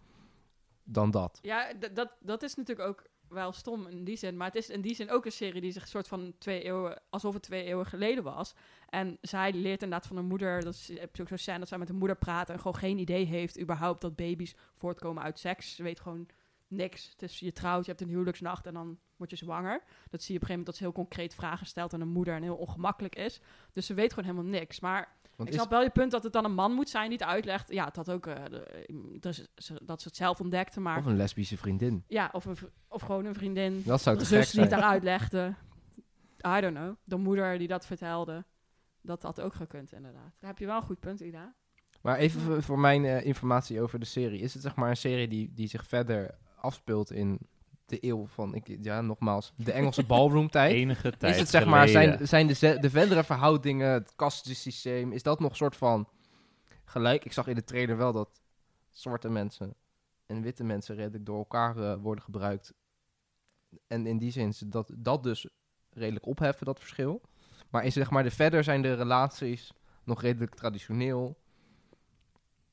dan 0.83 1.11
dat. 1.11 1.39
Ja, 1.41 1.73
dat, 1.93 2.11
dat 2.19 2.43
is 2.43 2.55
natuurlijk 2.55 2.87
ook 2.89 3.03
wel 3.31 3.51
stom 3.51 3.87
in 3.87 4.03
die 4.03 4.17
zin. 4.17 4.37
Maar 4.37 4.47
het 4.47 4.55
is 4.55 4.69
in 4.69 4.81
die 4.81 4.95
zin 4.95 5.11
ook 5.11 5.25
een 5.25 5.31
serie 5.31 5.61
die 5.61 5.71
zich 5.71 5.87
soort 5.87 6.07
van 6.07 6.33
twee 6.37 6.63
eeuwen, 6.63 7.01
alsof 7.09 7.33
het 7.33 7.43
twee 7.43 7.63
eeuwen 7.63 7.85
geleden 7.85 8.23
was. 8.23 8.53
En 8.89 9.17
zij 9.21 9.53
leert 9.53 9.81
inderdaad 9.81 10.07
van 10.07 10.15
haar 10.15 10.25
moeder, 10.25 10.63
dat 10.63 10.85
je 10.85 11.09
ook 11.21 11.27
zo 11.27 11.35
scène 11.35 11.59
dat 11.59 11.67
zij 11.67 11.77
met 11.77 11.87
haar 11.87 11.97
moeder 11.97 12.17
praat 12.17 12.49
en 12.49 12.57
gewoon 12.57 12.75
geen 12.75 12.97
idee 12.97 13.25
heeft 13.25 13.59
überhaupt 13.59 14.01
dat 14.01 14.15
baby's 14.15 14.55
voortkomen 14.73 15.23
uit 15.23 15.39
seks. 15.39 15.75
Ze 15.75 15.83
weet 15.83 15.99
gewoon 15.99 16.27
niks. 16.67 17.15
Is 17.17 17.39
je 17.39 17.53
trouwt, 17.53 17.85
je 17.85 17.91
hebt 17.91 18.03
een 18.03 18.09
huwelijksnacht 18.09 18.65
en 18.65 18.73
dan 18.73 18.99
word 19.15 19.29
je 19.29 19.35
zwanger. 19.35 19.83
Dat 20.09 20.21
zie 20.21 20.33
je 20.33 20.41
op 20.41 20.41
een 20.41 20.47
gegeven 20.47 20.47
moment 20.47 20.65
dat 20.65 20.75
ze 20.75 20.83
heel 20.83 20.91
concreet 20.91 21.35
vragen 21.35 21.65
stelt 21.65 21.93
aan 21.93 22.01
een 22.01 22.07
moeder 22.07 22.35
en 22.35 22.43
heel 22.43 22.55
ongemakkelijk 22.55 23.15
is. 23.15 23.39
Dus 23.71 23.85
ze 23.85 23.93
weet 23.93 24.13
gewoon 24.13 24.29
helemaal 24.29 24.59
niks. 24.59 24.79
Maar 24.79 25.15
Want 25.43 25.53
ik 25.53 25.59
is, 25.59 25.61
snap 25.67 25.69
wel 25.71 25.83
je 25.83 25.89
punt 25.89 26.11
dat 26.11 26.23
het 26.23 26.33
dan 26.33 26.45
een 26.45 26.53
man 26.53 26.73
moet 26.73 26.89
zijn 26.89 27.09
die 27.09 27.17
het 27.17 27.27
uitlegt. 27.27 27.71
Ja, 27.73 27.89
had 27.93 28.09
ook 28.11 28.23
de- 28.23 29.17
dus 29.19 29.47
dat 29.83 30.01
ze 30.01 30.07
het 30.07 30.17
zelf 30.17 30.39
ontdekte, 30.41 30.79
maar 30.79 30.97
of 30.97 31.05
een 31.05 31.15
lesbische 31.15 31.57
vriendin. 31.57 32.03
ja, 32.07 32.29
of, 32.31 32.45
een, 32.45 32.57
of 32.87 33.01
gewoon 33.01 33.25
een 33.25 33.33
vriendin. 33.33 33.81
Dat 33.85 34.01
zou 34.01 34.17
de 34.17 34.25
zus 34.25 34.51
die 34.51 34.61
het 34.61 34.69
daar 34.69 34.81
uitlegde. 34.81 35.55
I 36.47 36.61
don't 36.61 36.75
know. 36.75 36.95
De 37.03 37.17
moeder 37.17 37.57
die 37.57 37.67
dat 37.67 37.85
vertelde. 37.85 38.45
Dat 39.01 39.21
had 39.21 39.41
ook 39.41 39.53
gekund, 39.53 39.91
inderdaad. 39.93 40.31
Daar 40.39 40.49
heb 40.49 40.57
je 40.57 40.65
wel 40.65 40.75
een 40.75 40.81
goed 40.81 40.99
punt, 40.99 41.19
Ida. 41.19 41.53
Maar 42.01 42.17
even 42.17 42.41
voor- 42.41 42.63
voor 42.63 42.79
mijn 42.79 43.05
eh, 43.05 43.25
informatie 43.25 43.81
over 43.81 43.99
de 43.99 44.05
serie. 44.05 44.39
Is 44.39 44.53
het 44.53 44.63
zeg 44.63 44.75
maar 44.75 44.89
een 44.89 44.97
serie 44.97 45.27
die, 45.27 45.53
die 45.53 45.67
zich 45.67 45.87
verder 45.87 46.37
afspeelt 46.55 47.11
in 47.11 47.39
de 47.91 48.05
eeuw 48.05 48.27
van, 48.27 48.55
ik, 48.55 48.77
ja, 48.81 49.01
nogmaals, 49.01 49.53
de 49.55 49.71
Engelse 49.71 50.03
ballroom-tijd? 50.05 50.73
Enige 50.83 51.17
tijd 51.17 51.33
Is 51.33 51.39
het 51.39 51.49
zeg 51.49 51.65
maar, 51.65 51.87
geleden. 51.87 52.15
zijn, 52.17 52.27
zijn 52.27 52.47
de, 52.47 52.53
ze- 52.53 52.77
de 52.79 52.89
verdere 52.89 53.23
verhoudingen, 53.23 53.91
het 53.91 54.15
kastensysteem, 54.15 55.11
is 55.11 55.23
dat 55.23 55.39
nog 55.39 55.55
soort 55.55 55.75
van 55.75 56.09
gelijk? 56.85 57.25
Ik 57.25 57.33
zag 57.33 57.47
in 57.47 57.55
de 57.55 57.63
trailer 57.63 57.97
wel 57.97 58.11
dat 58.11 58.41
zwarte 58.89 59.29
mensen 59.29 59.75
en 60.25 60.41
witte 60.41 60.63
mensen 60.63 60.95
redelijk 60.95 61.25
door 61.25 61.37
elkaar 61.37 61.77
eh, 61.77 61.95
worden 62.01 62.23
gebruikt. 62.23 62.73
En 63.87 64.05
in 64.07 64.17
die 64.17 64.31
zin 64.31 64.47
is 64.47 64.57
dat, 64.57 64.91
dat 64.97 65.23
dus 65.23 65.47
redelijk 65.89 66.25
opheffen, 66.25 66.65
dat 66.65 66.79
verschil. 66.79 67.21
Maar 67.69 67.85
is 67.85 67.93
zeg 67.93 68.09
maar, 68.09 68.23
de 68.23 68.31
verder 68.31 68.63
zijn 68.63 68.81
de 68.81 68.93
relaties 68.93 69.71
nog 70.03 70.21
redelijk 70.21 70.55
traditioneel. 70.55 71.37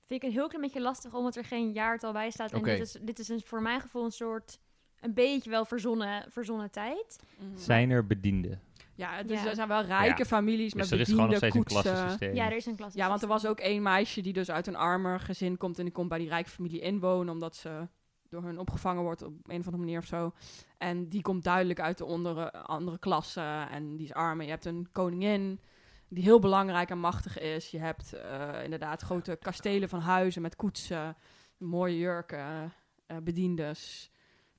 Vind 0.06 0.22
ik 0.22 0.28
een 0.28 0.34
heel 0.34 0.46
klein 0.48 0.62
beetje 0.62 0.80
lastig 0.80 1.14
omdat 1.14 1.36
er 1.36 1.44
geen 1.44 1.72
jaartal 1.72 2.12
bij 2.12 2.30
staat. 2.30 2.52
En 2.52 2.62
dit 2.62 2.80
is, 2.80 2.92
dit 3.02 3.18
is 3.18 3.28
een, 3.28 3.40
voor 3.44 3.62
mijn 3.62 3.80
gevoel 3.80 4.04
een 4.04 4.10
soort, 4.10 4.58
een 5.00 5.14
beetje 5.14 5.50
wel 5.50 5.64
verzonnen, 5.64 6.24
verzonnen 6.30 6.70
tijd. 6.70 7.20
Zijn 7.54 7.90
er 7.90 8.06
bedienden? 8.06 8.60
Ja, 8.94 9.22
dus 9.22 9.42
Ja. 9.42 9.48
er 9.48 9.54
zijn 9.54 9.68
wel 9.68 9.82
rijke 9.82 10.18
Ja. 10.18 10.24
families 10.24 10.72
Dus 10.72 10.82
met 10.82 10.90
er 10.90 11.00
is 11.00 11.08
gewoon 11.08 11.30
nog 11.30 11.40
bedienden, 11.40 11.50
steeds 11.50 11.54
een 11.56 11.62
koetsen. 11.82 11.92
klassensysteem. 11.92 12.34
Ja, 12.34 12.50
er 12.50 12.56
is 12.56 12.66
een 12.66 12.76
klas. 12.76 12.94
Ja, 12.94 13.08
want 13.08 13.22
er 13.22 13.28
was 13.28 13.46
ook 13.46 13.58
één 13.60 13.82
meisje 13.82 14.20
die 14.20 14.32
dus 14.32 14.50
uit 14.50 14.66
een 14.66 14.76
armer 14.76 15.20
gezin 15.20 15.56
komt 15.56 15.78
en 15.78 15.84
die 15.84 15.92
komt 15.92 16.08
bij 16.08 16.18
die 16.18 16.28
rijke 16.28 16.50
familie 16.50 16.80
inwonen 16.80 17.32
omdat 17.32 17.56
ze 17.56 17.88
door 18.28 18.42
hun 18.42 18.58
opgevangen 18.58 19.02
wordt 19.02 19.22
op 19.22 19.32
een 19.32 19.58
of 19.60 19.64
andere 19.64 19.76
manier 19.76 19.98
of 19.98 20.04
zo. 20.06 20.32
En 20.78 21.08
die 21.08 21.22
komt 21.22 21.44
duidelijk 21.44 21.80
uit 21.80 21.98
de 21.98 22.04
ondere, 22.04 22.52
andere 22.52 22.98
klasse 22.98 23.66
en 23.70 23.96
die 23.96 24.06
is 24.06 24.12
arm. 24.14 24.38
En 24.40 24.44
je 24.44 24.52
hebt 24.52 24.64
een 24.64 24.88
koningin 24.92 25.60
die 26.08 26.22
heel 26.22 26.38
belangrijk 26.38 26.90
en 26.90 26.98
machtig 26.98 27.38
is. 27.38 27.70
Je 27.70 27.78
hebt 27.78 28.12
eh, 28.12 28.64
inderdaad 28.64 29.02
grote 29.02 29.38
kastelen 29.42 29.88
van 29.88 30.00
huizen 30.00 30.42
met 30.42 30.56
koetsen, 30.56 31.16
mooie 31.58 31.98
jurken, 31.98 32.72
eh, 33.06 33.16
bediendes. 33.22 34.10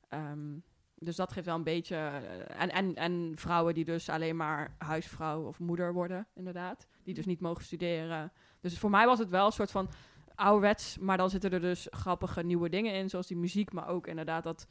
Ehm, 0.09 0.57
dus 0.95 1.15
dat 1.15 1.31
geeft 1.31 1.45
wel 1.45 1.55
een 1.55 1.63
beetje... 1.63 1.95
eh, 1.95 2.61
en, 2.61 2.69
en, 2.69 2.95
en 2.95 3.31
vrouwen 3.35 3.73
die 3.73 3.85
dus 3.85 4.09
alleen 4.09 4.35
maar 4.35 4.75
huisvrouw 4.77 5.47
of 5.47 5.59
moeder 5.59 5.93
worden, 5.93 6.27
inderdaad. 6.35 6.87
Die 7.03 7.13
dus 7.13 7.25
niet 7.25 7.41
mogen 7.41 7.63
studeren. 7.63 8.31
Dus 8.61 8.79
voor 8.79 8.89
mij 8.89 9.05
was 9.05 9.19
het 9.19 9.29
wel 9.29 9.45
een 9.45 9.51
soort 9.51 9.71
van 9.71 9.89
ouderwets. 10.35 10.97
Maar 10.97 11.17
dan 11.17 11.29
zitten 11.29 11.51
er 11.51 11.61
dus 11.61 11.87
grappige 11.89 12.43
nieuwe 12.43 12.69
dingen 12.69 12.93
in, 12.93 13.09
zoals 13.09 13.27
die 13.27 13.37
muziek. 13.37 13.71
Maar 13.71 13.87
ook 13.87 14.07
inderdaad 14.07 14.43
dat 14.43 14.67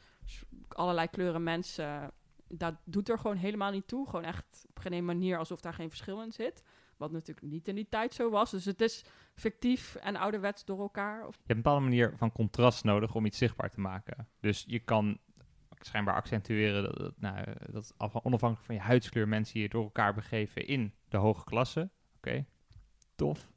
allerlei 0.68 1.08
kleuren 1.08 1.42
mensen... 1.42 2.10
Dat 2.50 2.74
doet 2.84 3.08
er 3.08 3.18
gewoon 3.18 3.36
helemaal 3.36 3.70
niet 3.70 3.88
toe. 3.88 4.06
Gewoon 4.06 4.24
echt 4.24 4.64
op 4.68 4.78
geen 4.78 5.04
manier 5.04 5.38
alsof 5.38 5.60
daar 5.60 5.74
geen 5.74 5.88
verschil 5.88 6.22
in 6.22 6.32
zit. 6.32 6.62
Wat 6.96 7.12
natuurlijk 7.12 7.46
niet 7.46 7.68
in 7.68 7.74
die 7.74 7.88
tijd 7.88 8.14
zo 8.14 8.30
was. 8.30 8.50
Dus 8.50 8.64
het 8.64 8.80
is 8.80 9.04
fictief 9.34 9.94
en 9.94 10.16
ouderwets 10.16 10.64
door 10.64 10.80
elkaar. 10.80 11.18
Je 11.18 11.24
hebt 11.24 11.38
een 11.46 11.56
bepaalde 11.56 11.84
manier 11.84 12.12
van 12.16 12.32
contrast 12.32 12.84
nodig 12.84 13.14
om 13.14 13.26
iets 13.26 13.38
zichtbaar 13.38 13.70
te 13.70 13.80
maken. 13.80 14.28
Dus 14.40 14.64
je 14.66 14.78
kan 14.78 15.18
schijnbaar 15.84 16.14
accentueren 16.14 16.82
dat, 16.82 16.96
dat, 16.96 17.14
nou, 17.18 17.44
dat 17.70 17.94
af- 17.96 18.24
onafhankelijk 18.24 18.66
van 18.66 18.74
je 18.74 18.80
huidskleur 18.80 19.28
mensen 19.28 19.60
je 19.60 19.68
door 19.68 19.82
elkaar 19.82 20.14
begeven 20.14 20.66
in 20.66 20.94
de 21.08 21.16
hoge 21.16 21.44
klasse. 21.44 21.90
Oké, 22.16 22.44
tof. 23.14 23.52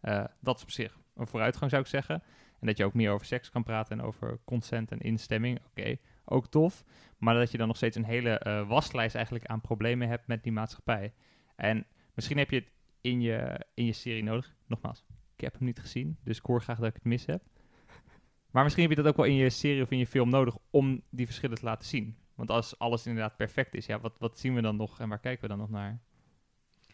Eh, 0.00 0.24
dat 0.40 0.56
is 0.56 0.62
op 0.62 0.70
zich 0.70 1.00
een 1.14 1.26
vooruitgang 1.26 1.70
zou 1.70 1.82
ik 1.82 1.88
zeggen. 1.88 2.22
En 2.60 2.66
dat 2.66 2.76
je 2.76 2.84
ook 2.84 2.94
meer 2.94 3.10
over 3.10 3.26
seks 3.26 3.50
kan 3.50 3.62
praten 3.62 3.98
en 3.98 4.04
over 4.04 4.40
consent 4.44 4.90
en 4.90 4.98
instemming. 5.00 5.58
Oké, 5.66 5.96
ook 6.24 6.46
tof. 6.46 6.84
Maar 7.18 7.34
dat 7.34 7.50
je 7.50 7.58
dan 7.58 7.66
nog 7.66 7.76
steeds 7.76 7.96
een 7.96 8.04
hele 8.04 8.38
eh, 8.38 8.68
waslijst 8.68 9.14
eigenlijk 9.14 9.46
aan 9.46 9.60
problemen 9.60 10.08
hebt 10.08 10.26
met 10.26 10.42
die 10.42 10.52
maatschappij. 10.52 11.14
En 11.56 11.86
misschien 12.14 12.38
heb 12.38 12.50
je 12.50 12.56
het 12.56 12.72
in 13.00 13.20
je, 13.20 13.66
in 13.74 13.84
je 13.84 13.92
serie 13.92 14.22
nodig. 14.22 14.54
Nogmaals, 14.66 15.04
ik 15.34 15.40
heb 15.40 15.52
hem 15.52 15.64
niet 15.64 15.80
gezien, 15.80 16.18
dus 16.24 16.38
ik 16.38 16.44
hoor 16.44 16.62
graag 16.62 16.78
dat 16.78 16.88
ik 16.88 16.94
het 16.94 17.04
mis 17.04 17.26
heb. 17.26 17.42
Maar 18.52 18.62
misschien 18.62 18.88
heb 18.88 18.96
je 18.96 19.02
dat 19.02 19.12
ook 19.12 19.16
wel 19.16 19.26
in 19.26 19.34
je 19.34 19.50
serie 19.50 19.82
of 19.82 19.90
in 19.90 19.98
je 19.98 20.06
film 20.06 20.28
nodig 20.30 20.56
om 20.70 21.02
die 21.10 21.26
verschillen 21.26 21.56
te 21.56 21.64
laten 21.64 21.88
zien. 21.88 22.16
Want 22.34 22.50
als 22.50 22.78
alles 22.78 23.06
inderdaad 23.06 23.36
perfect 23.36 23.74
is, 23.74 23.86
ja, 23.86 24.00
wat, 24.00 24.12
wat 24.18 24.38
zien 24.38 24.54
we 24.54 24.60
dan 24.60 24.76
nog 24.76 25.00
en 25.00 25.08
waar 25.08 25.20
kijken 25.20 25.42
we 25.42 25.48
dan 25.48 25.58
nog 25.58 25.70
naar? 25.70 26.00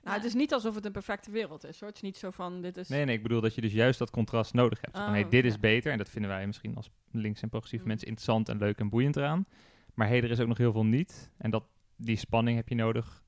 nou, 0.02 0.16
het 0.16 0.24
is 0.24 0.34
niet 0.34 0.52
alsof 0.52 0.74
het 0.74 0.84
een 0.84 0.92
perfecte 0.92 1.30
wereld 1.30 1.64
is. 1.64 1.78
Hoor. 1.80 1.88
Het 1.88 1.96
is 1.96 2.02
niet 2.02 2.16
zo 2.16 2.30
van, 2.30 2.60
dit 2.62 2.76
is... 2.76 2.88
Nee, 2.88 3.04
nee, 3.04 3.16
ik 3.16 3.22
bedoel 3.22 3.40
dat 3.40 3.54
je 3.54 3.60
dus 3.60 3.72
juist 3.72 3.98
dat 3.98 4.10
contrast 4.10 4.52
nodig 4.54 4.78
hebt. 4.80 4.96
Van, 4.96 5.06
Oh, 5.06 5.12
hey, 5.12 5.28
dit 5.28 5.44
is 5.44 5.60
beter 5.60 5.92
en 5.92 5.98
dat 5.98 6.08
vinden 6.08 6.30
wij 6.30 6.46
misschien 6.46 6.76
als 6.76 6.90
links 7.10 7.42
en 7.42 7.48
progressieve 7.48 7.84
Mm. 7.84 7.90
mensen 7.90 8.08
interessant 8.08 8.48
en 8.48 8.58
leuk 8.58 8.78
en 8.78 8.88
boeiend 8.88 9.16
eraan. 9.16 9.46
Maar 9.94 10.08
hey, 10.08 10.22
er 10.22 10.30
is 10.30 10.40
ook 10.40 10.48
nog 10.48 10.58
heel 10.58 10.72
veel 10.72 10.84
niet. 10.86 11.30
En 11.38 11.50
dat, 11.50 11.64
die 11.96 12.16
spanning 12.16 12.56
heb 12.56 12.68
je 12.68 12.74
nodig 12.74 13.24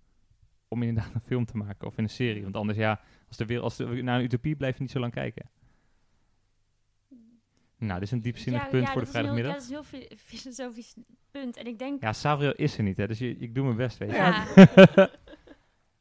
om 0.68 0.82
inderdaad 0.82 1.14
een 1.14 1.20
film 1.20 1.44
te 1.44 1.56
maken 1.56 1.86
of 1.86 1.96
in 1.96 2.02
een 2.04 2.10
serie. 2.10 2.42
Want 2.42 2.56
anders, 2.56 2.78
ja, 2.78 3.00
als 3.28 3.36
de 3.36 3.46
wereld, 3.46 3.64
als 3.64 3.76
de, 3.76 3.84
naar 4.02 4.18
een 4.18 4.24
utopie 4.24 4.56
blijf 4.56 4.76
je 4.76 4.82
niet 4.82 4.90
zo 4.90 5.00
lang 5.00 5.12
kijken. 5.12 5.50
Nou, 7.80 7.94
dit 7.94 8.02
is 8.02 8.10
een 8.10 8.20
diepzinnig 8.22 8.68
punt 8.68 8.86
voor 8.88 8.94
de 9.00 9.00
heel- 9.00 9.10
vrijdagmiddag. 9.10 9.52
Ja, 9.52 9.58
dat 9.58 9.68
is 9.68 9.92
een 9.92 9.98
heel 9.98 10.08
fi- 10.08 10.16
filosofisch 10.16 10.94
punt. 11.30 11.56
En 11.56 11.66
ik 11.66 11.78
denk... 11.78 12.02
Ja, 12.02 12.12
Savriel 12.12 12.52
is 12.54 12.76
er 12.76 12.82
niet, 12.82 12.96
hè, 12.96 13.06
dus 13.06 13.18
je, 13.18 13.36
ik 13.36 13.54
doe 13.54 13.64
mijn 13.64 13.76
best, 13.76 13.98
weet 13.98 14.10
je. 14.10 14.16
Ja, 14.16 14.44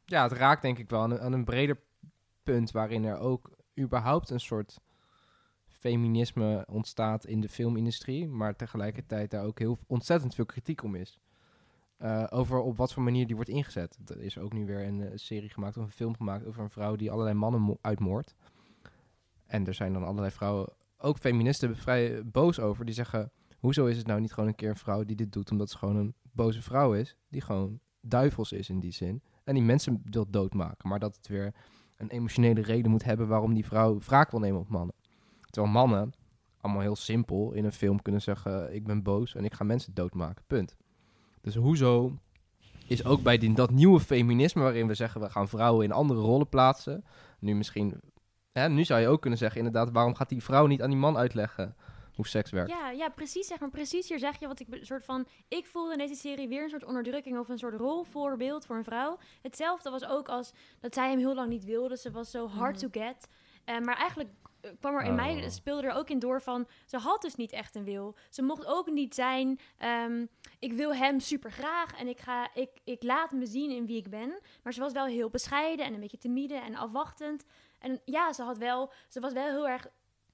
Ja, 0.05 0.23
het 0.23 0.31
raakt 0.31 0.61
denk 0.61 0.77
ik 0.77 0.89
wel 0.89 1.01
aan 1.01 1.11
een, 1.11 1.19
aan 1.19 1.33
een 1.33 1.43
breder 1.45 1.79
punt 2.43 2.71
waarin 2.71 3.03
er 3.03 3.17
ook 3.17 3.51
überhaupt 3.79 4.29
een 4.29 4.39
soort 4.39 4.79
feminisme 5.67 6.65
ontstaat 6.69 7.25
in 7.25 7.41
de 7.41 7.49
filmindustrie, 7.49 8.27
maar 8.27 8.55
tegelijkertijd 8.55 9.31
daar 9.31 9.43
ook 9.45 9.59
heel 9.59 9.77
ontzettend 9.87 10.35
veel 10.35 10.45
kritiek 10.45 10.83
om 10.83 10.95
is. 10.95 11.19
Eh, 11.97 12.23
over 12.29 12.59
op 12.59 12.77
wat 12.77 12.93
voor 12.93 13.03
manier 13.03 13.25
die 13.27 13.35
wordt 13.35 13.49
ingezet. 13.49 13.97
Er 14.07 14.21
is 14.21 14.37
ook 14.37 14.53
nu 14.53 14.65
weer 14.65 14.83
een 14.87 15.01
eh, 15.01 15.11
serie 15.15 15.49
gemaakt 15.49 15.77
of 15.77 15.83
een 15.83 15.91
film 15.91 16.15
gemaakt 16.15 16.45
over 16.45 16.63
een 16.63 16.69
vrouw 16.69 16.95
die 16.95 17.11
allerlei 17.11 17.35
mannen 17.35 17.61
mo- 17.61 17.77
uitmoordt. 17.81 18.35
En 19.45 19.67
er 19.67 19.73
zijn 19.73 19.93
dan 19.93 20.03
allerlei 20.03 20.31
vrouwen, 20.31 20.73
ook 20.99 21.17
feministen, 21.17 21.75
vrij 21.75 22.25
boos 22.25 22.59
over. 22.59 22.85
Die 22.85 22.93
zeggen, 22.93 23.31
hoezo 23.57 23.85
is 23.85 23.97
het 23.97 24.07
nou 24.07 24.19
niet 24.19 24.33
gewoon 24.33 24.49
een 24.49 24.55
keer 24.55 24.69
een 24.69 24.75
vrouw 24.75 25.03
die 25.03 25.15
dit 25.15 25.31
doet 25.31 25.51
omdat 25.51 25.69
ze 25.69 25.77
gewoon 25.77 25.95
een 25.95 26.15
boze 26.31 26.61
vrouw 26.61 26.93
is? 26.93 27.15
Die 27.29 27.41
gewoon 27.41 27.79
duivels 28.01 28.51
is 28.51 28.69
in 28.69 28.79
die 28.79 28.91
zin. 28.91 29.21
En 29.43 29.53
die 29.53 29.63
mensen 29.63 30.01
wil 30.03 30.29
doodmaken. 30.29 30.89
Maar 30.89 30.99
dat 30.99 31.15
het 31.15 31.27
weer 31.27 31.53
een 31.97 32.09
emotionele 32.09 32.61
reden 32.61 32.91
moet 32.91 33.03
hebben 33.03 33.27
waarom 33.27 33.53
die 33.53 33.65
vrouw 33.65 33.99
wraak 33.99 34.31
wil 34.31 34.39
nemen 34.39 34.59
op 34.59 34.69
mannen. 34.69 34.95
Terwijl 35.49 35.73
mannen 35.73 36.11
allemaal 36.61 36.81
heel 36.81 36.95
simpel 36.95 37.53
in 37.53 37.65
een 37.65 37.71
film 37.71 38.01
kunnen 38.01 38.21
zeggen: 38.21 38.75
Ik 38.75 38.85
ben 38.85 39.03
boos 39.03 39.35
en 39.35 39.45
ik 39.45 39.53
ga 39.53 39.63
mensen 39.63 39.93
doodmaken. 39.93 40.43
Punt. 40.47 40.77
Dus 41.41 41.55
hoezo 41.55 42.17
is 42.87 43.05
ook 43.05 43.21
bij 43.21 43.37
die, 43.37 43.53
dat 43.53 43.71
nieuwe 43.71 43.99
feminisme 43.99 44.61
waarin 44.61 44.87
we 44.87 44.93
zeggen 44.93 45.21
we 45.21 45.29
gaan 45.29 45.47
vrouwen 45.47 45.85
in 45.85 45.91
andere 45.91 46.19
rollen 46.19 46.49
plaatsen. 46.49 47.03
Nu 47.39 47.55
misschien, 47.55 48.01
hè, 48.51 48.69
nu 48.69 48.83
zou 48.83 49.01
je 49.01 49.07
ook 49.07 49.21
kunnen 49.21 49.39
zeggen 49.39 49.57
inderdaad, 49.57 49.91
waarom 49.91 50.15
gaat 50.15 50.29
die 50.29 50.43
vrouw 50.43 50.65
niet 50.65 50.81
aan 50.81 50.89
die 50.89 50.99
man 50.99 51.17
uitleggen 51.17 51.75
hoe 52.15 52.27
seks 52.27 52.51
werkt? 52.51 52.69
ja, 52.71 52.89
ja, 52.91 53.09
precies. 53.09 53.47
Zeg 53.47 53.59
maar, 53.59 53.69
precies 53.69 54.09
hier 54.09 54.19
zeg 54.19 54.39
je 54.39 54.47
wat 54.47 54.59
ik 54.59 54.67
soort 54.81 55.05
van... 55.05 55.27
Ik 55.47 55.65
voelde 55.65 55.91
in 55.91 55.97
deze 55.97 56.15
serie 56.15 56.47
weer 56.47 56.63
een 56.63 56.69
soort 56.69 56.85
onderdrukking 56.85 57.37
of 57.39 57.49
een 57.49 57.57
soort 57.57 57.73
rolvoorbeeld 57.79 58.65
voor 58.65 58.75
een 58.75 58.83
vrouw. 58.83 59.17
Hetzelfde 59.41 59.89
was 59.89 60.05
ook 60.05 60.27
als 60.29 60.51
dat 60.79 60.93
zij 60.93 61.09
hem 61.09 61.19
heel 61.19 61.35
lang 61.35 61.49
niet 61.49 61.65
wilde. 61.65 61.97
Ze 61.97 62.11
was 62.11 62.31
zo 62.31 62.47
hard 62.47 62.75
Mhm. 62.81 62.89
to 62.91 62.99
get. 63.01 63.27
Eh, 63.65 63.79
maar 63.79 63.95
eigenlijk 63.97 64.29
eh, 64.61 64.71
kwam 64.79 64.95
er 64.95 65.03
in 65.03 65.15
mij, 65.15 65.35
Oh. 65.43 65.49
speelde 65.49 65.87
er 65.87 65.93
ook 65.93 66.09
in 66.09 66.19
door 66.19 66.41
van, 66.41 66.67
ze 66.85 66.97
had 66.97 67.21
dus 67.21 67.35
niet 67.35 67.51
echt 67.51 67.75
een 67.75 67.83
wil. 67.83 68.15
Ze 68.29 68.41
mocht 68.41 68.65
ook 68.65 68.91
niet 68.91 69.15
zijn, 69.15 69.59
ehm, 69.77 70.25
ik 70.59 70.73
wil 70.73 70.93
hem 70.95 71.19
super 71.19 71.51
graag 71.51 71.99
en 71.99 72.07
ik, 72.07 72.19
ga, 72.19 72.49
ik, 72.55 72.69
ik 72.83 73.03
laat 73.03 73.31
me 73.31 73.45
zien 73.45 73.71
in 73.71 73.85
wie 73.85 73.97
ik 73.97 74.09
ben. 74.09 74.39
Maar 74.63 74.73
ze 74.73 74.79
was 74.79 74.91
wel 74.93 75.05
heel 75.05 75.29
bescheiden 75.29 75.85
en 75.85 75.93
een 75.93 75.99
beetje 75.99 76.17
timide 76.17 76.55
en 76.55 76.75
afwachtend. 76.75 77.45
En 77.79 78.01
ja, 78.05 78.33
ze, 78.33 78.43
had 78.43 78.57
wel, 78.57 78.91
ze 79.07 79.19
was 79.19 79.33
wel 79.33 79.45
heel 79.45 79.67
erg 79.67 79.87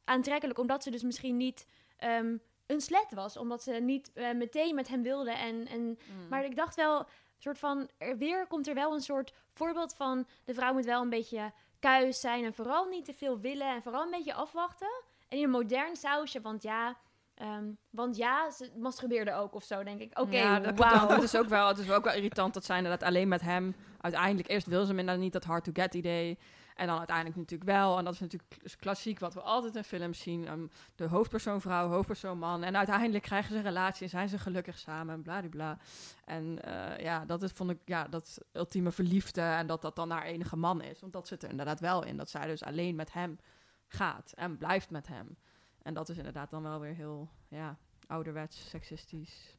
aantrekkelijk, 0.03 0.59
omdat 0.59 0.83
ze 0.83 0.91
dus 0.91 1.03
misschien 1.03 1.37
niet 1.37 1.67
ehm, 1.97 2.37
een 2.65 2.81
slet 2.81 3.11
was. 3.13 3.37
Omdat 3.37 3.63
ze 3.63 3.71
niet 3.71 4.11
eh, 4.13 4.31
meteen 4.31 4.75
met 4.75 4.87
hem 4.87 5.01
wilde. 5.01 5.31
En, 5.31 5.67
en, 5.67 5.81
Mm. 5.81 6.27
maar 6.29 6.45
ik 6.45 6.55
dacht 6.55 6.75
wel, 6.75 7.05
soort 7.37 7.59
van, 7.59 7.89
er 7.97 8.17
weer 8.17 8.47
komt 8.47 8.67
er 8.67 8.73
wel 8.73 8.93
een 8.93 9.01
soort 9.01 9.33
voorbeeld 9.53 9.95
van, 9.95 10.27
de 10.43 10.53
vrouw 10.53 10.73
moet 10.73 10.85
wel 10.85 11.01
een 11.01 11.09
beetje 11.09 11.51
kuis 11.79 12.19
zijn 12.19 12.43
en 12.45 12.53
vooral 12.53 12.85
niet 12.85 13.05
te 13.05 13.13
veel 13.13 13.39
willen 13.39 13.67
en 13.67 13.81
vooral 13.81 14.03
een 14.03 14.11
beetje 14.11 14.33
afwachten. 14.33 15.03
En 15.27 15.37
in 15.37 15.43
een 15.43 15.49
modern 15.49 15.95
sausje, 15.95 16.41
want 16.41 16.63
ja, 16.63 16.97
ehm, 17.35 17.65
want 17.89 18.15
ja, 18.17 18.51
ze 18.51 18.71
masturbeerde 18.77 19.33
ook 19.33 19.53
of 19.53 19.63
zo, 19.63 19.83
denk 19.83 19.99
ik. 20.01 20.19
Oké, 20.19 20.37
ja, 20.37 20.59
dat, 20.59 21.23
is 21.23 21.35
ook 21.35 21.47
wel, 21.47 21.67
het 21.67 21.77
is 21.77 21.91
ook 21.91 22.03
wel 22.03 22.13
irritant 22.13 22.53
dat 22.53 22.65
zij 22.65 22.77
inderdaad 22.77 23.03
alleen 23.03 23.27
met 23.27 23.41
hem 23.41 23.75
uiteindelijk 24.01 24.49
eerst 24.49 24.67
wil 24.67 24.81
ze 24.81 24.87
hem 24.87 24.99
inderdaad 24.99 25.23
niet 25.23 25.33
dat 25.33 25.43
hard 25.43 25.63
to 25.63 25.71
get 25.73 25.93
idee 25.93 26.37
en 26.75 26.87
dan 26.87 26.97
uiteindelijk 26.97 27.37
natuurlijk 27.37 27.69
wel. 27.69 27.97
En 27.97 28.03
dat 28.03 28.13
is 28.13 28.19
natuurlijk 28.19 28.55
kl- 28.57 28.75
klassiek 28.79 29.19
wat 29.19 29.33
we 29.33 29.41
altijd 29.41 29.75
in 29.75 29.83
films 29.83 30.19
zien. 30.19 30.47
Ehm, 30.47 30.67
de 30.95 31.07
hoofdpersoon 31.07 31.61
vrouw 31.61 31.89
hoofdpersoon 31.89 32.37
man. 32.37 32.63
En 32.63 32.77
uiteindelijk 32.77 33.23
krijgen 33.23 33.51
ze 33.51 33.57
een 33.57 33.63
relatie 33.63 34.03
en 34.03 34.09
zijn 34.09 34.29
ze 34.29 34.39
gelukkig 34.39 34.77
samen 34.77 35.13
en 35.13 35.21
bladibla 35.21 35.77
en 36.25 36.61
eh, 36.61 37.03
ja 37.03 37.25
dat 37.25 37.43
is 37.43 37.51
vond 37.51 37.69
ik 37.69 37.79
ja 37.85 38.07
dat 38.07 38.37
ultieme 38.51 38.91
verliefde 38.91 39.41
en 39.41 39.67
dat 39.67 39.81
dat 39.81 39.95
dan 39.95 40.09
haar 40.09 40.23
enige 40.23 40.55
man 40.55 40.81
is. 40.81 40.99
Want 40.99 41.13
dat 41.13 41.27
zit 41.27 41.43
er 41.43 41.49
inderdaad 41.49 41.79
wel 41.79 42.03
in 42.03 42.17
dat 42.17 42.29
zij 42.29 42.47
dus 42.47 42.63
alleen 42.63 42.95
met 42.95 43.13
hem 43.13 43.39
gaat 43.87 44.31
en 44.35 44.57
blijft 44.57 44.89
met 44.89 45.07
hem. 45.07 45.37
En 45.81 45.93
dat 45.93 46.09
is 46.09 46.17
inderdaad 46.17 46.49
dan 46.49 46.63
wel 46.63 46.79
weer 46.79 46.95
heel 46.95 47.29
ja 47.47 47.77
ouderwets 48.07 48.69
seksistisch 48.69 49.57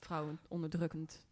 vrouwen 0.00 0.40
onderdrukkend. 0.48 1.26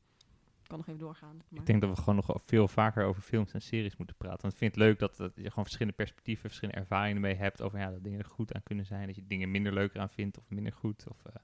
Ik 0.64 0.70
kan 0.70 0.78
nog 0.78 0.88
even 0.88 1.00
doorgaan. 1.00 1.36
maar- 1.48 1.60
Ik 1.60 1.66
denk 1.66 1.80
dat 1.80 1.90
we 1.90 1.96
gewoon 1.96 2.14
nog 2.26 2.40
veel 2.44 2.68
vaker 2.68 3.04
over 3.04 3.22
films 3.22 3.52
en 3.52 3.62
series 3.62 3.96
moeten 3.96 4.16
praten. 4.16 4.40
Want 4.40 4.52
ik 4.52 4.58
vind 4.58 4.74
het 4.74 4.82
leuk 4.84 4.98
dat, 4.98 5.16
dat 5.16 5.32
je 5.34 5.48
gewoon 5.48 5.64
verschillende 5.64 5.96
perspectieven, 5.96 6.42
verschillende 6.48 6.80
ervaringen 6.80 7.20
mee 7.20 7.34
hebt 7.34 7.62
over 7.62 7.78
ja, 7.78 7.90
dat 7.90 8.04
dingen 8.04 8.18
er 8.18 8.24
goed 8.24 8.54
aan 8.54 8.62
kunnen 8.62 8.86
zijn. 8.86 9.06
Dat 9.06 9.16
je 9.16 9.26
dingen 9.26 9.50
minder 9.50 9.72
leuk 9.72 9.96
aan 9.96 10.10
vindt 10.10 10.38
of 10.38 10.44
minder 10.48 10.72
goed. 10.72 11.04
Of 11.10 11.24
eh, 11.24 11.34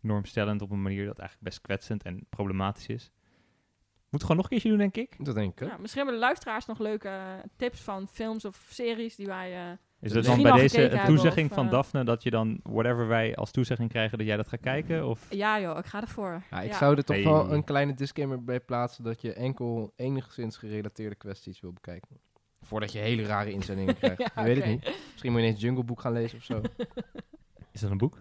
normstellend 0.00 0.62
op 0.62 0.70
een 0.70 0.82
manier 0.82 1.06
dat 1.06 1.18
eigenlijk 1.18 1.48
best 1.48 1.60
kwetsend 1.60 2.02
en 2.02 2.26
problematisch 2.30 2.86
is. 2.86 3.10
Moet 4.10 4.20
gewoon 4.22 4.36
nog 4.36 4.44
een 4.44 4.50
keertje 4.50 4.68
doen, 4.68 4.78
denk 4.78 4.96
ik. 4.96 5.24
Dat 5.24 5.34
denk 5.34 5.52
ik 5.52 5.62
ook. 5.62 5.68
ja, 5.70 5.76
misschien 5.76 6.00
hebben 6.02 6.20
de 6.20 6.26
luisteraars 6.26 6.66
nog 6.66 6.78
leuke 6.78 7.08
eh, 7.08 7.34
tips 7.56 7.80
van 7.80 8.08
films 8.08 8.44
of 8.44 8.66
series 8.70 9.16
die 9.16 9.26
wij... 9.26 9.70
eh, 9.70 9.76
Is 10.00 10.12
dat 10.12 10.24
dan 10.24 10.42
bij 10.42 10.52
deze 10.52 10.90
een 10.90 11.04
toezegging 11.04 11.48
of, 11.48 11.54
van 11.54 11.64
eh, 11.64 11.70
Daphne 11.70 12.04
dat 12.04 12.22
je 12.22 12.30
dan, 12.30 12.60
whatever 12.62 13.06
wij 13.08 13.34
als 13.36 13.50
toezegging 13.50 13.88
krijgen, 13.90 14.18
dat 14.18 14.26
jij 14.26 14.36
dat 14.36 14.48
gaat 14.48 14.60
kijken? 14.60 15.08
Of 15.08 15.26
ja 15.30 15.60
joh, 15.60 15.78
ik 15.78 15.84
ga 15.86 16.00
ervoor. 16.00 16.42
Ja, 16.50 16.60
ik 16.60 16.70
Ja. 16.70 16.76
zou 16.78 16.96
er 16.96 17.04
toch 17.04 17.16
Hey. 17.16 17.24
wel 17.24 17.52
een 17.52 17.64
kleine 17.64 17.94
disclaimer 17.94 18.44
bij 18.44 18.60
plaatsen 18.60 19.04
dat 19.04 19.20
je 19.20 19.32
enkel 19.32 19.92
enigszins 19.96 20.56
gerelateerde 20.56 21.14
kwesties 21.14 21.60
wil 21.60 21.72
bekijken. 21.72 22.18
Voordat 22.62 22.92
je 22.92 22.98
hele 22.98 23.22
rare 23.22 23.50
inzendingen 23.52 23.96
krijgt. 23.98 24.18
Ja, 24.18 24.30
je 24.34 24.42
weet 24.42 24.56
het 24.56 24.66
niet. 24.66 24.84
Misschien 25.12 25.32
moet 25.32 25.40
je 25.40 25.46
ineens 25.46 25.62
Jungle 25.62 25.84
Book 25.84 26.00
gaan 26.00 26.12
lezen 26.12 26.38
of 26.38 26.44
zo. 26.44 26.60
is 27.72 27.80
dat 27.80 27.90
een 27.90 27.98
boek? 27.98 28.18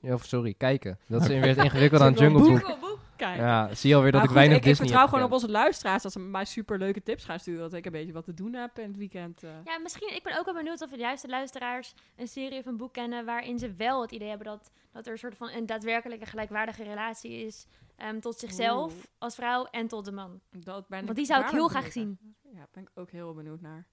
Ja, 0.00 0.14
of 0.14 0.24
sorry, 0.24 0.54
kijken. 0.54 0.98
Dat 1.06 1.20
is 1.22 1.28
weer 1.28 1.46
het 1.46 1.56
ingewikkeld 1.56 2.00
aan 2.00 2.12
Jungle 2.12 2.38
Jungle 2.44 2.60
Book. 2.66 2.80
Boek, 2.80 2.89
Ja, 3.20 3.74
zie 3.74 3.90
je 3.90 3.96
alweer 3.96 4.12
dat 4.12 4.20
ik 4.20 4.26
goed, 4.26 4.36
weinig 4.36 4.56
ik, 4.56 4.62
ik 4.62 4.68
Disney 4.68 4.86
vertrouw 4.86 5.06
heb 5.06 5.14
gewoon 5.14 5.28
op 5.28 5.32
onze 5.32 5.50
luisteraars 5.50 6.02
dat 6.02 6.12
ze 6.12 6.18
mij 6.18 6.44
super 6.44 6.78
leuke 6.78 7.02
tips 7.02 7.24
gaan 7.24 7.38
sturen. 7.38 7.60
Dat 7.60 7.72
ik 7.72 7.86
een 7.86 7.92
beetje 7.92 8.12
wat 8.12 8.24
te 8.24 8.34
doen 8.34 8.52
heb 8.52 8.78
in 8.78 8.88
het 8.88 8.96
weekend. 8.96 9.42
eh. 9.42 9.50
Ja, 9.64 9.78
misschien, 9.78 10.14
ik 10.14 10.22
ben 10.22 10.38
ook 10.38 10.44
wel 10.44 10.54
benieuwd 10.54 10.82
of 10.82 10.90
de 10.90 10.96
juiste 10.96 11.28
luisteraars 11.28 11.94
een 12.16 12.28
serie 12.28 12.58
of 12.58 12.66
een 12.66 12.76
boek 12.76 12.92
kennen 12.92 13.24
waarin 13.24 13.58
ze 13.58 13.74
wel 13.74 14.02
het 14.02 14.10
idee 14.10 14.28
hebben 14.28 14.46
dat, 14.46 14.70
dat 14.92 15.06
er 15.06 15.12
een 15.12 15.18
soort 15.18 15.36
van 15.36 15.50
een 15.50 15.66
daadwerkelijke 15.66 16.26
gelijkwaardige 16.26 16.82
relatie 16.82 17.46
is 17.46 17.66
ehm, 17.96 18.20
tot 18.20 18.38
zichzelf 18.38 18.92
Oeh. 18.92 19.02
als 19.18 19.34
vrouw 19.34 19.64
en 19.64 19.88
tot 19.88 20.04
de 20.04 20.12
man. 20.12 20.40
Dat 20.50 20.88
ben 20.88 21.04
Want 21.04 21.16
die 21.16 21.26
zou 21.26 21.42
ik 21.42 21.50
heel 21.50 21.68
graag 21.68 21.94
naar. 21.94 22.16
Ja, 22.52 22.66
ben 22.72 22.82
ik 22.82 22.90
ook 22.94 23.10
heel 23.10 23.34
benieuwd 23.34 23.60
naar. 23.60 23.86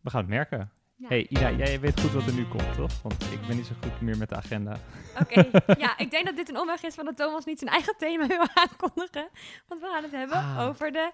We 0.00 0.10
gaan 0.10 0.20
het 0.20 0.28
merken. 0.28 0.72
Ja. 1.00 1.08
hey, 1.08 1.26
Ida, 1.28 1.50
jij 1.50 1.80
weet 1.80 2.00
goed 2.00 2.12
wat 2.12 2.26
er 2.26 2.32
nu 2.34 2.44
komt, 2.44 2.74
toch? 2.74 3.02
Want 3.02 3.32
ik 3.32 3.46
ben 3.46 3.56
niet 3.56 3.66
zo 3.66 3.74
goed 3.82 4.00
meer 4.00 4.16
met 4.16 4.28
de 4.28 4.34
agenda. 4.36 4.76
Oké, 5.20 5.50
ja, 5.78 5.98
ik 5.98 6.10
denk 6.10 6.26
dat 6.26 6.36
dit 6.36 6.48
een 6.48 6.58
omweg 6.58 6.82
is 6.82 6.94
van 6.94 7.04
dat 7.04 7.16
Thomas 7.16 7.44
niet 7.44 7.58
zijn 7.58 7.70
eigen 7.70 7.94
thema 7.98 8.26
wil 8.36 8.44
aankondigen. 8.54 9.28
Want 9.68 9.80
we 9.80 9.86
gaan 9.92 10.02
het 10.02 10.12
hebben 10.12 10.36
Ah. 10.36 10.66
over 10.68 10.92
de 10.92 11.10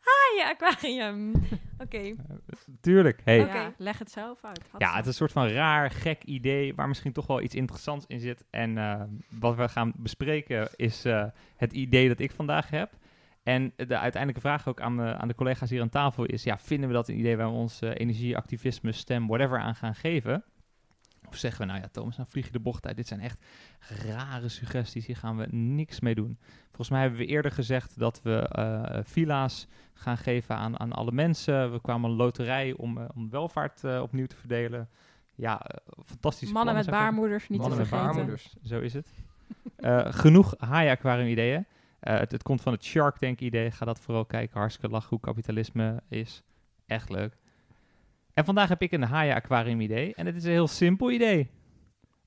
haaien 0.00 0.50
aquarium. 0.56 1.32
Oké, 1.84 2.14
Tuurlijk. 2.80 3.20
Hey. 3.24 3.38
Ja, 3.38 3.72
leg 3.76 3.98
het 3.98 4.10
zelf 4.10 4.44
uit. 4.44 4.60
Had 4.70 4.80
Ja, 4.80 4.90
het 4.90 5.00
is 5.00 5.06
een 5.06 5.12
soort 5.14 5.32
van 5.32 5.48
raar, 5.48 5.90
gek 5.90 6.24
idee 6.24 6.74
waar 6.74 6.88
misschien 6.88 7.12
toch 7.12 7.26
wel 7.26 7.40
iets 7.40 7.54
interessants 7.54 8.04
in 8.08 8.20
zit. 8.20 8.44
En 8.50 8.78
eh, 8.78 9.02
wat 9.40 9.56
we 9.56 9.68
gaan 9.68 9.92
bespreken 9.96 10.68
is 10.76 11.04
eh, 11.04 11.24
het 11.56 11.72
idee 11.72 12.08
dat 12.08 12.18
ik 12.18 12.30
vandaag 12.30 12.70
heb. 12.70 12.92
En 13.42 13.72
de 13.76 13.98
uiteindelijke 13.98 14.40
vraag 14.40 14.68
ook 14.68 14.80
aan 14.80 14.96
de, 14.96 15.16
aan 15.16 15.28
de 15.28 15.34
collega's 15.34 15.70
hier 15.70 15.80
aan 15.80 15.88
tafel 15.88 16.24
is, 16.24 16.42
ja, 16.42 16.58
vinden 16.58 16.88
we 16.88 16.94
dat 16.94 17.08
een 17.08 17.18
idee 17.18 17.36
waar 17.36 17.50
we 17.50 17.56
ons 17.56 17.80
eh, 17.80 17.90
energie, 17.94 18.36
activisme, 18.36 18.92
stem, 18.92 19.26
whatever 19.26 19.58
aan 19.58 19.74
gaan 19.74 19.94
geven? 19.94 20.44
Of 21.28 21.36
zeggen 21.36 21.60
we, 21.60 21.66
nou 21.66 21.80
ja, 21.80 21.88
Thomas, 21.88 22.16
nou 22.16 22.28
vlieg 22.28 22.46
je 22.46 22.52
de 22.52 22.60
bocht 22.60 22.86
uit. 22.86 22.96
Dit 22.96 23.06
zijn 23.06 23.20
echt 23.20 23.44
rare 24.06 24.48
suggesties, 24.48 25.06
hier 25.06 25.16
gaan 25.16 25.36
we 25.36 25.46
niks 25.50 26.00
mee 26.00 26.14
doen. 26.14 26.38
Volgens 26.66 26.90
mij 26.90 27.00
hebben 27.00 27.18
we 27.18 27.26
eerder 27.26 27.50
gezegd 27.52 27.98
dat 27.98 28.22
we 28.22 28.48
eh, 28.48 29.00
villa's 29.04 29.66
gaan 29.94 30.16
geven 30.16 30.56
aan, 30.56 30.80
aan 30.80 30.92
alle 30.92 31.12
mensen. 31.12 31.72
We 31.72 31.80
kwamen 31.80 32.10
een 32.10 32.16
loterij 32.16 32.72
om, 32.76 32.98
eh, 32.98 33.04
om 33.14 33.30
welvaart 33.30 33.84
opnieuw 33.84 34.26
te 34.26 34.36
verdelen. 34.36 34.88
Ja, 35.34 35.60
fantastisch. 36.04 36.52
Mannen 36.52 36.74
met 36.74 36.90
baarmoeders, 36.90 37.48
niet 37.48 37.58
Mannen 37.60 37.76
te 37.76 37.82
met 37.82 37.88
vergeten. 37.92 38.14
baarmoeders. 38.14 38.54
Zo 38.62 38.80
is 38.80 38.94
het. 38.94 39.08
Genoeg 40.22 40.54
haai-aquarium 40.58 41.28
ideeën. 41.28 41.66
Eh, 42.00 42.18
het, 42.18 42.32
het 42.32 42.42
komt 42.42 42.60
van 42.60 42.72
het 42.72 42.84
Shark 42.84 43.16
Tank 43.16 43.40
idee. 43.40 43.70
Ga 43.70 43.84
dat 43.84 44.00
vooral 44.00 44.24
kijken. 44.24 44.58
Hartstikke 44.58 44.90
lachen 44.90 45.08
hoe 45.08 45.20
kapitalisme 45.20 46.02
is. 46.08 46.42
Echt 46.86 47.10
leuk. 47.10 47.36
En 48.34 48.44
vandaag 48.44 48.68
heb 48.68 48.82
ik 48.82 48.92
een 48.92 49.02
haai-aquarium 49.02 49.80
idee. 49.80 50.14
En 50.14 50.26
het 50.26 50.36
is 50.36 50.44
een 50.44 50.50
heel 50.50 50.68
simpel 50.68 51.10
idee. 51.10 51.50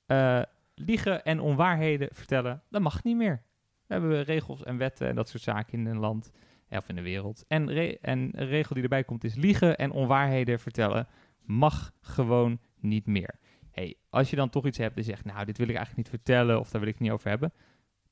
Eh, 0.06 0.42
liegen 0.74 1.24
en 1.24 1.40
onwaarheden 1.40 2.08
vertellen, 2.12 2.62
dat 2.70 2.82
mag 2.82 3.04
niet 3.04 3.16
meer. 3.16 3.42
We 3.86 3.94
hebben 3.94 4.22
regels 4.22 4.64
en 4.64 4.76
wetten 4.76 5.08
en 5.08 5.14
dat 5.14 5.28
soort 5.28 5.42
zaken 5.42 5.78
in 5.78 5.86
een 5.86 5.98
land 5.98 6.32
eh, 6.68 6.78
of 6.78 6.88
in 6.88 6.94
de 6.94 7.02
wereld. 7.02 7.44
En, 7.48 7.68
en 8.00 8.18
een 8.32 8.46
regel 8.46 8.74
die 8.74 8.82
erbij 8.82 9.04
komt 9.04 9.24
is 9.24 9.34
liegen 9.34 9.76
en 9.76 9.90
onwaarheden 9.90 10.60
vertellen 10.60 11.08
mag 11.40 11.92
gewoon 12.00 12.60
niet 12.80 13.06
meer. 13.06 13.38
Hey, 13.70 13.96
als 14.08 14.30
je 14.30 14.36
dan 14.36 14.50
toch 14.50 14.66
iets 14.66 14.78
hebt 14.78 14.96
en 14.96 15.04
zegt, 15.04 15.24
nou, 15.24 15.44
dit 15.44 15.58
wil 15.58 15.68
ik 15.68 15.76
eigenlijk 15.76 16.08
niet 16.08 16.20
vertellen 16.20 16.60
of 16.60 16.70
daar 16.70 16.80
wil 16.80 16.88
ik 16.88 16.94
het 16.94 17.02
niet 17.02 17.12
over 17.12 17.28
hebben, 17.28 17.52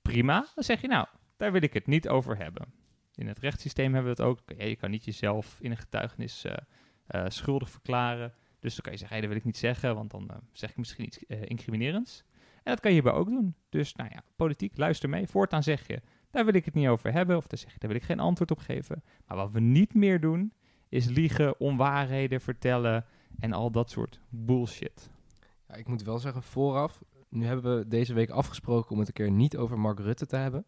prima. 0.03 0.46
Dan 0.55 0.64
zeg 0.64 0.81
je, 0.81 0.88
nou, 0.88 1.07
daar 1.37 1.53
wil 1.53 1.62
ik 1.62 1.73
het 1.73 1.87
niet 1.87 2.09
over 2.09 2.37
hebben. 2.37 2.73
In 3.14 3.27
het 3.27 3.38
rechtssysteem 3.38 3.95
hebben 3.95 4.16
we 4.16 4.23
het 4.23 4.31
ook. 4.31 4.40
Je 4.59 4.77
kan 4.77 4.90
niet 4.90 5.05
jezelf 5.05 5.59
in 5.61 5.71
een 5.71 5.77
getuigenis 5.77 6.45
eh, 6.45 6.57
eh, 7.07 7.25
schuldig 7.29 7.71
verklaren. 7.71 8.35
Dus 8.61 8.75
dan 8.75 8.83
kan 8.83 8.92
je 8.92 8.99
zeggen, 8.99 9.16
hey, 9.16 9.27
dat 9.27 9.29
wil 9.29 9.38
ik 9.38 9.45
niet 9.45 9.57
zeggen, 9.57 9.95
want 9.95 10.11
dan 10.11 10.31
eh, 10.31 10.37
zeg 10.53 10.71
ik 10.71 10.77
misschien 10.77 11.05
iets 11.05 11.18
incriminerends. 11.27 12.25
En 12.62 12.73
dat 12.73 12.81
kan 12.81 12.92
je 12.92 13.01
hierbij 13.01 13.21
ook 13.21 13.29
doen. 13.29 13.55
Dus, 13.68 13.95
nou 13.95 14.11
ja, 14.12 14.23
politiek, 14.37 14.77
luister 14.77 15.09
mee. 15.09 15.27
Voortaan 15.27 15.62
zeg 15.62 15.87
je, 15.87 16.03
daar 16.31 16.45
wil 16.45 16.55
ik 16.55 16.64
het 16.64 16.75
niet 16.75 16.88
over 16.88 17.12
hebben. 17.12 17.37
Of 17.37 17.47
dan 17.47 17.59
zeg 17.59 17.73
je, 17.73 17.79
daar 17.79 17.90
wil 17.90 17.99
ik 17.99 18.07
geen 18.07 18.21
antwoord 18.21 18.51
op 18.51 18.59
geven. 18.59 19.03
Maar 19.27 19.37
wat 19.37 19.51
we 19.51 19.61
niet 19.61 19.95
meer 19.95 20.21
doen, 20.21 20.53
is 20.88 21.07
liegen, 21.07 21.61
onwaarheden 21.61 22.40
vertellen 22.40 23.05
en 23.38 23.53
al 23.53 23.71
dat 23.71 23.90
soort 23.90 24.21
bullshit. 24.29 25.11
Ja, 25.68 25.75
ik 25.75 25.88
moet 25.88 26.03
wel 26.03 26.18
zeggen, 26.18 26.42
vooraf, 26.42 27.03
nu 27.29 27.45
hebben 27.45 27.79
we 27.79 27.88
deze 27.88 28.14
week 28.14 28.31
afgesproken 28.31 28.90
om 28.90 28.99
het 28.99 29.09
een 29.09 29.14
keer 29.14 29.31
niet 29.31 29.57
over 29.57 29.79
Mark 29.79 29.99
Rutte 29.99 30.27
te 30.27 30.37
hebben. 30.37 30.64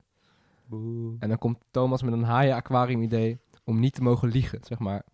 En 1.19 1.29
dan 1.29 1.39
komt 1.39 1.59
Thomas 1.71 2.03
met 2.03 2.13
een 2.13 2.23
haaien-aquarium 2.23 3.03
idee 3.03 3.39
om 3.65 3.81
niet 3.81 3.95
te 3.95 4.03
mogen 4.03 4.29
liegen, 4.29 4.65
zeg 4.65 4.79
maar. 4.79 5.05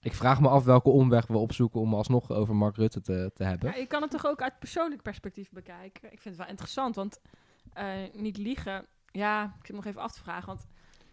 Ik 0.00 0.14
vraag 0.14 0.40
me 0.40 0.48
af 0.48 0.64
welke 0.64 0.90
omweg 0.90 1.26
we 1.26 1.36
opzoeken 1.36 1.80
om 1.80 1.94
alsnog 1.94 2.30
over 2.30 2.56
Mark 2.56 2.76
Rutte 2.76 3.00
te, 3.00 3.30
te 3.34 3.44
hebben. 3.44 3.70
Ja, 3.70 3.76
je 3.76 3.86
kan 3.86 4.02
het 4.02 4.10
toch 4.10 4.26
ook 4.26 4.42
uit 4.42 4.58
persoonlijk 4.58 5.02
perspectief 5.02 5.50
bekijken. 5.50 6.12
Ik 6.12 6.20
vind 6.20 6.24
het 6.24 6.36
wel 6.36 6.46
interessant, 6.48 6.94
want 6.94 7.20
eh, 7.72 7.86
niet 8.12 8.36
liegen. 8.36 8.86
Ja, 9.10 9.44
ik 9.60 9.66
zit 9.66 9.76
nog 9.76 9.84
even 9.84 10.00
af 10.00 10.12
te 10.12 10.20
vragen, 10.20 10.46
want... 10.46 10.66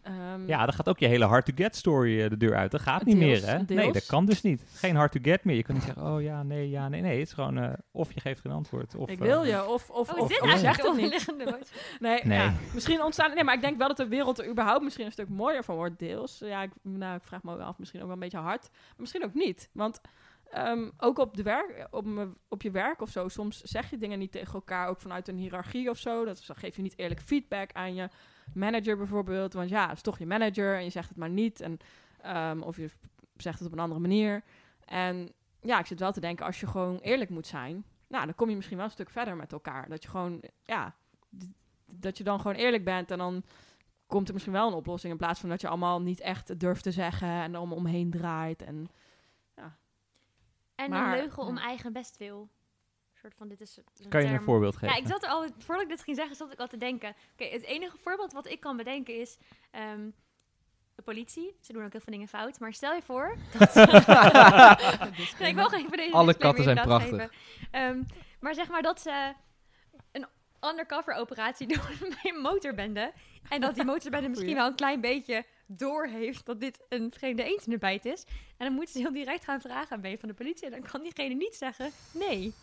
ehm, 0.05 0.47
Ja, 0.47 0.65
dan 0.65 0.73
gaat 0.73 0.89
ook 0.89 0.99
je 0.99 1.07
hele 1.07 1.25
hard-to-get 1.25 1.75
story 1.75 2.21
eh, 2.21 2.29
de 2.29 2.37
deur 2.37 2.55
uit. 2.55 2.71
Dat 2.71 2.81
gaat 2.81 3.05
niet 3.05 3.19
Deels, 3.19 3.41
meer, 3.41 3.49
hè? 3.49 3.65
deels. 3.65 3.81
Nee, 3.81 3.91
dat 3.91 4.05
kan 4.05 4.25
dus 4.25 4.41
niet. 4.41 4.63
Geen 4.73 4.95
hard-to-get 4.95 5.43
meer. 5.43 5.55
Je 5.55 5.63
kan 5.63 5.75
niet 5.75 5.83
zeggen, 5.83 6.03
oh 6.03 6.21
ja, 6.21 6.43
nee, 6.43 6.69
ja, 6.69 6.89
nee. 6.89 7.01
Nee, 7.01 7.19
het 7.19 7.27
is 7.27 7.33
gewoon, 7.33 7.57
eh, 7.57 7.73
of 7.91 8.13
je 8.13 8.19
geeft 8.19 8.41
geen 8.41 8.51
antwoord. 8.51 8.95
Of, 8.95 9.09
ik 9.09 9.19
eh, 9.19 9.25
wil 9.25 9.43
je, 9.43 9.65
of, 9.65 9.89
of, 9.89 10.09
Oh, 10.09 10.15
is 10.15 10.21
of, 10.21 10.27
dit 10.27 10.37
je 10.37 10.43
eigenlijk 10.47 10.75
zegt 10.75 10.87
het 10.87 10.95
niet. 11.01 11.33
Nee, 11.99 12.21
Nee. 12.23 12.37
ja, 12.37 12.53
misschien 12.73 13.03
ontstaan... 13.03 13.33
Nee, 13.33 13.43
maar 13.43 13.55
ik 13.55 13.61
denk 13.61 13.77
wel 13.77 13.87
dat 13.87 13.97
de 13.97 14.07
wereld 14.07 14.39
er 14.39 14.49
überhaupt 14.49 14.83
misschien 14.83 15.05
een 15.05 15.11
stuk 15.11 15.29
mooier 15.29 15.63
van 15.63 15.75
wordt, 15.75 15.99
deels. 15.99 16.39
Ja, 16.39 16.61
ik, 16.61 16.71
nou, 16.81 17.15
ik 17.15 17.23
vraag 17.23 17.43
me 17.43 17.53
ook 17.53 17.59
af, 17.59 17.77
misschien 17.77 17.99
ook 17.99 18.05
wel 18.05 18.15
een 18.15 18.21
beetje 18.21 18.37
hard. 18.37 18.69
Maar 18.71 18.93
misschien 18.97 19.23
ook 19.23 19.33
niet, 19.33 19.69
want... 19.73 20.01
ehm, 20.51 20.89
ook 20.97 21.17
op, 21.19 21.37
de 21.37 21.43
werk, 21.43 21.87
op, 21.91 22.05
op 22.49 22.61
je 22.61 22.71
werk 22.71 23.01
of 23.01 23.09
zo, 23.09 23.27
soms 23.27 23.61
zeg 23.61 23.89
je 23.89 23.97
dingen 23.97 24.19
niet 24.19 24.31
tegen 24.31 24.53
elkaar, 24.53 24.87
ook 24.87 25.01
vanuit 25.01 25.27
een 25.27 25.37
hiërarchie 25.37 25.89
of 25.89 25.97
zo. 25.97 26.25
Dat, 26.25 26.43
dan 26.47 26.55
geef 26.55 26.75
je 26.75 26.81
niet 26.81 26.97
eerlijk 26.97 27.21
feedback 27.21 27.69
aan 27.73 27.95
je 27.95 28.09
manager 28.53 28.97
bijvoorbeeld. 28.97 29.53
Want 29.53 29.69
ja, 29.69 29.87
het 29.87 29.95
is 29.95 30.01
toch 30.01 30.19
je 30.19 30.25
manager 30.25 30.75
en 30.75 30.83
je 30.83 30.89
zegt 30.89 31.09
het 31.09 31.17
maar 31.17 31.29
niet. 31.29 31.61
En, 31.61 31.77
ehm, 32.21 32.61
of 32.61 32.77
je 32.77 32.89
zegt 33.37 33.57
het 33.59 33.67
op 33.67 33.73
een 33.73 33.79
andere 33.79 33.99
manier. 34.01 34.43
En 34.85 35.31
ja, 35.61 35.79
ik 35.79 35.85
zit 35.85 35.99
wel 35.99 36.11
te 36.11 36.19
denken, 36.19 36.45
als 36.45 36.59
je 36.59 36.67
gewoon 36.67 36.97
eerlijk 36.97 37.29
moet 37.29 37.47
zijn, 37.47 37.85
nou, 38.07 38.25
dan 38.25 38.35
kom 38.35 38.49
je 38.49 38.55
misschien 38.55 38.77
wel 38.77 38.85
een 38.85 38.91
stuk 38.91 39.09
verder 39.09 39.35
met 39.35 39.51
elkaar. 39.51 39.89
Dat 39.89 40.03
je 40.03 40.09
gewoon, 40.09 40.41
ja, 40.63 40.95
dat 41.85 42.17
je 42.17 42.23
dan 42.23 42.39
gewoon 42.39 42.55
eerlijk 42.57 42.83
bent 42.83 43.11
en 43.11 43.17
dan 43.17 43.43
komt 44.07 44.27
er 44.27 44.33
misschien 44.33 44.53
wel 44.55 44.67
een 44.67 44.73
oplossing 44.73 45.11
in 45.11 45.17
plaats 45.19 45.39
van 45.39 45.49
dat 45.49 45.61
je 45.61 45.67
allemaal 45.67 46.01
niet 46.01 46.19
echt 46.19 46.59
durft 46.59 46.83
te 46.83 46.91
zeggen 46.91 47.27
en 47.27 47.51
er 47.51 47.57
allemaal 47.57 47.77
omheen 47.77 48.09
draait. 48.11 48.61
En 48.61 48.89
En 50.75 50.89
Maar- 50.89 51.13
een 51.13 51.19
leugen 51.19 51.43
om 51.43 51.55
ja. 51.55 51.63
eigen 51.63 51.93
bestwil. 51.93 52.49
Soort 53.25 53.37
van, 53.37 53.47
dit 53.47 53.61
is 53.61 53.77
een 53.77 54.09
Kan 54.09 54.21
je 54.21 54.27
term. 54.27 54.39
een 54.39 54.45
voorbeeld 54.45 54.73
geven? 54.73 54.95
Ja, 54.95 55.01
ik 55.01 55.07
zat 55.07 55.23
er 55.23 55.29
al, 55.29 55.47
voordat 55.57 55.83
ik 55.83 55.89
dit 55.89 56.01
ging 56.01 56.17
zeggen, 56.17 56.35
zat 56.35 56.51
ik 56.51 56.59
al 56.59 56.67
te 56.67 56.77
denken. 56.77 57.15
Oké, 57.33 57.45
het 57.45 57.63
enige 57.63 57.97
voorbeeld 57.97 58.33
wat 58.33 58.49
ik 58.49 58.59
kan 58.59 58.77
bedenken 58.77 59.19
is 59.19 59.37
ehm, 59.71 60.09
de 60.95 61.01
politie. 61.01 61.57
Ze 61.61 61.73
doen 61.73 61.85
ook 61.85 61.91
heel 61.91 62.01
veel 62.01 62.13
dingen 62.13 62.27
fout. 62.27 62.59
Maar 62.59 62.73
stel 62.73 62.93
je 62.93 63.01
voor 63.01 63.37
dat... 63.57 63.73
nee, 65.39 65.49
ik 65.49 65.55
wil 65.55 65.69
geen 65.69 65.87
voor 65.87 65.97
deze 65.97 66.11
Alle 66.11 66.37
katten 66.37 66.63
zijn 66.63 66.81
prachtig. 66.81 67.31
Ehm, 67.71 68.01
maar 68.39 68.53
zeg 68.53 68.69
maar 68.69 68.81
dat 68.81 69.01
ze 69.01 69.33
een 70.11 70.25
undercover 70.69 71.13
operatie 71.13 71.67
doen 71.73 71.99
bij 71.99 72.31
een 72.33 72.41
motorbende. 72.41 73.11
En 73.49 73.61
dat 73.61 73.75
die 73.75 73.83
motorbende 73.83 74.29
misschien 74.29 74.55
wel 74.55 74.67
een 74.67 74.75
klein 74.75 75.01
beetje 75.01 75.45
door 75.67 76.05
heeft 76.07 76.45
dat 76.45 76.59
dit 76.59 76.79
een 76.89 77.13
vreemde 77.17 77.43
eend 77.43 77.65
in 77.65 77.71
de 77.71 77.77
bijt 77.77 78.05
is. 78.05 78.23
En 78.57 78.65
dan 78.65 78.73
moeten 78.73 78.93
ze 78.93 78.99
heel 78.99 79.13
direct 79.13 79.43
gaan 79.43 79.61
vragen, 79.61 80.01
ben 80.01 80.11
je 80.11 80.17
van 80.17 80.29
de 80.29 80.35
politie? 80.35 80.65
En 80.65 80.71
dan 80.71 80.91
kan 80.91 81.01
diegene 81.01 81.33
niet 81.33 81.55
zeggen, 81.55 81.91
nee. 82.11 82.53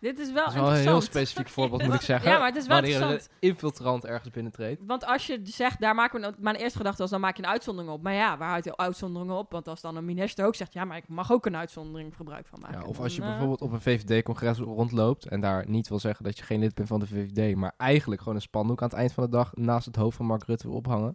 Dit 0.00 0.18
is 0.18 0.32
wel 0.32 0.44
Dat 0.44 0.54
is 0.54 0.60
wel 0.60 0.70
een 0.70 0.76
heel 0.76 1.00
specifiek 1.00 1.48
voorbeeld, 1.56 1.82
moet 1.84 1.94
ik 1.94 2.00
zeggen. 2.00 2.30
Ja, 2.30 2.38
maar 2.38 2.46
het 2.46 2.56
is 2.56 2.66
wel 2.66 2.80
Wanneer 2.80 3.02
een 3.02 3.20
infiltrant 3.40 4.04
ergens 4.04 4.30
binnentreedt. 4.30 4.82
Want 4.86 5.04
als 5.06 5.26
je 5.26 5.40
zegt, 5.44 5.80
daar 5.80 5.94
maken 5.94 6.20
we... 6.20 6.26
een- 6.26 6.34
Mijn 6.38 6.56
eerste 6.56 6.78
gedachte 6.78 7.02
was, 7.02 7.10
dan 7.10 7.20
maak 7.20 7.36
je 7.36 7.42
een 7.42 7.48
uitzondering 7.48 7.92
op. 7.92 8.02
Maar 8.02 8.12
ja, 8.14 8.36
waar 8.38 8.48
houdt 8.48 8.64
je 8.64 8.76
uitzonderingen 8.76 9.34
op? 9.36 9.52
Want 9.52 9.68
als 9.68 9.80
dan 9.80 9.96
een 9.96 10.04
minister 10.04 10.46
ook 10.46 10.54
zegt, 10.54 10.72
ja, 10.72 10.84
maar 10.84 10.96
ik 10.96 11.08
mag 11.08 11.32
ook 11.32 11.46
een 11.46 11.56
uitzondering 11.56 12.16
gebruik 12.16 12.46
van 12.46 12.58
maken. 12.60 12.80
Ja, 12.80 12.86
of 12.86 13.00
als 13.00 13.16
je 13.16 13.22
eh, 13.22 13.28
bijvoorbeeld 13.28 13.60
op 13.60 13.72
een 13.72 13.80
VVD-congres 13.80 14.58
rondloopt 14.58 15.26
en 15.28 15.40
daar 15.40 15.64
niet 15.68 15.88
wil 15.88 15.98
zeggen 15.98 16.24
dat 16.24 16.38
je 16.38 16.44
geen 16.44 16.60
lid 16.60 16.74
bent 16.74 16.88
van 16.88 17.00
de 17.00 17.06
VVD, 17.06 17.56
maar 17.56 17.72
eigenlijk 17.76 18.20
gewoon 18.20 18.36
een 18.36 18.42
spandoek 18.42 18.82
aan 18.82 18.88
het 18.88 18.96
eind 18.98 19.12
van 19.12 19.24
de 19.24 19.30
dag 19.30 19.50
naast 19.54 19.86
het 19.86 19.96
hoofd 19.96 20.16
van 20.16 20.26
Mark 20.26 20.44
Rutte 20.44 20.66
wil 20.68 20.76
ophangen, 20.76 21.14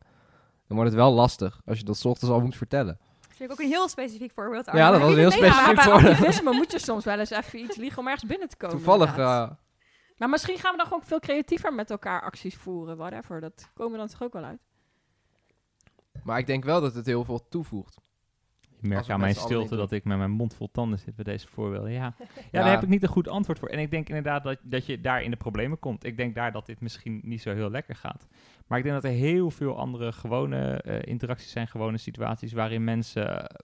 dan 0.67 0.77
wordt 0.77 0.91
het 0.91 0.99
wel 0.99 1.11
lastig 1.13 1.61
als 1.65 1.77
je 1.77 1.84
dat 1.86 1.97
's 1.97 2.05
ochtends 2.05 2.34
al 2.34 2.41
moet 2.41 2.55
vertellen. 2.55 2.99
Vind 3.42 3.54
ik 3.54 3.60
ook 3.60 3.66
een 3.66 3.72
heel 3.72 3.89
specifiek 3.89 4.32
voorbeeld. 4.32 4.66
Ja, 4.66 4.92
dat 4.92 5.00
was 5.02 5.10
een 5.10 5.18
heel 5.18 5.32
Ja, 5.32 5.39
maar 5.39 5.50
specifiek 5.50 5.82
voorbeeld. 5.82 6.12
activisme 6.12 6.52
moet 6.52 6.72
je 6.72 6.80
soms 6.80 7.06
wel 7.06 7.20
eens 7.20 7.30
even 7.30 7.60
iets 7.60 7.76
liegen 7.76 8.00
om 8.00 8.08
ergens 8.08 8.26
binnen 8.26 8.50
te 8.50 8.56
komen. 8.58 8.76
Toevallig, 8.76 9.18
eh, 9.18 9.50
Maar 10.18 10.30
misschien 10.30 10.58
gaan 10.58 10.72
we 10.72 10.78
dan 10.78 10.86
gewoon 10.86 11.04
veel 11.04 11.20
creatiever 11.20 11.74
met 11.74 11.89
elkaar 11.89 12.22
acties 12.22 12.56
voeren. 12.56 12.98
Whatever, 12.98 13.42
dat 13.42 13.70
komen 13.74 13.92
we 13.92 13.98
dan 13.98 14.08
toch 14.08 14.24
ook 14.24 14.34
wel 14.34 14.44
uit. 14.44 14.60
maar 16.24 16.39
ik 16.39 16.48
denk 16.48 16.64
wel 16.64 16.82
dat 16.82 16.96
het 16.96 17.06
heel 17.06 17.24
veel 17.24 17.48
toevoegt. 17.50 17.98
Je 18.82 18.88
merkt 18.88 18.97
Als 18.97 19.07
we 19.07 19.13
aan 19.13 19.19
mijn 19.19 19.36
stilte 19.36 19.75
dat 19.75 19.91
ik 19.91 20.03
met 20.03 20.17
mijn 20.17 20.32
mond 20.32 20.55
vol 20.55 20.71
tanden 20.71 20.99
zit 20.99 21.15
bij 21.15 21.23
deze 21.23 21.47
voorbeelden. 21.47 21.91
Ja, 21.91 22.15
ja, 22.17 22.25
Ja. 22.51 22.61
daar 22.61 22.71
heb 22.71 22.84
ik 22.84 22.89
niet 22.89 23.03
een 23.03 23.09
goed 23.09 23.27
antwoord 23.27 23.59
voor. 23.59 23.69
En 23.69 23.79
ik 23.79 23.91
denk 23.91 24.07
inderdaad 24.07 24.43
dat, 24.43 24.57
dat 24.63 24.86
je 24.86 25.01
daar 25.01 25.23
in 25.23 25.32
de 25.32 25.38
problemen 25.38 25.79
komt. 25.79 26.03
Ik 26.03 26.17
denk 26.17 26.36
daar 26.36 26.51
dat 26.51 26.65
dit 26.65 26.82
misschien 26.82 27.21
niet 27.23 27.41
zo 27.41 27.53
heel 27.53 27.69
lekker 27.69 27.95
gaat. 27.95 28.27
Maar 28.67 28.77
ik 28.77 28.84
denk 28.84 29.01
dat 29.01 29.11
er 29.11 29.17
heel 29.17 29.51
veel 29.51 29.77
andere 29.77 30.11
gewone 30.11 30.82
eh, 30.82 30.99
interacties 31.01 31.51
zijn, 31.51 31.67
gewone 31.67 31.97
situaties 31.97 32.53
waarin 32.53 32.84
mensen 32.84 33.47
eh, 33.47 33.59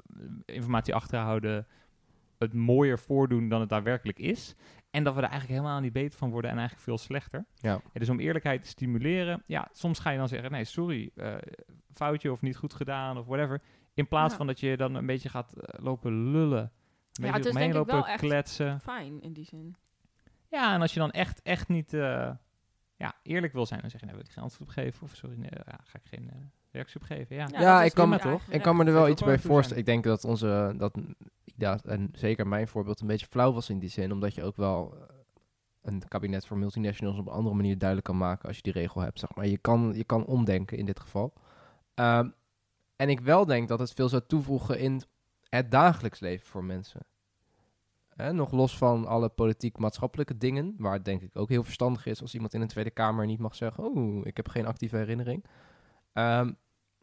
informatie 0.45 0.95
achterhouden, 0.95 1.67
het 2.37 2.53
mooier 2.53 2.99
voordoen 2.99 3.49
dan 3.49 3.59
het 3.59 3.69
daadwerkelijk 3.69 4.19
is. 4.19 4.55
En 4.91 5.03
dat 5.03 5.13
we 5.13 5.21
er 5.21 5.29
eigenlijk 5.29 5.59
helemaal 5.59 5.81
niet 5.81 5.93
beter 5.93 6.17
van 6.17 6.29
worden 6.29 6.51
en 6.51 6.57
eigenlijk 6.57 6.87
veel 6.87 6.97
slechter. 6.97 7.45
Ja. 7.55 7.73
En 7.73 7.99
dus 7.99 8.09
om 8.09 8.19
eerlijkheid 8.19 8.63
te 8.63 8.69
stimuleren, 8.69 9.43
ja, 9.45 9.67
soms 9.71 9.99
ga 9.99 10.09
je 10.09 10.17
dan 10.17 10.27
zeggen, 10.27 10.51
nee, 10.51 10.63
sorry, 10.63 11.11
eh, 11.15 11.35
foutje 11.91 12.31
of 12.31 12.41
niet 12.41 12.55
goed 12.55 12.73
gedaan 12.73 13.17
of 13.17 13.25
whatever. 13.25 13.61
In 13.97 14.07
plaats 14.07 14.31
Ja. 14.31 14.37
van 14.37 14.47
dat 14.47 14.59
je 14.59 14.77
dan 14.77 14.95
een 14.95 15.05
beetje 15.05 15.29
gaat 15.29 15.53
eh, 15.53 15.83
lopen 15.83 16.31
lullen. 16.31 16.61
Een 16.61 16.71
beetje 17.13 17.35
het 17.35 17.45
is 17.45 17.51
omheen 17.51 17.71
denk 17.71 17.85
ik 17.87 17.93
lopen 17.93 18.17
kletsen. 18.17 18.79
Fijn, 18.79 19.21
in 19.21 19.33
die 19.33 19.45
zin. 19.45 19.75
Ja, 20.49 20.73
en 20.73 20.81
als 20.81 20.93
je 20.93 20.99
dan 20.99 21.11
echt, 21.11 21.41
echt 21.41 21.67
niet 21.67 21.93
eh, 21.93 22.31
ja, 22.95 23.13
eerlijk 23.23 23.53
wil 23.53 23.65
zijn, 23.65 23.81
dan 23.81 23.89
zeg 23.89 23.99
je, 23.99 24.05
nee, 24.05 24.15
wil 24.15 24.25
ik 24.25 24.31
geen 24.31 24.43
antwoord 24.43 24.69
op 24.69 24.75
geven? 24.75 25.03
Of 25.03 25.15
sorry, 25.15 25.35
nee, 25.37 25.49
ja, 25.53 25.79
ga 25.83 25.99
ik 26.03 26.07
geen 26.09 26.29
eh, 26.29 26.37
reactie 26.71 26.99
op 26.99 27.05
geven? 27.05 27.35
Ja. 27.35 27.47
Ja, 27.51 27.59
Ja, 27.61 27.83
ik, 27.83 27.93
kan 27.93 28.09
me, 28.09 28.17
prima, 28.17 28.31
toch? 28.37 28.47
ik 28.49 28.61
kan 28.61 28.75
me 28.75 28.81
er 28.83 28.89
Ja, 28.89 28.93
wel 28.95 29.09
iets 29.09 29.23
bij 29.23 29.39
voorstellen. 29.39 29.79
Ik 29.79 29.85
denk 29.85 30.03
dat 30.03 30.23
onze, 30.23 30.73
dat, 30.77 30.97
ja, 31.43 31.79
en 31.83 32.09
zeker 32.11 32.47
mijn 32.47 32.67
voorbeeld 32.67 32.99
een 32.99 33.07
beetje 33.07 33.27
flauw 33.29 33.53
was 33.53 33.69
in 33.69 33.79
die 33.79 33.89
zin, 33.89 34.11
omdat 34.11 34.35
je 34.35 34.43
ook 34.43 34.55
wel 34.55 34.97
een 35.81 36.07
kabinet 36.07 36.45
voor 36.45 36.57
multinationals 36.57 37.17
op 37.17 37.27
een 37.27 37.33
andere 37.33 37.55
manier 37.55 37.77
duidelijk 37.77 38.07
kan 38.07 38.17
maken 38.17 38.47
als 38.47 38.55
je 38.55 38.63
die 38.63 38.73
regel 38.73 39.01
hebt. 39.01 39.19
Zeg 39.19 39.35
maar. 39.35 39.47
je, 39.47 39.57
kan, 39.57 39.91
je 39.95 40.03
kan 40.03 40.25
omdenken 40.25 40.77
in 40.77 40.85
dit 40.85 40.99
geval. 40.99 41.33
Ehm, 41.93 42.29
en 42.97 43.09
ik 43.09 43.19
wel 43.19 43.45
denk 43.45 43.67
dat 43.67 43.79
het 43.79 43.93
veel 43.93 44.09
zou 44.09 44.21
toevoegen 44.27 44.79
in 44.79 45.01
het 45.49 45.71
dagelijks 45.71 46.19
leven 46.19 46.47
voor 46.47 46.63
mensen. 46.63 47.05
Hè, 48.09 48.33
nog 48.33 48.51
los 48.51 48.77
van 48.77 49.05
alle 49.05 49.29
politiek-maatschappelijke 49.29 50.37
dingen, 50.37 50.75
waar 50.77 50.93
het 50.93 51.05
denk 51.05 51.21
ik 51.21 51.37
ook 51.37 51.49
heel 51.49 51.63
verstandig 51.63 52.05
is 52.05 52.21
als 52.21 52.33
iemand 52.33 52.53
in 52.53 52.61
een 52.61 52.67
Tweede 52.67 52.89
Kamer 52.89 53.25
niet 53.25 53.39
mag 53.39 53.55
zeggen: 53.55 53.83
Oh, 53.83 54.25
ik 54.25 54.37
heb 54.37 54.47
geen 54.47 54.65
actieve 54.65 54.95
herinnering. 54.97 55.45
Ehm, 56.13 56.53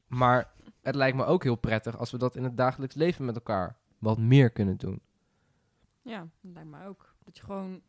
maar 0.06 0.52
het 0.82 0.94
lijkt 0.94 1.16
me 1.16 1.24
ook 1.24 1.42
heel 1.42 1.56
prettig 1.56 1.98
als 1.98 2.10
we 2.10 2.18
dat 2.18 2.36
in 2.36 2.44
het 2.44 2.56
dagelijks 2.56 2.94
leven 2.94 3.24
met 3.24 3.34
elkaar 3.34 3.76
wat 3.98 4.18
meer 4.18 4.50
kunnen 4.50 4.76
doen. 4.76 5.00
Ja, 6.02 6.18
dat 6.18 6.52
lijkt 6.52 6.70
me 6.70 6.86
ook. 6.86 7.14
Dat 7.24 7.36
je 7.36 7.42
gewoon... 7.42 7.82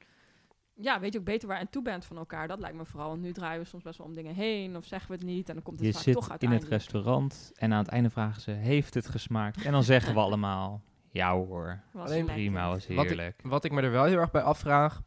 Ja, 0.82 0.99
weet 0.99 1.13
je 1.13 1.19
ook 1.19 1.26
beter 1.26 1.47
waar 1.47 1.57
je 1.57 1.63
aan 1.63 1.69
toe 1.69 1.82
bent 1.82 2.05
van 2.05 2.17
elkaar. 2.17 2.47
Dat 2.47 2.59
lijkt 2.59 2.78
me 2.78 2.86
vooral. 2.86 3.09
Want 3.09 3.21
nu 3.21 3.32
draaien 3.32 3.61
we 3.61 3.67
soms 3.67 3.84
best 3.84 3.97
wel 3.97 4.07
om 4.07 4.13
dingen 4.13 4.34
heen. 4.34 4.76
Of 4.76 4.86
zeggen 4.86 5.09
we 5.11 5.15
het 5.17 5.26
niet. 5.26 5.47
En 5.49 5.53
dan 5.53 5.63
komt 5.63 5.78
het 5.80 5.88
Je 5.88 5.93
vaak 5.93 6.03
zit 6.03 6.13
toch 6.13 6.38
in 6.38 6.51
het 6.51 6.63
restaurant 6.63 7.51
en 7.55 7.71
aan 7.73 7.80
het 7.80 7.88
einde 7.88 8.09
vragen 8.09 8.41
ze, 8.41 8.51
heeft 8.51 8.93
het 8.93 9.07
gesmaakt? 9.09 9.63
En 9.65 9.71
dan 9.71 9.84
zeggen 9.84 10.13
we 10.13 10.19
allemaal, 10.19 10.82
ja 11.11 11.34
hoor, 11.36 11.82
Was 11.93 12.09
Alleen 12.09 12.26
prima, 12.26 12.67
was 12.69 12.88
Wat 12.88 13.03
ik- 13.03 13.09
heerlijk. 13.09 13.41
Wat 13.43 13.63
ik 13.63 13.71
me 13.71 13.82
er 13.82 13.91
wel 13.91 14.03
heel 14.05 14.17
erg 14.17 14.32
bij 14.32 14.41
afvraag, 14.41 15.01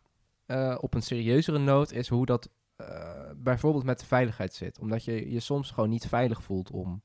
eh, 0.46 0.78
op 0.80 0.94
een 0.94 1.02
serieuzere 1.02 1.58
noot, 1.58 1.92
is 1.92 2.08
hoe 2.08 2.26
dat 2.26 2.48
eh, 2.76 3.30
bijvoorbeeld 3.36 3.84
met 3.84 4.00
de 4.00 4.06
veiligheid 4.06 4.54
zit. 4.54 4.78
Omdat 4.78 5.04
je 5.04 5.30
je 5.30 5.40
soms 5.40 5.70
gewoon 5.70 5.88
niet 5.88 6.06
veilig 6.08 6.42
voelt 6.42 6.70
om 6.70 7.02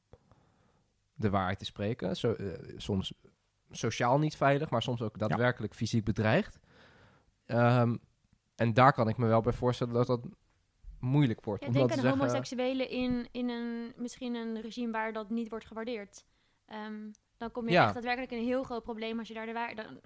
de 1.14 1.30
waarheid 1.30 1.58
te 1.58 1.66
spreken. 1.66 2.16
Zo, 2.18 2.34
eh, 2.34 2.48
soms 2.78 3.14
sociaal 3.72 4.20
niet 4.20 4.36
veilig, 4.36 4.70
maar 4.70 4.82
soms 4.82 5.02
ook 5.02 5.18
daadwerkelijk 5.20 5.74
fysiek 5.76 6.04
bedreigd. 6.04 6.60
Ehm, 7.46 7.96
en 8.56 8.74
daar 8.74 8.94
kan 8.94 9.08
ik 9.08 9.18
me 9.18 9.26
wel 9.28 9.42
bij 9.42 9.54
voorstellen 9.54 9.94
dat 9.94 10.08
dat 10.08 10.28
moeilijk 11.00 11.44
wordt. 11.44 11.62
Ja, 11.62 11.68
om 11.68 11.74
denk 11.74 11.90
dat 11.90 11.98
aan 11.98 12.04
zeggen. 12.04 12.20
homoseksuelen 12.20 12.90
in, 12.90 13.28
in 13.32 13.50
een, 13.50 13.94
misschien 13.96 14.36
een 14.36 14.62
regime 14.62 14.92
waar 14.92 15.14
dat 15.14 15.30
niet 15.30 15.50
wordt 15.50 15.66
gewaardeerd. 15.66 16.26
Ehm, 16.66 17.12
dan 17.38 17.52
kom 17.52 17.66
je 17.66 17.72
Ja. 17.72 17.84
echt 17.84 17.94
daadwerkelijk 17.94 18.32
in 18.32 18.38
een 18.38 18.44
heel 18.44 18.64
groot 18.64 18.84
probleem 18.84 19.20
als 19.20 19.28
je 19.28 19.34
daar 19.34 19.46
de 19.46 19.54
waar... 19.54 19.76
Dan, 19.76 20.00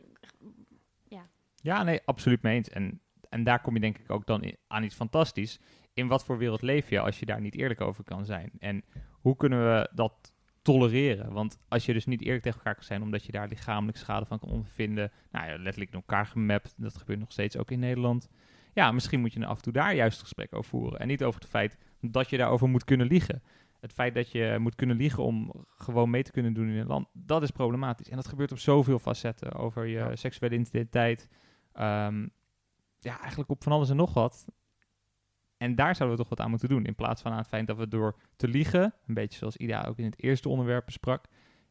Ja, 1.62 1.84
nee, 1.84 2.02
absoluut 2.06 2.42
mee 2.42 2.56
eens. 2.56 2.70
En, 2.70 3.02
en 3.30 3.44
daar 3.44 3.62
kom 3.62 3.74
je 3.74 3.80
denk 3.80 3.98
ik 3.98 4.10
ook 4.10 4.26
dan 4.26 4.56
aan 4.68 4.84
iets 4.84 4.96
fantastisch. 4.96 5.60
In 5.94 6.08
wat 6.08 6.26
voor 6.26 6.38
wereld 6.38 6.62
leef 6.62 6.90
je 6.90 7.00
als 7.00 7.20
je 7.20 7.26
daar 7.26 7.42
niet 7.42 7.56
eerlijk 7.56 7.82
over 7.82 8.04
kan 8.04 8.26
zijn? 8.26 8.52
En 8.60 8.84
hoe 9.12 9.36
kunnen 9.36 9.60
we 9.60 9.90
dat 9.94 10.34
tolereren? 10.68 11.32
Want 11.34 11.58
als 11.68 11.86
je 11.86 11.94
dus 11.94 12.06
niet 12.06 12.22
eerlijk 12.22 12.44
tegen 12.44 12.58
elkaar 12.58 12.76
kan 12.76 12.84
zijn, 12.84 13.02
omdat 13.02 13.24
je 13.26 13.32
daar 13.32 13.48
lichamelijk 13.48 13.98
schade 13.98 14.26
van 14.26 14.40
kan 14.40 14.50
ondervinden, 14.50 15.12
nou 15.32 15.46
ja, 15.48 15.58
letterlijk 15.58 15.92
in 15.92 15.98
elkaar 15.98 16.26
gemapt, 16.26 16.74
dat 16.78 16.98
gebeurt 16.98 17.20
nog 17.20 17.32
steeds 17.32 17.58
ook 17.58 17.72
in 17.72 17.80
Nederland. 17.80 18.30
Ja, 18.74 18.92
misschien 18.92 19.20
moet 19.20 19.34
je 19.34 19.46
af 19.46 19.58
en 19.58 19.64
toe 19.64 19.74
daar 19.74 19.96
juist 19.96 20.22
gesprek 20.22 20.56
over 20.56 20.70
voeren. 20.70 21.00
En 21.00 21.08
niet 21.08 21.24
over 21.24 21.42
het 21.42 21.50
feit 21.50 21.78
dat 22.02 22.30
je 22.30 22.38
daarover 22.38 22.70
moet 22.70 22.84
kunnen 22.84 23.08
liegen. 23.08 23.44
Het 23.80 23.94
feit 23.94 24.14
dat 24.14 24.32
je 24.32 24.56
moet 24.60 24.76
kunnen 24.76 24.98
liegen 24.98 25.24
om 25.24 25.66
gewoon 25.78 26.10
mee 26.10 26.24
te 26.24 26.32
kunnen 26.32 26.54
doen 26.54 26.68
in 26.70 26.78
een 26.78 26.88
land, 26.88 27.08
dat 27.14 27.44
is 27.44 27.52
problematisch. 27.52 28.10
En 28.10 28.16
dat 28.16 28.28
gebeurt 28.28 28.52
op 28.52 28.60
zoveel 28.60 29.00
facetten. 29.00 29.54
Over 29.54 29.86
je 29.86 29.98
Ja. 29.98 30.16
seksuele 30.16 30.56
identiteit, 30.56 31.30
Ehm, 31.72 32.28
ja, 33.00 33.20
eigenlijk 33.20 33.50
op 33.50 33.64
van 33.64 33.72
alles 33.72 33.90
en 33.90 33.96
nog 33.96 34.14
wat. 34.14 34.46
En 35.58 35.76
daar 35.76 35.96
zouden 35.96 36.18
we 36.18 36.24
toch 36.24 36.36
wat 36.36 36.40
aan 36.46 36.50
moeten 36.50 36.70
doen. 36.70 36.86
In 36.86 36.96
plaats 36.96 37.22
van 37.22 37.32
aan 37.32 37.38
het 37.38 37.48
feit 37.48 37.68
dat 37.68 37.78
we 37.78 37.88
door 37.88 38.16
te 38.36 38.48
liegen, 38.48 38.94
een 39.08 39.14
beetje 39.14 39.38
zoals 39.38 39.58
Ida 39.58 39.84
ook 39.88 39.98
in 39.98 40.06
het 40.06 40.22
eerste 40.24 40.50
onderwerp 40.50 40.86
besprak, 40.86 41.26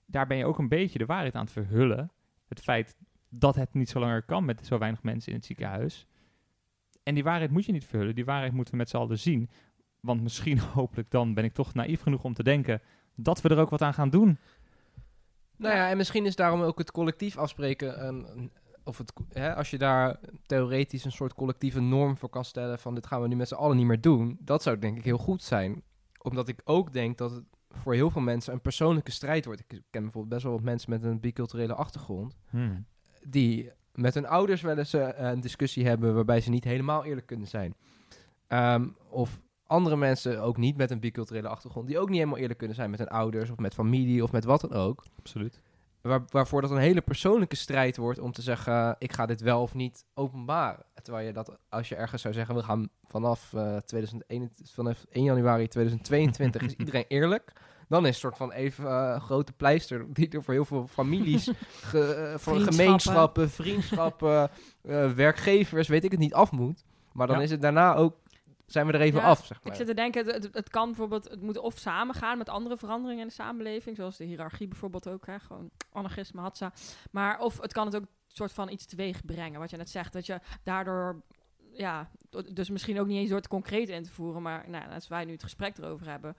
daar 0.07 0.27
ben 0.27 0.37
je 0.37 0.45
ook 0.45 0.59
een 0.59 0.69
beetje 0.69 0.99
de 0.99 1.07
waarheid 1.07 1.35
aan 1.35 1.45
het 1.45 1.53
verhullen. 1.53 2.11
Het 2.49 2.61
feit 2.61 2.97
dat 3.29 3.55
het 3.55 3.75
niet 3.75 3.89
zo 3.89 3.99
langer 4.01 4.23
kan 4.23 4.45
met 4.45 4.67
zo 4.67 4.79
weinig 4.79 5.03
mensen 5.03 5.31
in 5.33 5.37
het 5.39 5.47
ziekenhuis. 5.47 6.07
En 7.03 7.15
die 7.15 7.25
waarheid 7.25 7.51
moet 7.51 7.65
je 7.65 7.73
niet 7.73 7.85
verhullen. 7.85 8.15
Die 8.15 8.25
waarheid 8.25 8.53
moeten 8.53 8.73
we 8.73 8.79
met 8.79 8.89
z'n 8.89 8.97
allen 8.97 9.19
zien. 9.19 9.51
Want 10.01 10.23
misschien, 10.23 10.59
hopelijk 10.79 11.11
dan, 11.11 11.35
ben 11.35 11.45
ik 11.45 11.53
toch 11.55 11.75
naïef 11.75 12.01
genoeg 12.01 12.25
om 12.25 12.35
te 12.35 12.43
denken 12.43 12.83
dat 13.15 13.41
we 13.41 13.49
er 13.49 13.59
ook 13.59 13.71
wat 13.71 13.83
aan 13.83 13.95
gaan 13.95 14.11
doen. 14.11 14.39
Nou 15.57 15.75
ja, 15.75 15.91
en 15.91 15.97
misschien 15.97 16.27
is 16.27 16.37
daarom 16.37 16.61
ook 16.61 16.79
het 16.79 16.91
collectief 16.91 17.37
afspreken. 17.37 18.07
een- 18.07 18.51
of 18.87 18.99
het, 18.99 19.13
hè, 19.33 19.55
als 19.55 19.71
je 19.71 19.79
daar 19.79 20.17
theoretisch 20.47 21.05
een 21.05 21.13
soort 21.13 21.35
collectieve 21.35 21.81
norm 21.81 22.17
voor 22.17 22.29
kan 22.29 22.45
stellen. 22.45 22.79
van 22.79 22.95
dit 22.95 23.07
gaan 23.07 23.23
we 23.23 23.29
nu 23.29 23.37
met 23.37 23.49
z'n 23.49 23.55
allen 23.55 23.77
niet 23.77 23.87
meer 23.87 24.01
doen. 24.01 24.39
Dat 24.41 24.63
zou 24.63 24.79
denk 24.79 24.97
ik 24.97 25.05
heel 25.05 25.19
goed 25.19 25.43
zijn. 25.43 25.83
Omdat 26.23 26.49
ik 26.49 26.61
ook 26.65 26.93
denk 26.93 27.19
dat 27.19 27.31
het 27.31 27.45
voor 27.71 27.95
heel 27.95 28.11
veel 28.11 28.21
mensen 28.23 28.53
een 28.53 28.61
persoonlijke 28.61 29.11
strijd 29.11 29.45
wordt. 29.45 29.61
Ik 29.61 29.83
ken 29.91 30.03
bijvoorbeeld 30.03 30.29
best 30.29 30.43
wel 30.43 30.53
wat 30.53 30.63
mensen 30.63 30.91
met 30.91 31.03
een 31.03 31.21
biculturele 31.21 31.75
achtergrond. 31.75 32.37
die 33.23 33.71
met 33.93 34.15
hun 34.15 34.27
ouders 34.27 34.61
wel 34.63 34.79
eens 34.79 34.93
eh, 34.93 35.09
een 35.17 35.41
discussie 35.41 35.87
hebben 35.87 36.15
waarbij 36.15 36.41
ze 36.41 36.51
niet 36.51 36.65
helemaal 36.65 37.05
eerlijk 37.05 37.27
kunnen 37.27 37.49
zijn. 37.49 37.75
Ehm, 38.47 38.89
of 39.09 39.41
andere 39.67 39.97
mensen 39.97 40.43
ook 40.43 40.57
niet 40.57 40.77
met 40.77 40.91
een 40.91 41.01
biculturele 41.01 41.49
achtergrond, 41.49 41.87
die 41.87 41.99
ook 41.99 42.09
niet 42.09 42.19
helemaal 42.19 42.39
eerlijk 42.39 42.59
kunnen 42.59 42.77
zijn 42.77 42.91
met 42.91 42.99
hun 42.99 43.09
ouders 43.09 43.51
of 43.51 43.59
met 43.59 43.75
familie 43.75 44.23
of 44.23 44.33
met 44.33 44.45
wat 44.45 44.61
dan 44.61 44.73
ook. 44.73 45.05
Absoluut. 45.19 45.61
Waar, 46.07 46.23
waarvoor 46.31 46.61
dat 46.61 46.71
een 46.71 46.77
hele 46.77 47.01
persoonlijke 47.01 47.57
strijd 47.57 47.97
wordt 47.97 48.19
om 48.19 48.33
te 48.33 48.43
zeggen, 48.43 48.73
eh, 48.73 48.93
ik 48.99 49.13
ga 49.13 49.27
dit 49.27 49.41
wel 49.41 49.63
of 49.63 49.75
niet 49.75 50.05
openbaren. 50.15 50.85
Terwijl 51.03 51.27
je 51.27 51.33
dat, 51.33 51.59
als 51.69 51.89
je 51.89 51.95
ergens 51.97 52.23
zou 52.23 52.35
zeggen, 52.35 52.55
we 52.55 52.63
gaan 52.63 52.89
vanaf, 53.09 53.53
eh 53.55 53.77
2021, 53.77 54.75
vanaf 54.75 55.05
1 55.11 55.25
januari 55.25 55.69
2022 55.69 56.63
is 56.63 56.75
iedereen 56.75 57.05
eerlijk. 57.09 57.53
Dan 57.89 58.03
is 58.03 58.09
het 58.11 58.19
soort 58.19 58.37
van 58.37 58.53
even 58.53 58.87
eh, 58.87 59.21
grote 59.21 59.53
pleister 59.53 60.07
die 60.13 60.29
er 60.31 60.43
voor 60.43 60.55
heel 60.55 60.65
veel 60.65 60.87
families, 60.87 61.51
ge, 61.91 62.35
voor 62.39 62.61
gemeenschappen, 62.61 63.51
vriendschappen, 63.51 64.51
werkgevers, 65.17 65.89
weet 65.89 66.05
ik 66.05 66.11
het 66.11 66.21
niet, 66.21 66.35
af 66.35 66.51
moet. 66.53 66.85
Maar 67.13 67.27
dan 67.27 67.37
Ja. 67.37 67.43
is 67.43 67.51
het 67.51 67.61
daarna 67.61 67.95
ook, 67.95 68.17
zijn 68.67 68.87
we 68.87 68.93
er 68.93 69.01
even 69.01 69.21
Ja, 69.21 69.27
af, 69.27 69.47
zeg 69.47 69.59
Ik 69.59 69.65
maar. 69.65 69.77
zit 69.77 69.87
te 69.87 69.95
denken, 69.95 70.27
het, 70.27 70.49
het, 70.53 70.69
kan 70.69 70.87
bijvoorbeeld, 70.87 71.29
het 71.29 71.43
moet 71.43 71.59
of 71.59 71.79
samengaan 71.79 72.39
met 72.39 72.49
andere 72.49 72.77
veranderingen 72.77 73.23
in 73.23 73.29
de 73.29 73.35
samenleving, 73.35 73.97
zoals 73.97 74.17
de 74.17 74.25
hiërarchie 74.25 74.69
bijvoorbeeld 74.69 75.09
ook, 75.09 75.27
hè, 75.27 75.39
gewoon 75.39 75.71
anarchisme, 75.93 76.41
hatsa. 76.41 76.73
Maar 77.11 77.39
of 77.41 77.61
het 77.61 77.73
kan 77.73 77.87
het 77.87 77.97
ook 77.97 78.05
soort 78.27 78.53
van 78.53 78.71
iets 78.71 78.87
teweeg 78.87 79.25
brengen, 79.25 79.61
wat 79.61 79.71
je 79.71 79.77
net 79.77 79.91
zegt, 79.91 80.13
dat 80.13 80.27
je 80.27 80.41
daardoor, 80.63 81.23
ja, 81.73 82.11
dus 82.53 82.71
misschien 82.71 83.01
ook 83.01 83.07
niet 83.07 83.19
eens 83.19 83.29
door 83.29 83.39
het 83.39 83.49
concreet 83.49 83.89
in 83.89 84.03
te 84.03 84.11
voeren, 84.11 84.43
maar 84.43 84.65
nou, 84.69 84.93
als 84.93 85.09
wij 85.09 85.25
nu 85.25 85.33
het 85.33 85.43
gesprek 85.43 85.79
erover 85.79 86.09
hebben, 86.11 86.37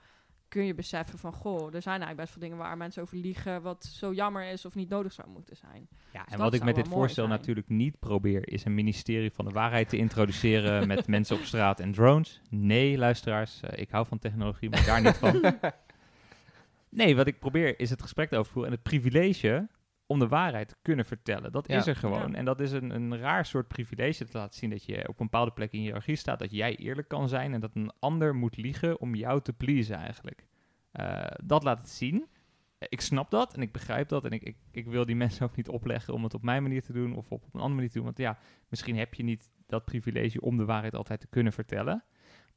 kun 0.48 0.64
je 0.64 0.74
beseffen 0.74 1.18
van, 1.18 1.32
goh, 1.32 1.74
er 1.74 1.82
zijn 1.82 2.00
eigenlijk 2.00 2.16
best 2.16 2.32
veel 2.32 2.42
dingen 2.42 2.56
waar 2.56 2.76
mensen 2.76 3.02
over 3.02 3.16
liegen, 3.16 3.62
wat 3.62 3.84
zo 3.84 4.12
jammer 4.12 4.50
is 4.50 4.64
of 4.64 4.74
niet 4.74 4.88
nodig 4.88 5.12
zou 5.12 5.28
moeten 5.28 5.56
zijn. 5.56 5.88
Ja, 6.12 6.20
en 6.20 6.30
dat 6.30 6.40
wat 6.40 6.54
ik 6.54 6.64
met 6.64 6.74
dit 6.74 6.88
voorstel 6.88 7.26
zijn. 7.26 7.38
natuurlijk 7.38 7.68
niet 7.68 7.98
probeer, 7.98 8.48
is 8.48 8.64
een 8.64 8.74
ministerie 8.74 9.30
van 9.30 9.44
de 9.44 9.50
waarheid 9.50 9.88
te 9.88 9.96
introduceren 9.96 10.86
met 10.88 11.06
mensen 11.06 11.36
op 11.36 11.42
straat 11.42 11.80
en 11.80 11.92
drones. 11.92 12.40
Nee, 12.50 12.98
luisteraars, 12.98 13.60
eh, 13.60 13.82
ik 13.82 13.90
hou 13.90 14.06
van 14.06 14.18
technologie, 14.18 14.70
maar 14.70 14.84
daar 14.84 15.02
niet 15.02 15.16
van. 15.16 15.42
Nee, 16.90 17.16
wat 17.16 17.26
ik 17.26 17.38
probeer 17.38 17.80
is 17.80 17.90
het 17.90 18.02
gesprek 18.02 18.32
over 18.32 18.52
voeren 18.52 18.70
en 18.72 18.78
het 18.78 18.88
privilege 18.88 19.68
om 20.10 20.18
de 20.18 20.28
waarheid 20.28 20.68
te 20.68 20.76
kunnen 20.82 21.04
vertellen. 21.04 21.52
Dat 21.52 21.68
Ja. 21.68 21.76
is 21.76 21.86
er 21.86 21.96
gewoon. 21.96 22.30
Ja. 22.30 22.36
En 22.36 22.44
dat 22.44 22.60
is 22.60 22.72
een, 22.72 22.90
een 22.90 23.18
raar 23.18 23.46
soort 23.46 23.68
privilege. 23.68 24.22
Het 24.24 24.32
laat 24.32 24.54
zien 24.54 24.70
dat 24.70 24.84
je 24.84 24.98
op 25.08 25.20
een 25.20 25.26
bepaalde 25.26 25.50
plek 25.50 25.72
in 25.72 25.78
je 25.78 25.84
hiërarchie 25.84 26.16
staat, 26.16 26.38
dat 26.38 26.50
jij 26.50 26.76
eerlijk 26.76 27.08
kan 27.08 27.28
zijn 27.28 27.52
en 27.54 27.60
dat 27.60 27.74
een 27.74 27.92
ander 27.98 28.34
moet 28.34 28.56
liegen 28.56 29.00
om 29.00 29.14
jou 29.14 29.40
te 29.42 29.52
pleasen 29.52 29.96
eigenlijk. 29.96 30.46
Eh, 30.90 31.24
dat 31.44 31.62
laat 31.62 31.78
het 31.78 31.88
zien. 31.88 32.26
Ik 32.78 33.00
snap 33.00 33.30
dat 33.30 33.54
en 33.54 33.62
ik 33.62 33.72
begrijp 33.72 34.08
dat 34.08 34.24
en 34.24 34.30
ik, 34.30 34.42
ik, 34.42 34.56
ik 34.70 34.86
wil 34.86 35.04
die 35.06 35.16
mensen 35.24 35.44
ook 35.46 35.56
niet 35.56 35.68
opleggen 35.68 36.14
om 36.14 36.22
het 36.24 36.34
op 36.34 36.42
mijn 36.42 36.62
manier 36.62 36.82
te 36.82 36.92
doen 36.92 37.14
of 37.16 37.30
op 37.32 37.42
een 37.44 37.50
andere 37.52 37.74
manier 37.74 37.88
te 37.88 37.94
doen. 37.96 38.04
Want 38.04 38.18
ja, 38.18 38.38
misschien 38.68 38.96
heb 38.96 39.14
je 39.14 39.22
niet 39.22 39.50
dat 39.66 39.84
privilege 39.84 40.40
om 40.40 40.56
de 40.56 40.64
waarheid 40.64 40.94
altijd 40.94 41.20
te 41.20 41.26
kunnen 41.26 41.52
vertellen. 41.52 42.04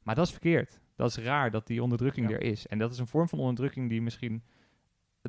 Maar 0.02 0.14
dat 0.14 0.24
is 0.26 0.30
verkeerd. 0.32 0.80
Dat 0.96 1.08
is 1.08 1.16
raar 1.24 1.50
dat 1.50 1.66
die 1.66 1.82
onderdrukking 1.82 2.28
Ja. 2.28 2.34
er 2.34 2.42
is. 2.42 2.66
En 2.66 2.78
dat 2.78 2.92
is 2.92 2.98
een 2.98 3.06
vorm 3.06 3.28
van 3.28 3.38
onderdrukking 3.38 3.88
die 3.88 4.02
misschien 4.02 4.42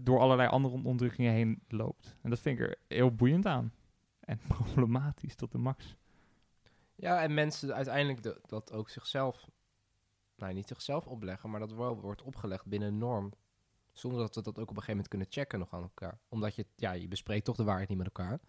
door 0.01 0.19
allerlei 0.19 0.49
andere 0.49 0.73
onderdrukkingen 0.75 1.33
heen 1.33 1.63
loopt. 1.67 2.15
En 2.21 2.29
dat 2.29 2.39
vind 2.39 2.59
ik 2.59 2.65
er 2.65 2.77
heel 2.87 3.15
boeiend 3.15 3.45
aan. 3.45 3.73
En 4.19 4.39
problematisch 4.55 5.35
tot 5.35 5.51
de 5.51 5.57
max. 5.57 5.95
Ja, 6.95 7.21
en 7.21 7.33
mensen 7.33 7.73
uiteindelijk 7.75 8.23
de- 8.23 8.41
dat 8.45 8.71
ook 8.71 8.89
zichzelf, 8.89 9.49
nou 10.35 10.53
niet 10.53 10.67
zichzelf 10.67 11.07
opleggen, 11.07 11.49
maar 11.49 11.59
dat 11.59 11.71
wel 11.73 11.99
wordt 12.01 12.21
opgelegd 12.21 12.65
binnen 12.65 12.87
een 12.87 12.97
norm. 12.97 13.31
Zonder 13.91 14.19
dat 14.19 14.35
we 14.35 14.41
dat 14.41 14.53
ook 14.59 14.69
op 14.69 14.77
een 14.77 14.83
gegeven 14.83 14.91
moment 14.91 15.07
kunnen 15.07 15.27
checken 15.29 15.59
nog 15.59 15.73
aan 15.73 15.81
elkaar. 15.81 16.19
Omdat 16.29 16.55
je, 16.55 16.65
ja, 16.75 16.91
je 16.91 17.07
bespreekt 17.07 17.45
toch 17.45 17.55
de 17.55 17.63
waarheid 17.63 17.89
niet 17.89 17.97
met 17.97 18.07
elkaar. 18.07 18.39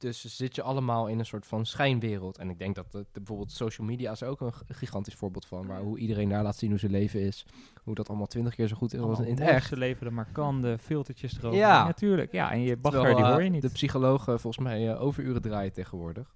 Dus 0.00 0.36
zit 0.36 0.54
je 0.54 0.62
allemaal 0.62 1.06
in 1.06 1.18
een 1.18 1.26
soort 1.26 1.46
van 1.46 1.66
schijnwereld. 1.66 2.38
En 2.38 2.50
ik 2.50 2.58
denk 2.58 2.74
dat 2.74 2.92
het, 2.92 3.12
bijvoorbeeld 3.12 3.52
social 3.52 3.86
media 3.86 4.10
is 4.10 4.22
ook 4.22 4.40
een 4.40 4.52
gigantisch 4.68 5.14
voorbeeld 5.14 5.46
van. 5.46 5.66
Waar 5.66 5.80
hoe 5.80 5.98
iedereen 5.98 6.28
daar 6.28 6.42
laat 6.42 6.56
zien 6.56 6.70
hoe 6.70 6.78
zijn 6.78 6.92
leven 6.92 7.20
is. 7.20 7.46
Hoe 7.82 7.94
dat 7.94 8.08
allemaal 8.08 8.26
twintig 8.26 8.54
keer 8.54 8.68
zo 8.68 8.76
goed 8.76 8.94
is 8.94 9.00
als 9.00 9.18
in 9.18 9.30
het 9.30 9.40
echt. 9.40 9.68
Ze 9.68 9.76
leven 9.76 10.06
er 10.06 10.12
maar 10.12 10.32
kan, 10.32 10.62
de 10.62 10.78
filtertjes 10.78 11.38
erover. 11.38 11.58
Ja. 11.58 11.84
natuurlijk. 11.84 12.32
Ja, 12.32 12.52
en 12.52 12.60
je 12.60 12.76
bagger, 12.76 13.00
Terwijl, 13.00 13.16
die 13.16 13.26
eh, 13.26 13.32
hoor 13.32 13.42
je 13.42 13.50
niet. 13.50 13.62
De 13.62 13.70
psychologen 13.70 14.40
volgens 14.40 14.64
mij 14.64 14.90
eh, 14.90 15.02
overuren 15.02 15.42
draaien 15.42 15.72
tegenwoordig. 15.72 16.34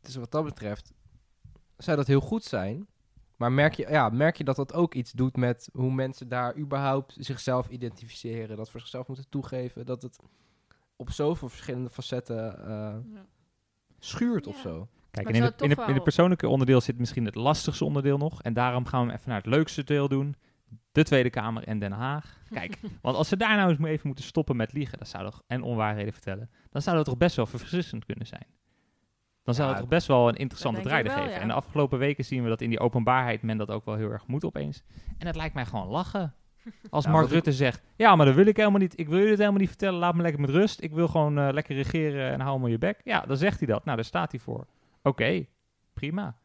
Dus 0.00 0.16
wat 0.16 0.30
dat 0.30 0.44
betreft 0.44 0.92
zou 1.76 1.96
dat 1.96 2.06
heel 2.06 2.20
goed 2.20 2.44
zijn. 2.44 2.86
Maar 3.36 3.52
merk 3.52 3.74
je, 3.74 3.86
ja, 3.88 4.08
merk 4.08 4.36
je 4.36 4.44
dat 4.44 4.56
dat 4.56 4.74
ook 4.74 4.94
iets 4.94 5.12
doet 5.12 5.36
met 5.36 5.68
hoe 5.72 5.92
mensen 5.92 6.28
daar 6.28 6.56
überhaupt 6.56 7.16
zichzelf 7.18 7.68
identificeren. 7.68 8.56
Dat 8.56 8.70
voor 8.70 8.80
zichzelf 8.80 9.06
moeten 9.06 9.28
toegeven. 9.28 9.86
Dat 9.86 10.02
het 10.02 10.18
op 10.96 11.10
zoveel 11.10 11.48
verschillende 11.48 11.90
facetten 11.90 12.58
eh, 12.60 12.68
Ja. 13.12 13.26
schuurt 13.98 14.46
of 14.46 14.56
zo. 14.56 14.88
Kijk, 15.10 15.28
en 15.28 15.34
in, 15.34 15.42
het, 15.42 15.62
in, 15.62 15.70
het 15.70 15.86
wel- 15.86 16.02
persoonlijke 16.02 16.48
onderdeel 16.48 16.80
zit 16.80 16.98
misschien 16.98 17.24
het 17.24 17.34
lastigste 17.34 17.84
onderdeel 17.84 18.18
nog. 18.18 18.42
En 18.42 18.52
daarom 18.52 18.86
gaan 18.86 19.00
we 19.00 19.06
hem 19.06 19.16
even 19.16 19.28
naar 19.28 19.38
het 19.42 19.46
leukste 19.46 19.84
deel 19.84 20.08
doen. 20.08 20.36
De 20.92 21.02
Tweede 21.02 21.30
Kamer 21.30 21.64
en 21.64 21.78
Den 21.78 21.92
Haag. 21.92 22.38
Kijk, 22.50 22.78
want 23.02 23.16
als 23.16 23.28
ze 23.28 23.36
daar 23.36 23.56
nou 23.56 23.70
eens 23.70 23.78
maar 23.78 23.90
even 23.90 24.06
moeten 24.06 24.24
stoppen 24.24 24.56
met 24.56 24.72
liegen 24.72 24.98
dat 24.98 25.08
zou 25.08 25.24
toch, 25.24 25.42
en 25.46 25.62
onwaarheden 25.62 26.12
vertellen, 26.12 26.50
dan 26.70 26.82
zou 26.82 26.96
dat 26.96 27.04
toch 27.04 27.16
best 27.16 27.36
wel 27.36 27.46
verfrissend 27.46 28.04
kunnen 28.04 28.26
zijn. 28.26 28.46
Dan 29.42 29.54
zou 29.54 29.66
Ja, 29.66 29.72
het 29.72 29.82
toch 29.82 29.90
best 29.92 30.06
wel 30.06 30.28
een 30.28 30.34
interessante 30.36 30.80
draai 30.80 31.08
geven. 31.08 31.22
ja. 31.30 31.38
En 31.38 31.48
de 31.48 31.54
afgelopen 31.54 31.98
weken 31.98 32.24
zien 32.24 32.42
we 32.42 32.48
dat 32.48 32.60
in 32.60 32.70
die 32.70 32.80
openbaarheid 32.80 33.42
men 33.42 33.56
dat 33.56 33.70
ook 33.70 33.84
wel 33.84 33.94
heel 33.94 34.10
erg 34.10 34.26
moet 34.26 34.44
opeens. 34.44 34.82
En 35.18 35.26
het 35.26 35.36
lijkt 35.36 35.54
mij 35.54 35.66
gewoon 35.66 35.86
lachen. 35.88 36.34
Als 36.90 37.04
Ja, 37.04 37.10
Mark 37.10 37.26
ik- 37.26 37.32
Rutte 37.32 37.52
zegt, 37.52 37.82
ja, 37.96 38.16
maar 38.16 38.26
dat 38.26 38.34
wil 38.34 38.46
ik 38.46 38.56
helemaal 38.56 38.80
niet. 38.80 38.98
Ik 38.98 39.06
wil 39.06 39.14
jullie 39.16 39.30
het 39.30 39.38
helemaal 39.38 39.60
niet 39.60 39.68
vertellen. 39.68 39.98
Laat 39.98 40.14
me 40.14 40.22
lekker 40.22 40.40
met 40.40 40.50
rust. 40.50 40.82
Ik 40.82 40.92
wil 40.92 41.08
gewoon 41.08 41.38
eh, 41.38 41.48
lekker 41.52 41.74
regeren 41.76 42.30
en 42.32 42.40
hou 42.40 42.60
me 42.60 42.70
je 42.70 42.78
bek. 42.78 43.00
Ja, 43.04 43.20
dan 43.20 43.36
zegt 43.36 43.58
hij 43.58 43.66
dat. 43.68 43.84
Nou, 43.84 43.96
daar 43.96 44.04
staat 44.06 44.30
hij 44.30 44.40
voor. 44.40 44.66
Oké, 45.02 45.46
prima. 45.92 46.36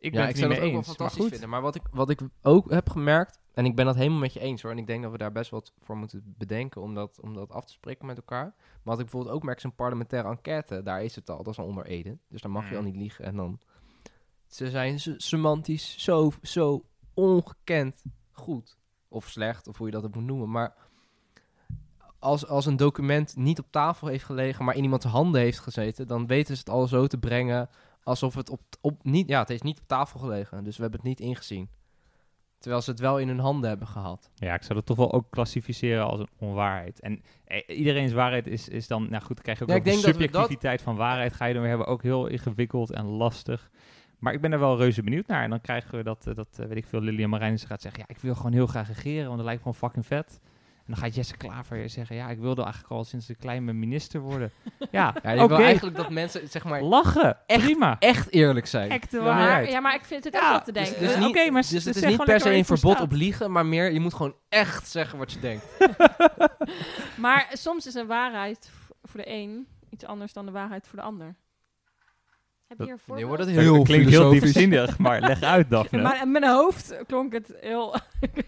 Ik 0.00 0.10
ben 0.12 0.20
ja, 0.20 0.26
het 0.26 0.36
ik 0.36 0.42
zou 0.42 0.48
dat 0.54 0.62
ook 0.62 0.66
wel 0.68 0.76
eens. 0.76 0.86
Maar 0.86 0.96
fantastisch 0.96 1.20
goed. 1.22 1.30
vinden. 1.30 1.48
Maar 1.48 1.62
wat 1.62 1.74
ik, 1.74 1.82
wat 1.90 2.10
ik 2.10 2.20
ook 2.42 2.70
heb 2.70 2.90
gemerkt, 2.90 3.40
en 3.54 3.64
ik 3.64 3.74
ben 3.76 3.84
dat 3.84 3.94
helemaal 3.96 4.18
met 4.18 4.32
je 4.32 4.40
eens 4.40 4.62
hoor, 4.62 4.70
en 4.70 4.78
ik 4.78 4.86
denk 4.86 5.02
dat 5.02 5.12
we 5.12 5.18
daar 5.18 5.32
best 5.32 5.50
wat 5.50 5.72
voor 5.78 5.96
moeten 5.96 6.34
bedenken 6.38 6.82
om 6.82 6.94
dat, 6.94 7.20
om 7.20 7.34
dat 7.34 7.50
af 7.52 7.64
te 7.64 7.72
spreken 7.72 8.06
met 8.06 8.16
elkaar. 8.16 8.44
Maar 8.44 8.80
wat 8.82 8.98
ik 8.98 9.04
bijvoorbeeld 9.04 9.34
ook 9.34 9.42
merk, 9.42 9.60
zo'n 9.60 9.74
parlementaire 9.74 10.28
enquête, 10.28 10.82
daar 10.82 11.02
is 11.02 11.14
het 11.14 11.30
al, 11.30 11.36
dat 11.42 11.52
is 11.52 11.58
al 11.58 11.66
onder 11.66 11.86
Ede. 11.86 12.18
Dus 12.28 12.40
daar 12.42 12.50
mag 12.50 12.68
je 12.68 12.74
al 12.74 12.80
Mm. 12.80 12.86
niet 12.86 12.96
liegen. 12.96 13.24
En 13.24 13.36
dan, 13.36 13.60
ze 14.46 14.70
zijn 14.70 15.00
se- 15.00 15.14
semantisch 15.16 15.94
zo, 15.98 16.30
zo 16.42 16.84
ongekend 17.14 18.02
goed. 18.32 18.76
Of 19.08 19.28
slecht, 19.28 19.68
of 19.68 19.76
hoe 19.78 19.86
je 19.86 19.92
dat 19.92 20.04
ook 20.04 20.14
moet 20.14 20.24
noemen. 20.24 20.50
Maar 20.50 20.74
als, 22.18 22.46
als 22.46 22.66
een 22.66 22.76
document 22.76 23.36
niet 23.36 23.58
op 23.58 23.66
tafel 23.70 24.08
heeft 24.08 24.24
gelegen, 24.24 24.64
maar 24.64 24.76
in 24.76 24.82
iemands 24.82 25.06
handen 25.06 25.40
heeft 25.40 25.58
gezeten, 25.58 26.06
dan 26.06 26.26
weten 26.26 26.54
ze 26.54 26.60
het 26.60 26.70
al 26.70 26.86
zo 26.86 27.06
te 27.06 27.18
brengen 27.18 27.68
alsof 28.02 28.34
het 28.34 28.50
op, 28.50 28.60
op 28.80 29.04
niet, 29.04 29.28
ja, 29.28 29.38
het 29.38 29.48
heeft 29.48 29.62
niet 29.62 29.80
op 29.80 29.86
tafel 29.86 30.20
gelegen. 30.20 30.64
Dus 30.64 30.76
we 30.76 30.82
hebben 30.82 31.00
het 31.00 31.08
niet 31.08 31.20
ingezien. 31.20 31.68
Terwijl 32.58 32.82
ze 32.82 32.90
het 32.90 33.00
wel 33.00 33.18
in 33.18 33.28
hun 33.28 33.38
handen 33.38 33.68
hebben 33.68 33.88
gehad. 33.88 34.30
Ja, 34.34 34.54
ik 34.54 34.62
zou 34.62 34.74
dat 34.74 34.86
toch 34.86 34.96
wel 34.96 35.12
ook 35.12 35.30
klassificeren 35.30 36.06
als 36.06 36.20
een 36.20 36.28
onwaarheid. 36.38 37.00
En 37.00 37.22
eh, 37.44 37.78
iedereen's 37.78 38.12
waarheid 38.12 38.46
is, 38.46 38.68
is 38.68 38.86
dan... 38.86 39.10
Nou 39.10 39.22
goed, 39.22 39.34
dan 39.34 39.44
krijg 39.44 39.58
je 39.58 39.64
ook 39.64 39.70
Ja, 39.70 39.78
de 39.78 39.90
dat 39.90 40.00
subjectiviteit 40.00 40.82
van 40.82 40.96
waarheid. 40.96 41.32
Ga 41.32 41.44
je 41.44 41.52
dan 41.52 41.62
weer 41.62 41.70
hebben. 41.70 41.88
Ook 41.88 42.02
heel 42.02 42.26
ingewikkeld 42.26 42.92
en 42.92 43.04
lastig. 43.04 43.70
Maar 44.18 44.32
ik 44.32 44.40
ben 44.40 44.52
er 44.52 44.58
wel 44.58 44.76
reuze 44.76 45.02
benieuwd 45.02 45.26
naar. 45.26 45.42
En 45.42 45.50
dan 45.50 45.60
krijgen 45.60 45.96
we 45.96 46.02
dat, 46.04 46.26
eh, 46.26 46.34
dat 46.34 46.48
eh, 46.58 46.66
weet 46.66 46.76
ik 46.76 46.86
veel, 46.86 47.00
Lilian 47.00 47.30
Marijnissen 47.30 47.68
gaat 47.68 47.80
zeggen... 47.82 48.04
Ja, 48.08 48.14
ik 48.14 48.20
wil 48.20 48.34
gewoon 48.34 48.52
heel 48.52 48.66
graag 48.66 48.86
regeren, 48.88 49.24
want 49.24 49.36
dat 49.36 49.46
lijkt 49.46 49.64
me 49.64 49.72
gewoon 49.72 49.90
fucking 49.90 50.06
vet. 50.06 50.40
En 50.76 50.94
dan 50.94 50.96
gaat 50.96 51.14
Jesse 51.14 51.36
Klaver 51.36 51.90
zeggen... 51.90 52.16
Ja, 52.16 52.28
ik 52.30 52.38
wilde 52.38 52.62
eigenlijk 52.62 52.92
al 52.92 53.04
sinds 53.04 53.30
ik 53.30 53.38
klein 53.38 53.64
mijn 53.64 53.78
minister 53.78 54.20
worden. 54.20 54.50
Ja, 54.90 55.14
ik 55.22 55.48
wil 55.48 55.58
eigenlijk 55.58 55.96
dat 55.96 56.10
mensen, 56.10 56.48
zeg 56.48 56.64
maar, 56.64 56.82
Lachen, 56.82 57.36
Echt 57.46 57.64
prima. 57.64 57.96
echt 57.98 58.32
eerlijk 58.32 58.66
zijn. 58.66 58.90
Echt 58.90 59.10
de 59.10 59.20
waarheid. 59.20 59.70
ja, 59.70 59.80
maar 59.80 59.94
ik 59.94 60.04
vind 60.04 60.24
het 60.24 60.34
ook 60.34 60.40
Ja, 60.42 60.50
wel 60.50 60.60
te 60.62 60.72
Dus, 60.72 60.84
denken. 60.84 61.02
dus 61.06 61.16
niet, 61.16 61.28
oké, 61.28 61.50
maar 61.50 61.62
dus 61.62 61.84
het 61.84 61.96
is 61.96 62.04
niet 62.04 62.24
per 62.24 62.40
se 62.40 62.52
een 62.52 62.64
verbod 62.64 62.92
staat. 62.92 63.04
op 63.04 63.12
liegen, 63.12 63.52
maar 63.52 63.66
meer, 63.66 63.92
je 63.92 64.00
moet 64.00 64.14
gewoon 64.14 64.34
echt 64.48 64.88
zeggen 64.88 65.18
wat 65.18 65.32
je 65.32 65.38
denkt. 65.40 65.64
Maar 67.16 67.46
soms 67.52 67.86
is 67.86 67.94
een 67.94 68.06
waarheid 68.06 68.70
voor 69.02 69.20
de 69.20 69.30
een 69.30 69.66
iets 69.90 70.04
anders 70.04 70.32
dan 70.32 70.46
de 70.46 70.52
waarheid 70.52 70.86
voor 70.86 70.98
de 70.98 71.04
ander. 71.04 71.34
Heb 72.68 72.78
je 72.78 72.84
hier 72.84 72.98
voorbeeld? 72.98 73.26
wordt 73.26 73.44
het 73.44 73.54
Dat 73.54 73.64
heel 73.64 73.82
klinkt 73.82 74.08
heel 74.08 74.18
filosofisch. 74.20 74.52
diepzinnig, 74.52 74.98
maar 74.98 75.20
leg 75.30 75.42
uit, 75.42 75.70
Daphne. 75.70 76.02
Maar 76.02 76.22
in 76.22 76.30
mijn 76.30 76.48
hoofd 76.48 76.96
klonk 77.06 77.32
het 77.32 77.54
heel... 77.60 77.96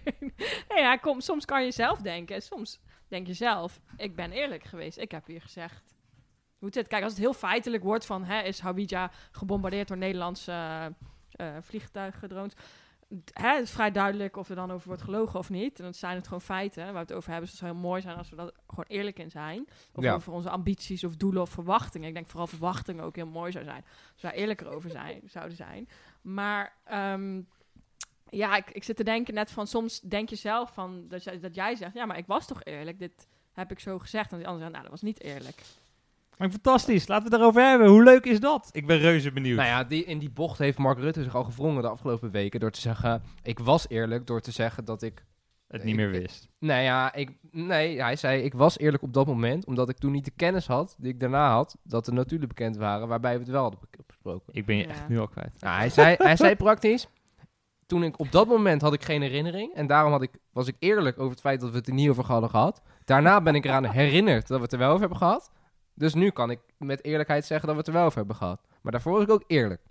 nee, 0.68 0.78
ja, 0.78 0.96
kom, 0.96 1.20
soms 1.20 1.44
kan 1.44 1.64
je 1.64 1.70
zelf 1.70 1.98
denken. 1.98 2.34
en 2.34 2.42
Soms 2.42 2.80
denk 3.08 3.26
je 3.26 3.32
zelf, 3.32 3.80
ik 3.96 4.16
ben 4.16 4.32
eerlijk 4.32 4.64
geweest. 4.64 4.98
Ik 4.98 5.10
heb 5.10 5.26
hier 5.26 5.40
gezegd 5.40 5.94
hoe 6.58 6.68
het 6.68 6.74
zit. 6.74 6.88
Kijk, 6.88 7.02
als 7.02 7.12
het 7.12 7.20
heel 7.20 7.32
feitelijk 7.32 7.82
wordt 7.82 8.06
van... 8.06 8.24
Hè, 8.24 8.42
is 8.42 8.60
Hawija 8.60 9.10
gebombardeerd 9.30 9.88
door 9.88 9.96
Nederlandse 9.96 10.52
eh, 10.52 10.86
eh, 11.30 11.62
vliegtuigen, 11.62 12.28
drones... 12.28 12.54
Hè, 13.32 13.48
het 13.54 13.62
is 13.62 13.70
vrij 13.70 13.90
duidelijk 13.90 14.36
of 14.36 14.48
er 14.48 14.54
dan 14.56 14.70
over 14.72 14.86
wordt 14.88 15.02
gelogen 15.02 15.38
of 15.38 15.50
niet. 15.50 15.78
En 15.78 15.84
dan 15.84 15.94
zijn 15.94 16.16
het 16.16 16.24
gewoon 16.24 16.40
feiten 16.40 16.84
waar 16.84 16.92
we 16.92 16.98
het 16.98 17.12
over 17.12 17.30
hebben. 17.30 17.48
Dus 17.48 17.58
het 17.58 17.66
zou 17.66 17.72
heel 17.72 17.88
mooi 17.88 18.00
zijn 18.02 18.16
als 18.16 18.30
we 18.30 18.36
daar 18.36 18.50
gewoon 18.66 18.84
eerlijk 18.88 19.18
in 19.18 19.30
zijn. 19.30 19.66
Of 19.92 20.02
Ja. 20.04 20.14
over 20.14 20.32
onze 20.32 20.50
ambities 20.50 21.04
of 21.04 21.16
doelen 21.16 21.42
of 21.42 21.50
verwachtingen. 21.50 22.08
Ik 22.08 22.14
denk 22.14 22.26
vooral 22.26 22.46
verwachtingen 22.46 23.04
ook 23.04 23.16
heel 23.16 23.26
mooi 23.26 23.52
zou 23.52 23.64
zijn. 23.64 23.84
Als 24.12 24.22
we 24.22 24.28
daar 24.28 24.36
eerlijker 24.36 24.68
over 24.74 24.90
zijn, 24.90 25.22
zouden 25.26 25.56
zijn. 25.56 25.88
Maar 26.22 26.72
ehm, 26.84 27.40
ja, 28.28 28.56
ik, 28.56 28.70
ik 28.70 28.84
zit 28.84 28.96
te 28.96 29.04
denken 29.04 29.34
net 29.34 29.50
van... 29.50 29.66
Soms 29.66 30.00
denk 30.00 30.28
je 30.28 30.36
zelf 30.36 30.72
van 30.72 31.08
dat, 31.08 31.24
jij- 31.24 31.38
dat 31.40 31.54
jij 31.54 31.74
zegt... 31.76 31.94
Ja, 31.94 32.06
maar 32.06 32.18
ik 32.18 32.26
was 32.26 32.46
toch 32.46 32.64
eerlijk? 32.64 32.98
Dit 32.98 33.26
heb 33.52 33.70
ik 33.70 33.78
zo 33.80 33.98
gezegd. 33.98 34.30
En 34.32 34.36
die 34.38 34.46
ander 34.46 34.60
zegt, 34.62 34.72
nou, 34.72 34.82
dat 34.82 34.92
was 34.92 35.02
niet 35.02 35.20
eerlijk. 35.20 35.62
Maar 36.40 36.50
fantastisch, 36.50 37.08
laten 37.08 37.24
we 37.28 37.32
het 37.34 37.40
erover 37.40 37.62
hebben. 37.62 37.88
Hoe 37.88 38.02
leuk 38.04 38.24
is 38.26 38.40
dat? 38.40 38.68
Ik 38.72 38.86
ben 38.86 38.98
reuze 38.98 39.32
benieuwd. 39.32 39.56
Nou 39.56 39.68
ja, 39.68 39.84
die, 39.84 40.04
in 40.04 40.18
die 40.18 40.30
bocht 40.30 40.58
heeft 40.58 40.78
Mark 40.78 40.98
Rutte 40.98 41.22
zich 41.22 41.34
al 41.34 41.44
gewrongen 41.44 41.82
de 41.82 41.88
afgelopen 41.88 42.30
weken 42.30 42.60
door 42.60 42.70
te 42.70 42.80
zeggen... 42.80 43.22
Ik 43.42 43.58
was 43.58 43.88
eerlijk 43.88 44.26
door 44.26 44.40
te 44.40 44.50
zeggen 44.50 44.84
dat 44.84 45.02
ik 45.02 45.24
het 45.68 45.80
Ik- 45.80 45.86
niet 45.86 45.96
meer 45.96 46.12
ik- 46.14 46.20
wist. 46.20 46.48
Nee, 46.58 46.84
ja, 46.84 47.12
ik, 47.14 47.30
nee, 47.50 48.02
hij 48.02 48.16
zei, 48.16 48.42
ik 48.42 48.54
was 48.54 48.78
eerlijk 48.78 49.02
op 49.02 49.12
dat 49.12 49.26
moment, 49.26 49.66
omdat 49.66 49.88
ik 49.88 49.98
toen 49.98 50.12
niet 50.12 50.24
de 50.24 50.30
kennis 50.36 50.66
had 50.66 50.94
die 50.98 51.12
ik 51.12 51.20
daarna 51.20 51.50
had, 51.52 51.76
dat 51.82 52.04
de 52.04 52.12
notulen 52.12 52.48
bekend 52.48 52.76
waren, 52.76 53.08
waarbij 53.08 53.32
we 53.32 53.38
het 53.40 53.48
wel 53.50 53.62
hadden 53.62 53.80
be- 53.90 53.98
besproken. 54.06 54.54
Ik 54.54 54.66
ben 54.66 54.76
je 54.76 54.82
Ja. 54.82 54.88
echt 54.88 55.08
nu 55.08 55.18
al 55.18 55.28
kwijt. 55.28 55.60
Nou, 55.60 55.78
hij, 55.78 55.90
zei, 55.90 56.14
hij 56.18 56.36
zei 56.36 56.56
praktisch, 56.56 57.06
toen 57.86 58.02
ik 58.04 58.18
op 58.18 58.32
dat 58.32 58.46
moment 58.46 58.82
had 58.82 58.92
ik 58.92 59.04
geen 59.04 59.22
herinnering, 59.22 59.74
en 59.74 59.86
daarom 59.86 60.12
had 60.12 60.22
ik, 60.22 60.30
was 60.52 60.66
ik 60.68 60.76
eerlijk 60.78 61.18
over 61.18 61.30
het 61.30 61.40
feit 61.40 61.60
dat 61.60 61.70
we 61.70 61.76
het 61.76 61.86
er 61.88 61.94
niet 61.94 62.08
over 62.08 62.24
hadden 62.24 62.50
gehad. 62.50 62.82
Daarna 63.04 63.40
ben 63.40 63.54
ik 63.54 63.64
eraan 63.64 63.84
herinnerd 63.84 64.46
dat 64.46 64.56
we 64.56 64.62
het 64.62 64.72
er 64.72 64.78
wel 64.78 64.88
over 64.88 65.00
hebben 65.00 65.18
gehad. 65.18 65.50
Dus 66.00 66.14
nu 66.14 66.30
kan 66.30 66.50
ik 66.50 66.60
met 66.78 67.04
eerlijkheid 67.04 67.44
zeggen 67.44 67.66
dat 67.66 67.74
we 67.76 67.82
het 67.82 67.90
er 67.90 67.96
wel 67.96 68.04
over 68.06 68.18
hebben 68.18 68.36
gehad. 68.36 68.62
Maar 68.80 68.92
daarvoor 68.92 69.12
was 69.12 69.22
ik 69.22 69.30
ook 69.30 69.44
eerlijk. 69.46 69.82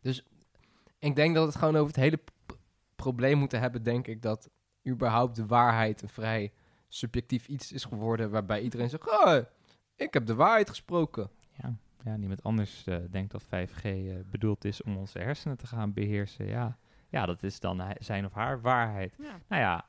Dus 0.00 0.24
ik 0.98 1.16
denk 1.16 1.34
dat 1.34 1.46
het 1.46 1.56
gewoon 1.56 1.74
over 1.76 1.86
het 1.86 1.96
hele 1.96 2.18
probleem 2.96 3.38
moeten 3.38 3.60
hebben, 3.60 3.82
denk 3.82 4.06
ik, 4.06 4.22
dat 4.22 4.50
überhaupt 4.88 5.36
de 5.36 5.46
waarheid 5.46 6.02
een 6.02 6.08
vrij 6.08 6.52
subjectief 6.88 7.46
iets 7.48 7.72
is 7.72 7.84
geworden, 7.84 8.30
waarbij 8.30 8.60
iedereen 8.60 8.88
zegt, 8.88 9.10
oh, 9.10 9.36
ik 9.96 10.14
heb 10.14 10.26
de 10.26 10.34
waarheid 10.34 10.68
gesproken. 10.68 11.30
Ja, 11.62 11.74
ja 12.04 12.16
niemand 12.16 12.42
anders 12.42 12.86
eh, 12.86 12.96
denkt 13.10 13.32
dat 13.32 13.44
5G 13.44 13.82
eh, 13.84 14.14
bedoeld 14.26 14.64
is 14.64 14.82
om 14.82 14.96
onze 14.96 15.18
hersenen 15.18 15.56
te 15.56 15.66
gaan 15.66 15.92
beheersen. 15.92 16.46
Ja, 16.46 16.78
ja 17.08 17.26
dat 17.26 17.42
is 17.42 17.60
dan 17.60 17.82
zijn 17.98 18.24
of 18.24 18.32
haar 18.32 18.60
waarheid. 18.60 19.14
Ja. 19.18 19.40
Nou 19.48 19.62
ja, 19.62 19.84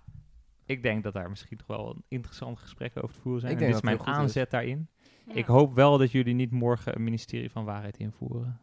ik 0.65 0.83
denk 0.83 1.03
dat 1.03 1.13
daar 1.13 1.29
misschien 1.29 1.57
toch 1.57 1.67
wel 1.67 1.89
een 1.89 2.03
interessant 2.07 2.59
gesprek 2.59 2.97
over 2.97 3.15
te 3.15 3.21
voeren 3.21 3.41
zijn. 3.41 3.53
Ik 3.53 3.59
En 3.59 3.63
denk 3.65 3.73
dit 3.75 3.83
is 3.83 3.89
dat 3.89 3.97
mijn 3.97 3.97
het 3.97 4.05
heel 4.05 4.25
goed 4.25 4.35
is. 4.35 4.37
aanzet 4.37 4.51
daarin. 4.51 4.87
Ja. 5.25 5.33
Ik 5.33 5.45
hoop 5.45 5.73
wel 5.73 5.97
dat 5.97 6.11
jullie 6.11 6.33
niet 6.33 6.51
morgen 6.51 6.95
een 6.95 7.03
ministerie 7.03 7.51
van 7.51 7.65
waarheid 7.65 7.97
invoeren. 7.97 8.59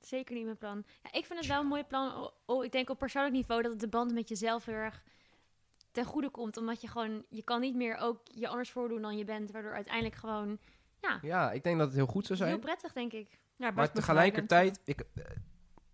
Zeker 0.00 0.34
niet 0.34 0.44
mijn 0.44 0.56
plan. 0.56 0.84
Ja, 1.02 1.12
ik 1.12 1.26
vind 1.26 1.38
het 1.38 1.48
wel 1.48 1.60
een 1.60 1.66
mooi 1.66 1.82
plan. 1.84 2.22
Oh, 2.22 2.28
oh, 2.44 2.64
ik 2.64 2.72
denk 2.72 2.90
op 2.90 2.98
persoonlijk 2.98 3.34
niveau 3.34 3.62
dat 3.62 3.70
het 3.70 3.80
de 3.80 3.88
band 3.88 4.12
met 4.14 4.28
jezelf 4.28 4.64
heel 4.64 4.74
erg 4.74 5.02
ten 5.92 6.04
goede 6.04 6.30
komt. 6.30 6.56
Omdat 6.56 6.80
je 6.80 6.88
gewoon, 6.88 7.24
je 7.28 7.42
kan 7.42 7.60
niet 7.60 7.74
meer 7.74 7.96
ook 7.96 8.20
je 8.24 8.48
anders 8.48 8.70
voordoen 8.70 9.02
dan 9.02 9.16
je 9.16 9.24
bent. 9.24 9.50
Waardoor 9.50 9.72
uiteindelijk 9.74 10.14
gewoon, 10.14 10.58
ja, 11.00 11.18
Ja, 11.22 11.52
ik 11.52 11.62
denk 11.62 11.78
dat 11.78 11.86
het 11.86 11.96
heel 11.96 12.06
goed 12.06 12.26
zou 12.26 12.38
zijn. 12.38 12.50
heel 12.50 12.58
prettig 12.58 12.92
denk 12.92 13.12
ik. 13.12 13.38
Ja, 13.56 13.70
Maar 13.70 13.92
tegelijkertijd, 13.92 14.80
ik, 14.84 15.00
eh, 15.14 15.24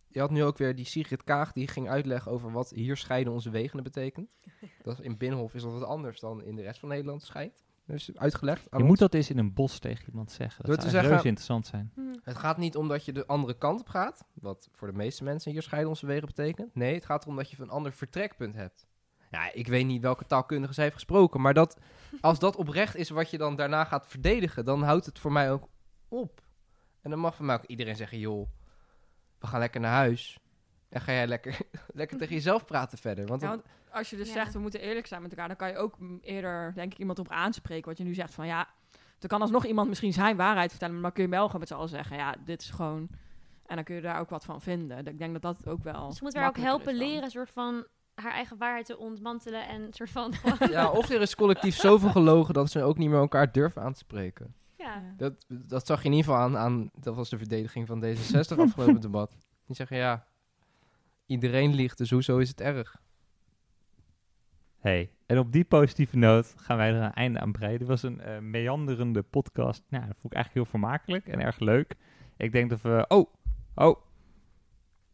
je 0.08 0.20
had 0.20 0.30
nu 0.30 0.44
ook 0.44 0.58
weer 0.58 0.74
die 0.74 0.84
Sigrid 0.84 1.24
Kaag 1.24 1.52
die 1.52 1.68
ging 1.68 1.88
uitleggen 1.88 2.32
over 2.32 2.52
wat 2.52 2.70
hier 2.70 2.96
scheiden 2.96 3.32
onze 3.32 3.50
wegen 3.50 3.82
betekent. 3.82 4.30
Dat 4.82 4.98
is, 4.98 5.04
in 5.04 5.16
Binnenhof 5.16 5.54
is 5.54 5.62
dat 5.62 5.72
wat 5.72 5.84
anders 5.84 6.20
dan 6.20 6.42
in 6.42 6.56
de 6.56 6.62
rest 6.62 6.80
van 6.80 6.88
Nederland 6.88 7.22
scheidt. 7.22 7.64
Dus 7.86 8.16
uitgelegd. 8.16 8.66
Je 8.76 8.84
moet 8.84 8.98
dat 8.98 9.14
eens 9.14 9.30
in 9.30 9.38
een 9.38 9.52
bos 9.54 9.78
tegen 9.78 10.06
iemand 10.08 10.32
zeggen. 10.32 10.64
Dat 10.64 10.74
te 10.74 10.80
zou 10.80 10.90
zeggen- 10.92 11.10
reuze 11.10 11.26
interessant 11.26 11.66
zijn. 11.66 11.92
Hm. 11.94 12.00
Het 12.22 12.36
gaat 12.38 12.56
niet 12.56 12.76
om 12.76 12.88
dat 12.88 13.04
je 13.04 13.12
de 13.12 13.26
andere 13.26 13.58
kant 13.58 13.80
op 13.80 13.88
gaat, 13.88 14.24
wat 14.34 14.68
voor 14.72 14.88
de 14.88 14.96
meeste 14.96 15.24
mensen 15.24 15.52
hier 15.52 15.62
scheiden 15.62 15.88
onze 15.88 16.06
wegen 16.06 16.26
betekent. 16.26 16.74
Nee, 16.74 16.94
het 16.94 17.04
gaat 17.04 17.22
erom 17.22 17.36
dat 17.36 17.50
je 17.50 17.62
een 17.62 17.70
ander 17.70 17.92
vertrekpunt 17.92 18.54
hebt. 18.54 18.86
Ja, 19.30 19.52
ik 19.52 19.66
weet 19.66 19.86
niet 19.86 20.02
welke 20.02 20.26
taalkundige 20.26 20.72
zij 20.72 20.82
heeft 20.84 20.96
gesproken, 20.96 21.40
maar 21.40 21.54
dat, 21.54 21.78
als 22.20 22.38
dat 22.38 22.56
oprecht 22.56 22.96
is 22.96 23.10
wat 23.10 23.30
je 23.30 23.38
dan 23.38 23.56
daarna 23.56 23.84
gaat 23.84 24.06
verdedigen, 24.06 24.64
dan 24.64 24.82
houdt 24.82 25.06
het 25.06 25.18
voor 25.18 25.32
mij 25.32 25.52
ook 25.52 25.68
op. 26.08 26.42
En 27.00 27.10
dan 27.10 27.18
mag 27.18 27.36
van 27.36 27.46
mij 27.46 27.56
ook 27.56 27.64
iedereen 27.64 27.96
zeggen, 27.96 28.18
joh, 28.18 28.48
we 29.38 29.46
gaan 29.46 29.60
lekker 29.60 29.80
naar 29.80 29.92
huis. 29.94 30.38
En 30.90 31.00
ga 31.00 31.12
jij 31.12 31.26
lekker, 31.26 31.58
lekker 31.94 32.16
tegen 32.18 32.34
jezelf 32.34 32.64
praten 32.64 32.98
verder. 32.98 33.26
Want, 33.26 33.40
Ja, 33.40 33.48
dan- 33.48 33.56
want 33.64 33.68
als 33.90 34.10
je 34.10 34.16
dus 34.16 34.26
Ja. 34.28 34.32
zegt, 34.32 34.52
we 34.52 34.58
moeten 34.58 34.80
eerlijk 34.80 35.06
zijn 35.06 35.22
met 35.22 35.30
elkaar, 35.30 35.48
dan 35.48 35.56
kan 35.56 35.68
je 35.68 35.76
ook 35.76 35.96
eerder, 36.22 36.72
denk 36.74 36.92
ik, 36.92 36.98
iemand 36.98 37.18
op 37.18 37.28
aanspreken. 37.28 37.88
Wat 37.88 37.98
je 37.98 38.04
nu 38.04 38.14
zegt 38.14 38.34
van, 38.34 38.46
ja, 38.46 38.68
er 39.20 39.28
kan 39.28 39.40
alsnog 39.40 39.64
iemand 39.66 39.88
misschien 39.88 40.12
zijn 40.12 40.36
waarheid 40.36 40.70
vertellen, 40.70 40.94
maar 40.94 41.02
dan 41.02 41.12
kun 41.12 41.22
je 41.24 41.28
wel 41.30 41.44
gewoon 41.44 41.60
met 41.60 41.68
z'n 41.68 41.74
allen 41.74 41.88
zeggen, 41.88 42.16
ja, 42.16 42.34
dit 42.44 42.62
is 42.62 42.70
gewoon... 42.70 43.08
En 43.66 43.76
dan 43.76 43.84
kun 43.84 43.94
je 43.94 44.00
daar 44.00 44.20
ook 44.20 44.30
wat 44.30 44.44
van 44.44 44.60
vinden. 44.60 45.06
Ik 45.06 45.18
denk 45.18 45.32
dat 45.32 45.42
dat 45.42 45.66
ook 45.68 45.82
wel 45.82 46.06
Dus 46.08 46.18
je 46.18 46.24
moet 46.24 46.34
haar 46.34 46.48
ook 46.48 46.56
helpen 46.56 46.94
leren, 46.94 47.22
een 47.22 47.30
soort 47.30 47.50
van 47.50 47.86
haar 48.14 48.32
eigen 48.32 48.56
waarheid 48.58 48.86
te 48.86 48.98
ontmantelen. 48.98 49.68
En 49.68 49.82
een 49.82 49.92
soort 49.92 50.10
van, 50.10 50.32
ja, 50.70 50.90
of 50.90 51.10
er 51.10 51.20
is 51.20 51.34
collectief 51.34 51.76
zoveel 51.76 52.10
gelogen 52.10 52.54
dat 52.54 52.70
ze 52.70 52.82
ook 52.82 52.98
niet 52.98 53.08
meer 53.10 53.18
elkaar 53.18 53.52
durven 53.52 53.82
aan 53.82 53.92
te 53.92 53.98
spreken. 53.98 54.54
ja. 54.76 55.02
Dat, 55.16 55.32
dat 55.48 55.86
zag 55.86 55.98
je 56.02 56.08
in 56.08 56.14
ieder 56.14 56.30
geval 56.30 56.44
aan, 56.46 56.56
aan, 56.56 56.90
dat 57.00 57.14
was 57.16 57.28
de 57.28 57.38
verdediging 57.38 57.86
van 57.86 58.04
D66 58.04 58.58
afgelopen 58.58 59.00
debat. 59.10 59.30
Die 59.66 59.76
zeggen, 59.76 59.96
ja, 59.96 60.24
iedereen 61.30 61.74
liegt, 61.74 61.98
dus 61.98 62.10
hoezo 62.10 62.38
is 62.38 62.48
het 62.48 62.60
erg? 62.60 62.96
Hey, 64.78 65.10
en 65.26 65.38
op 65.38 65.52
die 65.52 65.64
positieve 65.64 66.16
noot 66.16 66.54
gaan 66.56 66.76
wij 66.76 66.88
er 66.88 67.02
een 67.02 67.12
einde 67.12 67.40
aan 67.40 67.52
breiden. 67.52 67.78
Dit 67.78 67.88
was 67.88 68.02
een 68.02 68.20
eh, 68.20 68.38
meanderende 68.38 69.22
podcast. 69.22 69.82
Nou, 69.88 70.06
dat 70.06 70.16
vond 70.18 70.32
ik 70.32 70.32
eigenlijk 70.32 70.54
heel 70.54 70.80
vermakelijk 70.80 71.28
en 71.28 71.40
erg 71.40 71.58
leuk. 71.58 71.94
Ik 72.36 72.52
denk 72.52 72.70
dat 72.70 72.80
we... 72.80 73.04
Oh, 73.08 73.34
oh. 73.74 73.96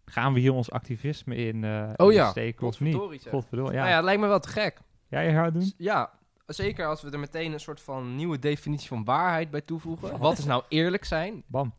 Gaan 0.04 0.32
we 0.32 0.40
hier 0.40 0.52
ons 0.52 0.70
activisme 0.70 1.36
in, 1.36 1.64
eh, 1.64 1.92
Oh 1.96 2.10
in 2.10 2.16
ja, 2.16 2.30
steken 2.30 2.66
of 2.66 2.80
niet? 2.80 3.22
Zeg. 3.22 3.32
Godverdomme, 3.32 3.72
ja. 3.72 3.78
Nou 3.78 3.90
ja, 3.90 3.96
het 3.96 4.04
lijkt 4.04 4.20
me 4.20 4.26
wel 4.26 4.40
te 4.40 4.48
gek. 4.48 4.80
Jij 5.08 5.26
je 5.26 5.32
haar 5.32 5.52
doen? 5.52 5.72
Ja, 5.76 6.10
zeker 6.46 6.86
als 6.86 7.02
we 7.02 7.10
er 7.10 7.18
meteen 7.18 7.52
een 7.52 7.60
soort 7.60 7.80
van 7.80 8.16
nieuwe 8.16 8.38
definitie 8.38 8.88
van 8.88 9.04
waarheid 9.04 9.50
bij 9.50 9.60
toevoegen. 9.60 10.18
Wat 10.18 10.38
is 10.38 10.44
nou 10.44 10.62
eerlijk 10.68 11.04
zijn? 11.04 11.42
Bam. 11.46 11.74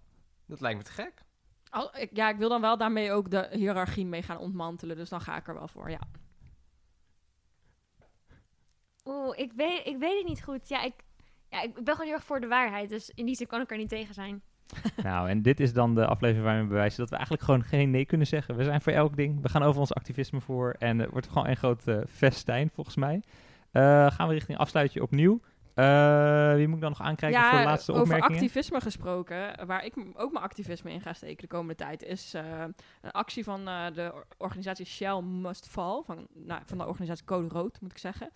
Dat 0.45 0.61
lijkt 0.61 0.77
me 0.77 0.83
te 0.83 0.91
gek. 0.91 1.25
Al- 1.77 1.97
ik, 1.97 2.09
ja, 2.13 2.29
ik 2.29 2.37
wil 2.37 2.49
dan 2.49 2.61
wel 2.61 2.77
daarmee 2.77 3.11
ook 3.11 3.31
de 3.31 3.47
hiërarchie 3.51 4.05
mee 4.05 4.21
gaan 4.21 4.37
ontmantelen. 4.37 4.95
Dus 4.95 5.09
dan 5.09 5.21
ga 5.21 5.37
ik 5.37 5.47
er 5.47 5.53
wel 5.53 5.67
voor, 5.67 5.89
ja. 5.89 5.99
Oeh, 9.05 9.37
ik 9.37 9.51
weet, 9.55 9.85
ik 9.85 9.97
weet 9.97 10.17
het 10.17 10.27
niet 10.27 10.43
goed. 10.43 10.67
Ja 10.67 10.83
ik, 10.83 10.93
ja, 11.49 11.61
ik 11.61 11.73
ben 11.73 11.93
gewoon 11.93 12.05
heel 12.05 12.15
erg 12.15 12.23
voor 12.23 12.39
de 12.39 12.47
waarheid. 12.47 12.89
Dus 12.89 13.09
in 13.09 13.25
die 13.25 13.35
zin 13.35 13.47
kan 13.47 13.61
ik 13.61 13.71
er 13.71 13.77
niet 13.77 13.89
tegen 13.89 14.13
zijn. 14.13 14.41
nou, 15.03 15.29
en 15.29 15.41
dit 15.41 15.59
is 15.59 15.73
dan 15.73 15.95
de 15.95 16.05
aflevering 16.05 16.45
waarin 16.45 16.63
we 16.63 16.69
bewijzen 16.69 16.99
dat 16.99 17.09
we 17.09 17.15
eigenlijk 17.15 17.45
gewoon 17.45 17.63
geen 17.63 17.91
nee 17.91 18.05
kunnen 18.05 18.27
zeggen. 18.27 18.55
We 18.55 18.63
zijn 18.63 18.81
voor 18.81 18.93
elk 18.93 19.15
ding. 19.15 19.41
We 19.41 19.49
gaan 19.49 19.63
over 19.63 19.79
ons 19.79 19.93
activisme 19.93 20.41
voor. 20.41 20.75
En 20.77 20.99
het 20.99 21.09
wordt 21.09 21.27
gewoon 21.27 21.47
een 21.47 21.57
groot 21.57 21.87
eh, 21.87 21.97
festijn, 22.07 22.69
volgens 22.73 22.95
mij. 22.95 23.21
Eh, 23.71 24.11
gaan 24.11 24.27
we 24.27 24.33
richting 24.33 24.57
afsluitje 24.57 25.01
opnieuw. 25.01 25.41
Eh, 25.77 26.53
wie 26.55 26.67
moet 26.67 26.75
ik 26.75 26.81
dan 26.81 26.89
nog 26.89 27.01
aankijken 27.01 27.41
voor 27.43 27.57
de 27.59 27.63
laatste 27.65 27.91
over 27.91 28.03
opmerkingen? 28.03 28.33
activisme 28.33 28.81
gesproken, 28.81 29.65
waar 29.65 29.85
ik 29.85 29.93
ook 30.13 30.31
mijn 30.31 30.43
activisme 30.43 30.91
in 30.91 31.01
ga 31.01 31.13
steken 31.13 31.41
de 31.41 31.47
komende 31.47 31.75
tijd, 31.75 32.03
is 32.03 32.33
eh, 32.33 32.43
een 33.01 33.11
actie 33.11 33.43
van 33.43 33.67
eh, 33.67 33.85
de 33.93 34.11
or- 34.13 34.25
organisatie 34.37 34.85
Shell 34.85 35.21
Must 35.21 35.67
Fall, 35.67 36.01
van, 36.05 36.27
nou, 36.33 36.61
van 36.65 36.77
de 36.77 36.87
organisatie 36.87 37.25
Code 37.25 37.47
Rood, 37.47 37.81
moet 37.81 37.91
ik 37.91 37.97
zeggen. 37.97 38.29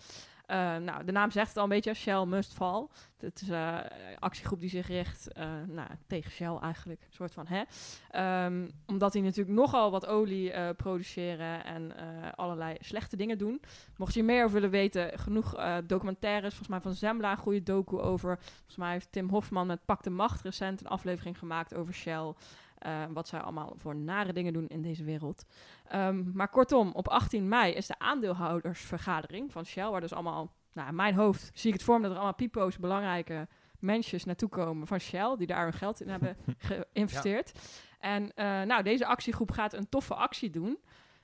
Eh, 0.52 0.76
nou, 0.78 1.04
de 1.06 1.12
naam 1.12 1.32
zegt 1.32 1.48
het 1.48 1.58
al 1.58 1.64
een 1.64 1.70
beetje, 1.70 1.94
Shell 1.94 2.26
Must 2.26 2.54
Fall. 2.54 2.88
Het 3.18 3.42
is 3.42 3.50
eh, 3.50 3.78
een 4.10 4.20
actiegroep 4.20 4.60
die 4.60 4.70
zich 4.70 4.88
richt 4.88 5.32
eh, 5.32 5.46
nou, 5.68 5.90
tegen 6.08 6.32
Shell 6.32 6.58
eigenlijk, 6.62 7.02
een 7.02 7.14
soort 7.14 7.34
van, 7.34 7.46
hè. 7.48 7.64
Ehm, 8.10 8.70
omdat 8.86 9.12
die 9.12 9.22
natuurlijk 9.22 9.58
nogal 9.58 9.92
wat 9.92 10.06
olie 10.06 10.52
eh, 10.52 10.70
produceren 10.78 11.66
en 11.66 11.98
eh, 11.98 12.06
allerlei 12.36 12.76
slechte 12.80 13.16
dingen 13.16 13.38
doen. 13.38 13.62
Mocht 13.98 14.14
je 14.14 14.24
meer 14.24 14.42
over 14.44 14.54
willen 14.54 14.70
weten, 14.70 15.20
genoeg 15.20 15.56
eh, 15.56 15.78
documentaires. 15.84 16.56
Volgens 16.56 16.68
mij 16.68 16.82
van 16.82 16.94
Zembla 16.94 17.32
een 17.32 17.38
goede 17.38 17.64
docu 17.64 18.00
over. 18.00 18.40
Volgens 18.42 18.78
mij 18.78 18.92
heeft 18.92 19.12
Tim 19.12 19.30
Hofman 19.30 19.68
met 19.68 19.86
Pak 19.86 20.04
de 20.04 20.10
Macht 20.10 20.42
recent 20.42 20.82
een 20.82 20.88
aflevering 20.88 21.38
gemaakt 21.38 21.74
over 21.74 21.94
Shell. 21.94 22.34
Eh, 22.82 23.04
wat 23.14 23.28
zij 23.28 23.40
allemaal 23.40 23.74
voor 23.76 23.96
nare 23.96 24.34
dingen 24.34 24.54
doen 24.54 24.68
in 24.68 24.82
deze 24.82 25.04
wereld. 25.04 25.46
Ehm, 25.88 26.24
maar 26.34 26.50
kortom, 26.50 26.92
op 26.92 27.08
18 27.08 27.48
mei 27.48 27.74
is 27.74 27.88
de 27.88 28.00
aandeelhoudersvergadering 28.00 29.52
van 29.52 29.66
Shell. 29.66 29.90
Waar 29.90 30.02
dus 30.02 30.14
allemaal, 30.14 30.54
nou 30.74 30.88
in 30.88 30.96
mijn 30.96 31.14
hoofd 31.14 31.52
zie 31.54 31.68
ik 31.68 31.74
het 31.74 31.84
voor 31.84 31.96
me 31.96 32.02
dat 32.02 32.12
er 32.12 32.18
allemaal 32.18 32.36
pipo's, 32.36 32.78
belangrijke 32.78 33.48
mensen 33.80 34.20
naartoe 34.26 34.50
komen 34.50 34.88
van 34.88 35.00
Shell. 35.00 35.36
Die 35.38 35.48
daar 35.48 35.64
hun 35.64 35.74
geld 35.74 36.02
in 36.02 36.10
hebben 36.10 36.38
geïnvesteerd. 36.94 37.52
En 38.00 38.34
eh, 38.36 38.62
nou, 38.62 38.84
deze 38.84 39.06
actiegroep 39.06 39.52
gaat 39.52 39.74
een 39.74 39.90
toffe 39.90 40.14
actie 40.14 40.50
doen. 40.50 40.78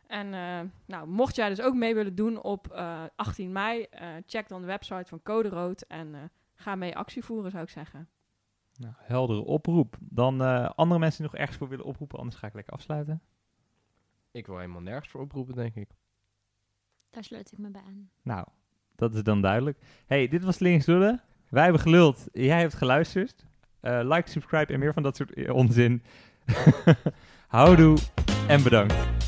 En 0.08 0.34
eh, 0.34 0.60
nou, 0.86 1.08
mocht 1.08 1.36
jij 1.36 1.50
dus 1.50 1.62
ook 1.62 1.76
mee 1.76 1.96
willen 1.96 2.16
doen 2.16 2.42
op 2.42 2.72
eh, 2.72 3.04
18 3.16 3.52
mei, 3.52 3.86
check 4.26 4.48
dan 4.48 4.62
de 4.62 4.68
website 4.68 5.06
van 5.06 5.24
Code 5.24 5.50
Rood 5.50 5.82
en 5.82 6.32
ga 6.56 6.76
mee 6.76 6.98
actie 6.98 7.24
voeren, 7.24 7.52
zou 7.52 7.64
ik 7.64 7.70
zeggen. 7.70 8.10
Nou, 8.78 8.94
heldere 8.98 9.40
oproep. 9.40 9.98
Dan 10.00 10.42
eh, 10.42 10.70
andere 10.76 11.00
mensen 11.00 11.22
die 11.22 11.32
nog 11.32 11.40
ergens 11.40 11.58
voor 11.58 11.70
willen 11.70 11.86
oproepen, 11.86 12.20
anders 12.20 12.38
ga 12.38 12.48
ik 12.48 12.54
lekker 12.54 12.74
afsluiten. 12.74 13.22
Ik 14.32 14.46
wil 14.46 14.58
helemaal 14.58 14.82
nergens 14.82 15.10
voor 15.10 15.22
oproepen, 15.22 15.56
denk 15.56 15.76
ik. 15.76 15.90
Daar 17.10 17.24
sluit 17.24 17.52
ik 17.52 17.58
me 17.58 17.70
bij 17.70 17.82
aan. 17.88 18.10
Nou, 18.22 18.48
dat 18.96 19.14
is 19.14 19.24
dan 19.24 19.42
duidelijk. 19.42 19.80
hey, 20.06 20.28
dit 20.28 20.44
was 20.44 20.60
Links 20.60 20.86
Lullen. 20.86 21.22
Wij 21.50 21.64
hebben 21.64 21.82
geluld. 21.82 22.28
Jij 22.32 22.60
hebt 22.60 22.74
geluisterd. 22.74 23.46
Eh, 23.80 24.00
like, 24.04 24.30
subscribe 24.30 24.74
en 24.74 24.80
meer 24.80 24.94
van 24.94 25.04
dat 25.04 25.16
soort 25.16 25.34
eh, 25.34 25.54
onzin. 25.54 26.04
Houdoe 27.48 27.98
en 28.48 28.64
bedankt. 28.64 29.27